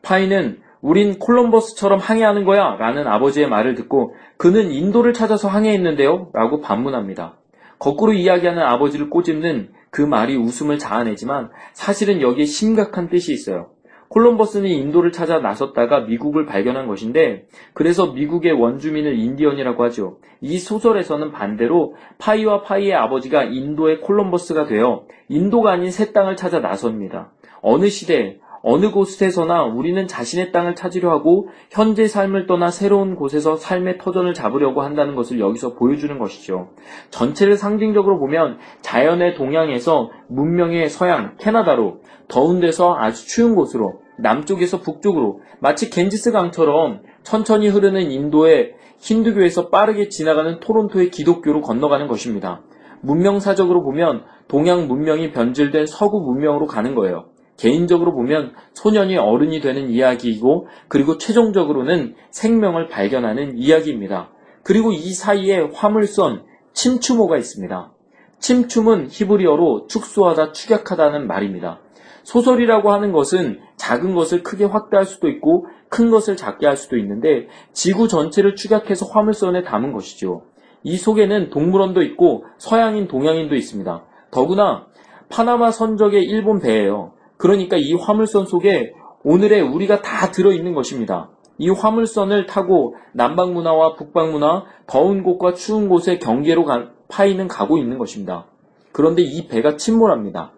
파이는 0.03 0.59
우린 0.79 1.17
콜럼버스처럼 1.17 1.97
항해하는 1.97 2.45
거야 2.45 2.75
라는 2.77 3.07
아버지의 3.07 3.49
말을 3.49 3.73
듣고 3.73 4.13
그는 4.37 4.69
인도를 4.69 5.13
찾아서 5.13 5.47
항해했는데요 5.47 6.29
라고 6.33 6.61
반문합니다. 6.61 7.39
거꾸로 7.79 8.13
이야기하는 8.13 8.61
아버지를 8.61 9.09
꼬집는 9.09 9.71
그 9.89 10.03
말이 10.03 10.35
웃음을 10.35 10.77
자아내지만 10.77 11.49
사실은 11.73 12.21
여기에 12.21 12.45
심각한 12.45 13.09
뜻이 13.09 13.33
있어요. 13.33 13.71
콜럼버스는 14.13 14.69
인도를 14.69 15.11
찾아 15.11 15.39
나섰다가 15.39 16.01
미국을 16.01 16.45
발견한 16.45 16.87
것인데 16.87 17.47
그래서 17.73 18.11
미국의 18.11 18.51
원주민을 18.51 19.17
인디언이라고 19.17 19.83
하죠. 19.85 20.17
이 20.39 20.59
소설에서는 20.59 21.31
반대로 21.31 21.95
파이와 22.19 22.61
파이의 22.61 22.93
아버지가 22.93 23.45
인도의 23.45 24.01
콜럼버스가 24.01 24.65
되어 24.65 25.05
인도가 25.29 25.71
아닌 25.71 25.89
새 25.89 26.11
땅을 26.13 26.35
찾아 26.35 26.59
나섭니다. 26.59 27.31
어느 27.61 27.87
시대 27.87 28.37
어느 28.61 28.91
곳에서나 28.91 29.63
우리는 29.63 30.07
자신의 30.07 30.53
땅을 30.53 30.75
찾으려 30.75 31.11
하고 31.11 31.49
현재 31.69 32.07
삶을 32.07 32.45
떠나 32.45 32.69
새로운 32.69 33.15
곳에서 33.15 33.57
삶의 33.57 33.97
터전을 33.97 34.33
잡으려고 34.33 34.83
한다는 34.83 35.15
것을 35.15 35.39
여기서 35.39 35.73
보여주는 35.73 36.17
것이죠. 36.17 36.69
전체를 37.09 37.57
상징적으로 37.57 38.19
보면 38.19 38.59
자연의 38.81 39.35
동양에서 39.35 40.11
문명의 40.29 40.89
서양, 40.89 41.35
캐나다로 41.39 42.01
더운 42.29 42.61
데서 42.61 42.95
아주 42.97 43.27
추운 43.27 43.55
곳으로 43.55 44.02
남쪽에서 44.17 44.79
북쪽으로 44.81 45.41
마치 45.59 45.89
겐지스 45.89 46.31
강처럼 46.31 47.01
천천히 47.23 47.67
흐르는 47.67 48.11
인도의 48.11 48.75
힌두교에서 48.99 49.69
빠르게 49.69 50.09
지나가는 50.09 50.59
토론토의 50.59 51.09
기독교로 51.11 51.61
건너가는 51.61 52.07
것입니다. 52.07 52.61
문명사적으로 53.01 53.83
보면 53.83 54.23
동양 54.47 54.87
문명이 54.87 55.31
변질된 55.31 55.85
서구 55.87 56.21
문명으로 56.21 56.67
가는 56.67 56.95
거예요. 56.95 57.25
개인적으로 57.57 58.13
보면 58.13 58.53
소년이 58.73 59.17
어른이 59.17 59.59
되는 59.61 59.89
이야기이고 59.89 60.67
그리고 60.87 61.17
최종적으로는 61.17 62.15
생명을 62.31 62.87
발견하는 62.87 63.57
이야기입니다. 63.57 64.31
그리고 64.63 64.91
이 64.91 65.13
사이에 65.13 65.69
화물선 65.73 66.43
침추모가 66.73 67.37
있습니다. 67.37 67.91
침춤은 68.39 69.07
히브리어로 69.09 69.87
축소하다, 69.87 70.51
축약하다는 70.53 71.27
말입니다. 71.27 71.79
소설이라고 72.23 72.91
하는 72.91 73.11
것은 73.11 73.59
작은 73.75 74.15
것을 74.15 74.43
크게 74.43 74.65
확대할 74.65 75.05
수도 75.05 75.29
있고 75.29 75.67
큰 75.89 76.09
것을 76.09 76.35
작게 76.35 76.65
할 76.65 76.77
수도 76.77 76.97
있는데 76.97 77.47
지구 77.71 78.07
전체를 78.07 78.55
축약해서 78.55 79.05
화물선에 79.05 79.63
담은 79.63 79.93
것이죠. 79.93 80.43
이 80.83 80.97
속에는 80.97 81.49
동물원도 81.49 82.01
있고 82.01 82.45
서양인, 82.57 83.07
동양인도 83.07 83.55
있습니다. 83.55 84.03
더구나 84.31 84.87
파나마 85.29 85.71
선적의 85.71 86.23
일본 86.25 86.59
배예요. 86.59 87.13
그러니까 87.37 87.77
이 87.77 87.93
화물선 87.93 88.45
속에 88.45 88.93
오늘의 89.23 89.61
우리가 89.61 90.01
다 90.01 90.31
들어있는 90.31 90.73
것입니다. 90.73 91.29
이 91.57 91.69
화물선을 91.69 92.45
타고 92.45 92.95
남방 93.13 93.53
문화와 93.53 93.95
북방 93.95 94.31
문화, 94.31 94.63
더운 94.87 95.23
곳과 95.23 95.53
추운 95.53 95.87
곳의 95.87 96.19
경계로 96.19 96.65
파이는 97.07 97.47
가고 97.47 97.77
있는 97.77 97.97
것입니다. 97.97 98.47
그런데 98.91 99.21
이 99.21 99.47
배가 99.47 99.75
침몰합니다. 99.77 100.51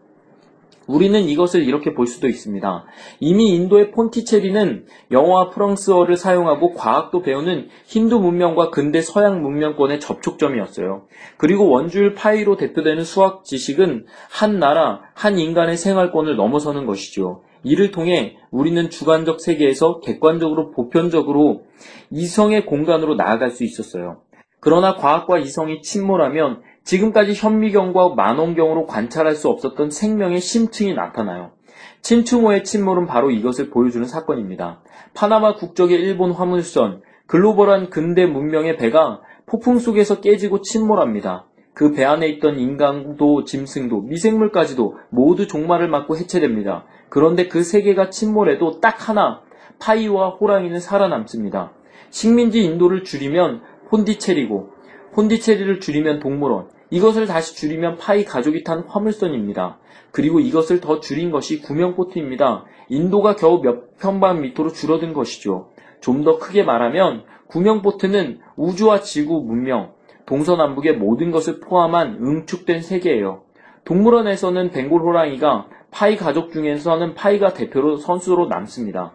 우리는 0.87 1.21
이것을 1.23 1.63
이렇게 1.63 1.93
볼 1.93 2.07
수도 2.07 2.27
있습니다. 2.27 2.85
이미 3.19 3.55
인도의 3.55 3.91
폰티체리는 3.91 4.85
영어와 5.11 5.49
프랑스어를 5.49 6.17
사용하고 6.17 6.73
과학도 6.73 7.21
배우는 7.21 7.69
힌두 7.85 8.19
문명과 8.19 8.69
근대 8.69 9.01
서양 9.01 9.41
문명권의 9.41 9.99
접촉점이었어요. 9.99 11.03
그리고 11.37 11.69
원주율 11.69 12.13
파이로 12.13 12.57
대표되는 12.57 13.03
수학 13.03 13.43
지식은 13.43 14.05
한 14.29 14.59
나라, 14.59 15.01
한 15.13 15.39
인간의 15.39 15.77
생활권을 15.77 16.35
넘어서는 16.35 16.85
것이죠. 16.85 17.43
이를 17.63 17.91
통해 17.91 18.37
우리는 18.51 18.89
주관적 18.89 19.41
세계에서 19.41 19.99
객관적으로 19.99 20.69
보편적으로 20.71 21.63
이성의 22.11 22.67
공간으로 22.67 23.15
나아갈 23.15 23.49
수 23.49 23.63
있었어요. 23.63 24.21
그러나 24.59 24.95
과학과 24.95 25.37
이성이 25.37 25.81
침몰하면 25.81 26.61
지금까지 26.85 27.33
현미경과 27.33 28.15
만원경으로 28.15 28.85
관찰할 28.85 29.35
수 29.35 29.49
없었던 29.49 29.89
생명의 29.89 30.39
심층이 30.39 30.93
나타나요. 30.93 31.51
친추모의 32.01 32.63
침몰은 32.63 33.07
바로 33.07 33.31
이것을 33.31 33.71
보여주는 33.71 34.05
사건입니다. 34.05 34.81
파나마 35.15 35.55
국적의 35.55 35.99
일본 35.99 36.31
화물선, 36.31 37.01
글로벌한 37.25 37.89
근대 37.89 38.27
문명의 38.27 38.77
배가 38.77 39.21
폭풍 39.47 39.79
속에서 39.79 40.21
깨지고 40.21 40.61
침몰합니다. 40.61 41.45
그 41.73 41.91
배 41.91 42.05
안에 42.05 42.27
있던 42.29 42.57
인간도 42.57 43.43
짐승도 43.43 44.01
미생물까지도 44.01 44.97
모두 45.09 45.45
종말을 45.45 45.89
맞고 45.89 46.15
해체됩니다. 46.17 46.85
그런데 47.09 47.47
그 47.47 47.63
세계가 47.63 48.11
침몰해도 48.11 48.79
딱 48.79 49.09
하나 49.09 49.41
파이와 49.79 50.29
호랑이는 50.29 50.79
살아남습니다. 50.79 51.73
식민지 52.11 52.63
인도를 52.63 53.03
줄이면 53.03 53.61
폰디체리고 53.89 54.69
폰디체리를 55.13 55.79
줄이면 55.81 56.19
동물원 56.19 56.69
이것을 56.89 57.25
다시 57.25 57.55
줄이면 57.55 57.97
파이 57.97 58.25
가족이 58.25 58.63
탄 58.63 58.83
화물선입니다. 58.87 59.77
그리고 60.11 60.39
이것을 60.39 60.79
더 60.79 60.99
줄인 60.99 61.31
것이 61.31 61.61
구명보트입니다. 61.61 62.65
인도가 62.89 63.35
겨우 63.35 63.61
몇 63.61 63.97
평방미터로 63.97 64.71
줄어든 64.71 65.13
것이죠. 65.13 65.71
좀 65.99 66.23
더 66.23 66.37
크게 66.37 66.63
말하면 66.63 67.23
구명보트는 67.47 68.39
우주와 68.55 69.01
지구, 69.01 69.41
문명, 69.41 69.93
동서남북의 70.25 70.97
모든 70.97 71.31
것을 71.31 71.59
포함한 71.59 72.19
응축된 72.21 72.81
세계예요. 72.81 73.41
동물원에서는 73.85 74.71
벵골 74.71 75.01
호랑이가 75.01 75.67
파이 75.91 76.15
가족 76.15 76.51
중에서는 76.51 77.13
파이가 77.15 77.53
대표로 77.53 77.97
선수로 77.97 78.47
남습니다. 78.47 79.13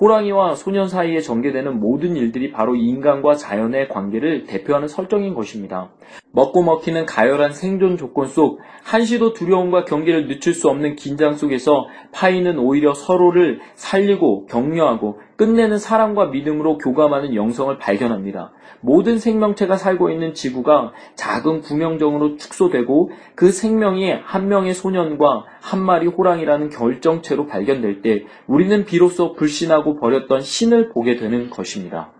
호랑이와 0.00 0.54
소년 0.54 0.88
사이에 0.88 1.20
전개되는 1.20 1.80
모든 1.80 2.16
일들이 2.16 2.52
바로 2.52 2.76
인간과 2.76 3.34
자연의 3.34 3.88
관계를 3.88 4.44
대표하는 4.44 4.88
설정인 4.88 5.34
것입니다. 5.34 5.90
먹고 6.32 6.62
먹히는 6.62 7.06
가열한 7.06 7.52
생존 7.52 7.96
조건 7.96 8.26
속 8.26 8.60
한시도 8.84 9.32
두려움과 9.32 9.84
경계를 9.84 10.28
늦출 10.28 10.52
수 10.52 10.68
없는 10.68 10.96
긴장 10.96 11.34
속에서 11.34 11.86
파이는 12.12 12.58
오히려 12.58 12.92
서로를 12.92 13.60
살리고 13.74 14.46
격려하고 14.46 15.18
끝내는 15.36 15.78
사랑과 15.78 16.26
믿음으로 16.26 16.78
교감하는 16.78 17.34
영성을 17.34 17.76
발견합니다. 17.78 18.52
모든 18.80 19.18
생명체가 19.18 19.76
살고 19.76 20.10
있는 20.10 20.34
지구가 20.34 20.92
작은 21.14 21.60
구명정으로 21.60 22.36
축소되고 22.36 23.10
그 23.34 23.50
생명이 23.50 24.12
한 24.12 24.48
명의 24.48 24.74
소년과 24.74 25.44
한 25.60 25.82
마리 25.82 26.06
호랑이라는 26.06 26.70
결정체로 26.70 27.46
발견될 27.46 28.02
때 28.02 28.24
우리는 28.46 28.84
비로소 28.84 29.34
불신하고 29.34 29.98
버렸던 30.00 30.40
신을 30.40 30.90
보게 30.90 31.16
되는 31.16 31.50
것입니다. 31.50 32.12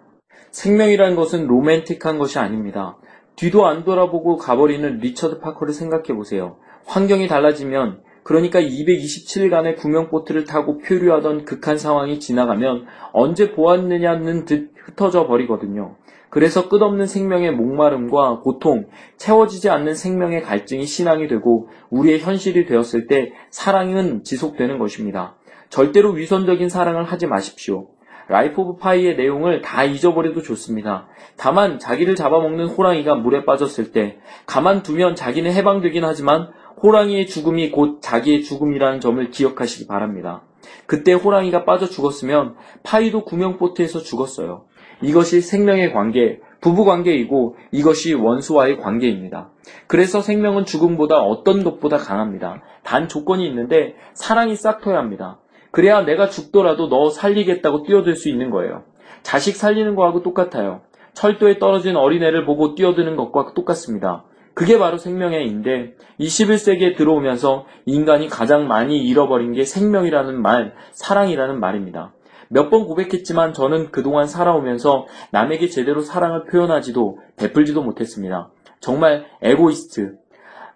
생명이라는 0.51 1.17
것은 1.17 1.47
로맨틱한 1.47 2.19
것이 2.19 2.39
아닙니다. 2.39 2.97
뒤도 3.37 3.67
안 3.67 3.85
돌아보고 3.85 4.37
가버리는 4.37 4.99
리처드 4.99 5.41
파커를 5.41 5.75
생각해 5.75 6.15
보세요. 6.15 6.57
환경이 6.87 7.29
달라지면 7.29 8.01
그러니까 8.27 8.61
227일간의 8.61 9.77
구명보트를 9.77 10.47
타고 10.47 10.79
표류하던 10.79 11.45
극한 11.45 11.79
상황이 11.79 12.19
지나가면 12.19 12.87
언제 13.13 13.53
보았느냐는 13.53 14.47
듯 14.47 14.73
흩어져 14.75 15.29
버리거든요. 15.29 15.95
그래서 16.29 16.69
끝없는 16.69 17.07
생명의 17.07 17.53
목마름과 17.53 18.41
고통, 18.41 18.89
채워지지 19.17 19.71
않는 19.71 19.95
생명의 19.95 20.43
갈증이 20.43 20.87
신앙이 20.87 21.29
되고 21.29 21.69
우리의 21.91 22.19
현실이 22.19 22.67
되었을 22.67 23.07
때 23.07 23.33
사랑은 23.51 24.25
지속되는 24.25 24.81
것입니다. 24.81 25.37
절대로 25.69 26.11
위선적인 26.11 26.69
사랑을 26.69 27.05
하지 27.05 27.29
마십시오. 27.29 27.87
Life 28.29 28.61
of 28.61 28.79
Pi의 28.79 29.17
내용을 29.17 29.61
다 29.63 29.85
잊어버려도 29.85 30.43
좋습니다. 30.43 31.07
다만 31.37 31.79
자기를 31.79 32.17
잡아먹는 32.17 32.67
호랑이가 32.67 33.15
물에 33.15 33.45
빠졌을 33.45 33.93
때 33.93 34.19
가만두면 34.47 35.15
자기는 35.15 35.53
해방되긴 35.53 36.05
하지만 36.05 36.51
호랑이의 36.83 37.27
죽음이 37.27 37.71
곧 37.71 38.01
자기의 38.03 38.43
죽음이라는 38.43 39.01
점을 39.01 39.31
기억하시기 39.31 39.87
바랍니다. 39.87 40.43
그때 40.87 41.13
호랑이가 41.13 41.65
빠져 41.65 41.87
죽었으면 41.87 42.55
파이도 42.83 43.25
구명보트에서 43.25 44.01
죽었어요. 44.01 44.65
이것이 45.03 45.41
생명의 45.41 45.93
관계, 45.93 46.41
부부 46.61 46.85
관계이고 46.85 47.57
이것이 47.71 48.15
원수와의 48.15 48.79
관계입니다. 48.79 49.51
그래서 49.87 50.21
생명은 50.21 50.65
죽음보다 50.65 51.19
어떤 51.19 51.65
것보다 51.65 51.97
강합니다. 51.97 52.63
단 52.83 53.09
조건이 53.09 53.47
있는데 53.49 53.95
사랑이 54.15 54.57
싹터야 54.57 54.97
합니다. 54.97 55.39
그래야 55.71 56.05
내가 56.05 56.29
죽더라도 56.29 56.89
너 56.89 57.11
살리겠다고 57.11 57.83
뛰어들 57.83 58.17
수 58.17 58.29
있는 58.29 58.51
거예요. 58.51 58.85
자식 59.23 59.57
살리는 59.57 59.95
거하고 59.95 60.23
똑같아요. 60.23 60.81
철도에 61.13 61.59
떨어진 61.59 61.97
어린애를 61.97 62.45
보고 62.45 62.75
뛰어드는 62.75 63.17
것과 63.17 63.53
똑같습니다. 63.55 64.25
그게 64.57 64.79
바로 64.79 64.97
생명의 64.97 65.47
인데 65.47 65.95
21세기에 66.19 66.97
들어오면서 66.97 67.67
인간이 67.85 68.27
가장 68.29 68.67
많이 68.67 68.97
잃어버린 69.07 69.53
게 69.53 69.65
생명이라는 69.67 70.41
말, 70.41 70.73
사랑이라는 70.93 71.61
말입니다. 71.61 72.15
몇 72.49 72.71
번 72.71 72.87
고백했지만 72.87 73.53
저는 73.53 73.91
그동안 73.91 74.27
살아오면서 74.27 75.09
남에게 75.31 75.69
제대로 75.69 76.01
사랑을 76.01 76.45
표현하지도 76.45 77.19
베풀지도 77.37 77.83
못했습니다. 77.83 78.49
정말 78.81 79.27
에고이스트. 79.43 80.17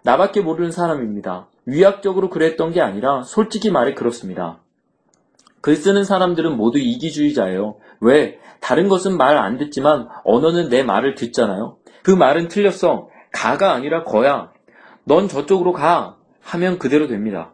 나밖에 0.03 0.41
모르는 0.41 0.69
사람입니다. 0.69 1.47
위약적으로 1.65 2.29
그랬던 2.29 2.73
게 2.73 2.81
아니라 2.81 3.23
솔직히 3.23 3.71
말해 3.71 3.95
그렇습니다. 3.95 4.59
글 5.61 5.75
쓰는 5.75 6.03
사람들은 6.03 6.55
모두 6.55 6.77
이기주의자예요. 6.77 7.77
왜? 7.99 8.37
다른 8.59 8.87
것은 8.89 9.17
말 9.17 9.37
안 9.39 9.57
듣지만 9.57 10.07
언어는 10.23 10.69
내 10.69 10.83
말을 10.83 11.15
듣잖아요. 11.15 11.77
그 12.03 12.11
말은 12.11 12.47
틀렸어. 12.47 13.09
가가 13.31 13.71
아니라 13.71 14.03
거야. 14.03 14.51
넌 15.03 15.27
저쪽으로 15.27 15.73
가. 15.73 16.17
하면 16.41 16.79
그대로 16.79 17.07
됩니다. 17.07 17.53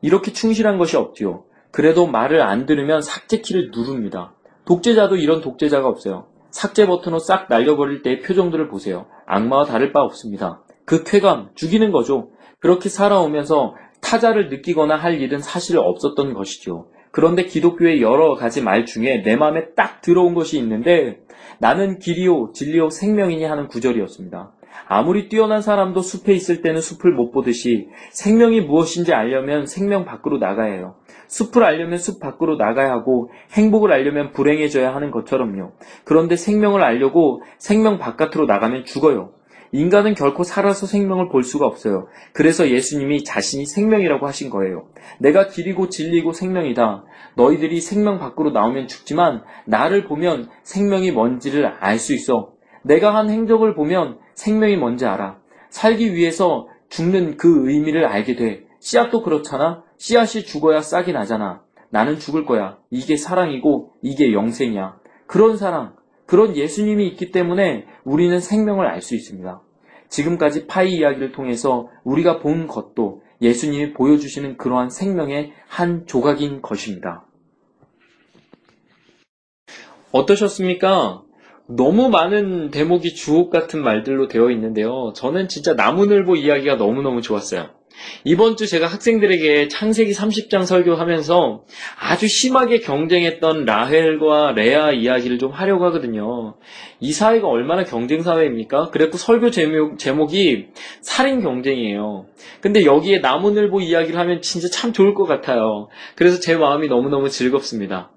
이렇게 0.00 0.32
충실한 0.32 0.78
것이 0.78 0.96
없지요. 0.96 1.44
그래도 1.70 2.06
말을 2.06 2.40
안 2.40 2.66
들으면 2.66 3.02
삭제키를 3.02 3.70
누릅니다. 3.74 4.34
독재자도 4.64 5.16
이런 5.16 5.40
독재자가 5.40 5.86
없어요. 5.86 6.26
삭제 6.50 6.86
버튼으로 6.86 7.18
싹 7.18 7.48
날려버릴 7.48 8.02
때의 8.02 8.20
표정들을 8.20 8.68
보세요. 8.68 9.06
악마와 9.26 9.64
다를 9.64 9.92
바 9.92 10.00
없습니다. 10.00 10.62
그 10.84 11.04
쾌감, 11.04 11.50
죽이는 11.54 11.90
거죠. 11.90 12.30
그렇게 12.60 12.88
살아오면서 12.88 13.74
타자를 14.00 14.48
느끼거나 14.48 14.96
할 14.96 15.20
일은 15.20 15.40
사실 15.40 15.78
없었던 15.78 16.34
것이죠. 16.34 16.88
그런데 17.10 17.44
기독교의 17.44 18.02
여러 18.02 18.34
가지 18.34 18.62
말 18.62 18.86
중에 18.86 19.22
내 19.22 19.36
마음에 19.36 19.72
딱 19.74 20.00
들어온 20.00 20.34
것이 20.34 20.58
있는데 20.58 21.20
나는 21.58 21.98
길이요, 21.98 22.52
진리요, 22.52 22.90
생명이니 22.90 23.44
하는 23.44 23.68
구절이었습니다. 23.68 24.52
아무리 24.86 25.28
뛰어난 25.28 25.62
사람도 25.62 26.02
숲에 26.02 26.32
있을 26.34 26.62
때는 26.62 26.80
숲을 26.80 27.12
못 27.12 27.30
보듯이 27.30 27.88
생명이 28.12 28.62
무엇인지 28.62 29.12
알려면 29.12 29.66
생명 29.66 30.04
밖으로 30.04 30.38
나가야 30.38 30.72
해요. 30.72 30.96
숲을 31.28 31.64
알려면 31.64 31.98
숲 31.98 32.20
밖으로 32.20 32.56
나가야 32.56 32.90
하고 32.90 33.30
행복을 33.52 33.92
알려면 33.92 34.32
불행해져야 34.32 34.94
하는 34.94 35.10
것처럼요. 35.10 35.72
그런데 36.04 36.36
생명을 36.36 36.82
알려고 36.82 37.42
생명 37.58 37.98
바깥으로 37.98 38.46
나가면 38.46 38.84
죽어요. 38.84 39.32
인간은 39.72 40.14
결코 40.14 40.44
살아서 40.44 40.86
생명을 40.86 41.28
볼 41.30 41.42
수가 41.42 41.66
없어요. 41.66 42.06
그래서 42.32 42.70
예수님이 42.70 43.24
자신이 43.24 43.66
생명이라고 43.66 44.24
하신 44.24 44.48
거예요. 44.48 44.86
내가 45.18 45.48
길이고 45.48 45.88
진리고 45.88 46.32
생명이다. 46.32 47.04
너희들이 47.34 47.80
생명 47.80 48.20
밖으로 48.20 48.50
나오면 48.52 48.86
죽지만 48.86 49.42
나를 49.66 50.04
보면 50.04 50.48
생명이 50.62 51.10
뭔지를 51.10 51.66
알 51.80 51.98
수 51.98 52.14
있어. 52.14 52.52
내가 52.82 53.16
한 53.16 53.30
행적을 53.30 53.74
보면 53.74 54.18
생명이 54.34 54.76
뭔지 54.76 55.06
알아. 55.06 55.38
살기 55.70 56.14
위해서 56.14 56.68
죽는 56.88 57.36
그 57.36 57.68
의미를 57.70 58.06
알게 58.06 58.36
돼. 58.36 58.66
씨앗도 58.80 59.22
그렇잖아. 59.22 59.82
씨앗이 59.96 60.44
죽어야 60.44 60.80
싹이 60.80 61.12
나잖아. 61.12 61.62
나는 61.90 62.18
죽을 62.18 62.44
거야. 62.44 62.78
이게 62.90 63.16
사랑이고 63.16 63.92
이게 64.02 64.32
영생이야. 64.32 64.98
그런 65.26 65.56
사랑, 65.56 65.96
그런 66.26 66.56
예수님이 66.56 67.06
있기 67.08 67.30
때문에 67.30 67.86
우리는 68.04 68.38
생명을 68.38 68.86
알 68.86 69.00
수 69.00 69.14
있습니다. 69.14 69.60
지금까지 70.08 70.66
파이 70.66 70.94
이야기를 70.96 71.32
통해서 71.32 71.88
우리가 72.04 72.38
본 72.38 72.66
것도 72.68 73.22
예수님이 73.42 73.94
보여주시는 73.94 74.56
그러한 74.56 74.90
생명의 74.90 75.52
한 75.66 76.06
조각인 76.06 76.62
것입니다. 76.62 77.26
어떠셨습니까? 80.12 81.23
너무 81.66 82.10
많은 82.10 82.70
대목이 82.70 83.14
주옥 83.14 83.50
같은 83.50 83.82
말들로 83.82 84.28
되어 84.28 84.50
있는데요. 84.50 85.12
저는 85.16 85.48
진짜 85.48 85.72
나무늘보 85.74 86.36
이야기가 86.36 86.76
너무너무 86.76 87.22
좋았어요. 87.22 87.70
이번 88.24 88.56
주 88.56 88.66
제가 88.66 88.86
학생들에게 88.86 89.68
창세기 89.68 90.12
30장 90.12 90.66
설교하면서 90.66 91.64
아주 91.98 92.28
심하게 92.28 92.80
경쟁했던 92.80 93.64
라헬과 93.64 94.52
레아 94.52 94.90
이야기를 94.90 95.38
좀 95.38 95.52
하려고 95.52 95.86
하거든요. 95.86 96.56
이 97.00 97.12
사회가 97.12 97.48
얼마나 97.48 97.84
경쟁 97.84 98.20
사회입니까? 98.20 98.90
그랬고 98.90 99.16
설교 99.16 99.50
제목, 99.50 99.98
제목이 99.98 100.66
살인 101.00 101.40
경쟁이에요. 101.40 102.26
근데 102.60 102.84
여기에 102.84 103.20
나무늘보 103.20 103.80
이야기를 103.80 104.18
하면 104.18 104.42
진짜 104.42 104.68
참 104.68 104.92
좋을 104.92 105.14
것 105.14 105.24
같아요. 105.24 105.88
그래서 106.14 106.40
제 106.40 106.56
마음이 106.56 106.88
너무너무 106.88 107.30
즐겁습니다. 107.30 108.10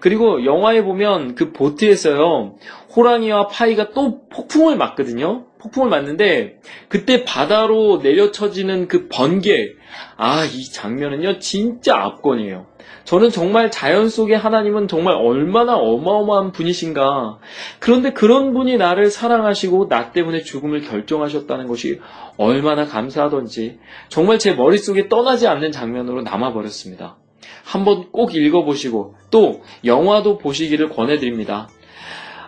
그리고 0.00 0.44
영화에 0.44 0.82
보면 0.82 1.34
그 1.34 1.52
보트에서요, 1.52 2.56
호랑이와 2.94 3.48
파이가 3.48 3.90
또 3.90 4.26
폭풍을 4.28 4.76
맞거든요. 4.76 5.46
폭풍을 5.58 5.88
맞는데 5.88 6.60
그때 6.88 7.24
바다로 7.24 8.00
내려쳐지는 8.02 8.88
그 8.88 9.08
번개 9.08 9.68
아 10.16 10.44
이 10.44 10.70
장면은요 10.70 11.38
진짜 11.38 11.96
압권이에요. 11.96 12.66
저는 13.04 13.30
정말 13.30 13.70
자연 13.70 14.08
속의 14.08 14.36
하나님은 14.36 14.88
정말 14.88 15.14
얼마나 15.14 15.76
어마어마한 15.76 16.52
분이신가. 16.52 17.38
그런데 17.78 18.12
그런 18.12 18.52
분이 18.54 18.76
나를 18.76 19.10
사랑하시고 19.10 19.88
나 19.88 20.12
때문에 20.12 20.42
죽음을 20.42 20.82
결정하셨다는 20.82 21.66
것이 21.66 22.00
얼마나 22.36 22.84
감사하던지 22.86 23.78
정말 24.08 24.38
제 24.38 24.52
머릿속에 24.54 25.08
떠나지 25.08 25.46
않는 25.48 25.72
장면으로 25.72 26.22
남아버렸습니다. 26.22 27.16
한번 27.64 28.10
꼭 28.12 28.34
읽어보시고 28.34 29.16
또 29.30 29.62
영화도 29.84 30.38
보시기를 30.38 30.88
권해드립니다. 30.88 31.68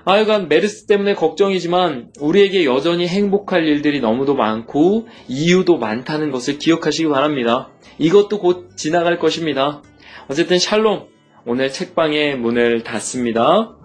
하여간 0.05 0.49
메르스 0.49 0.85
때문에 0.87 1.15
걱정이지만 1.15 2.11
우리에게 2.21 2.67
여전히 2.67 3.07
행복할 3.07 3.65
일들이 3.65 4.01
너무도 4.01 4.35
많고 4.35 5.09
이유도 5.29 5.79
많다는 5.79 6.31
것을 6.31 6.59
기억하시기 6.59 7.09
바랍니다. 7.09 7.71
이것도 7.99 8.39
곧 8.39 8.77
지나갈 8.77 9.19
것입니다. 9.19 9.83
어쨌든 10.29 10.59
샬롬. 10.59 11.07
오늘 11.47 11.71
책방의 11.71 12.39
문을 12.39 12.83
닫습니다. 12.83 13.77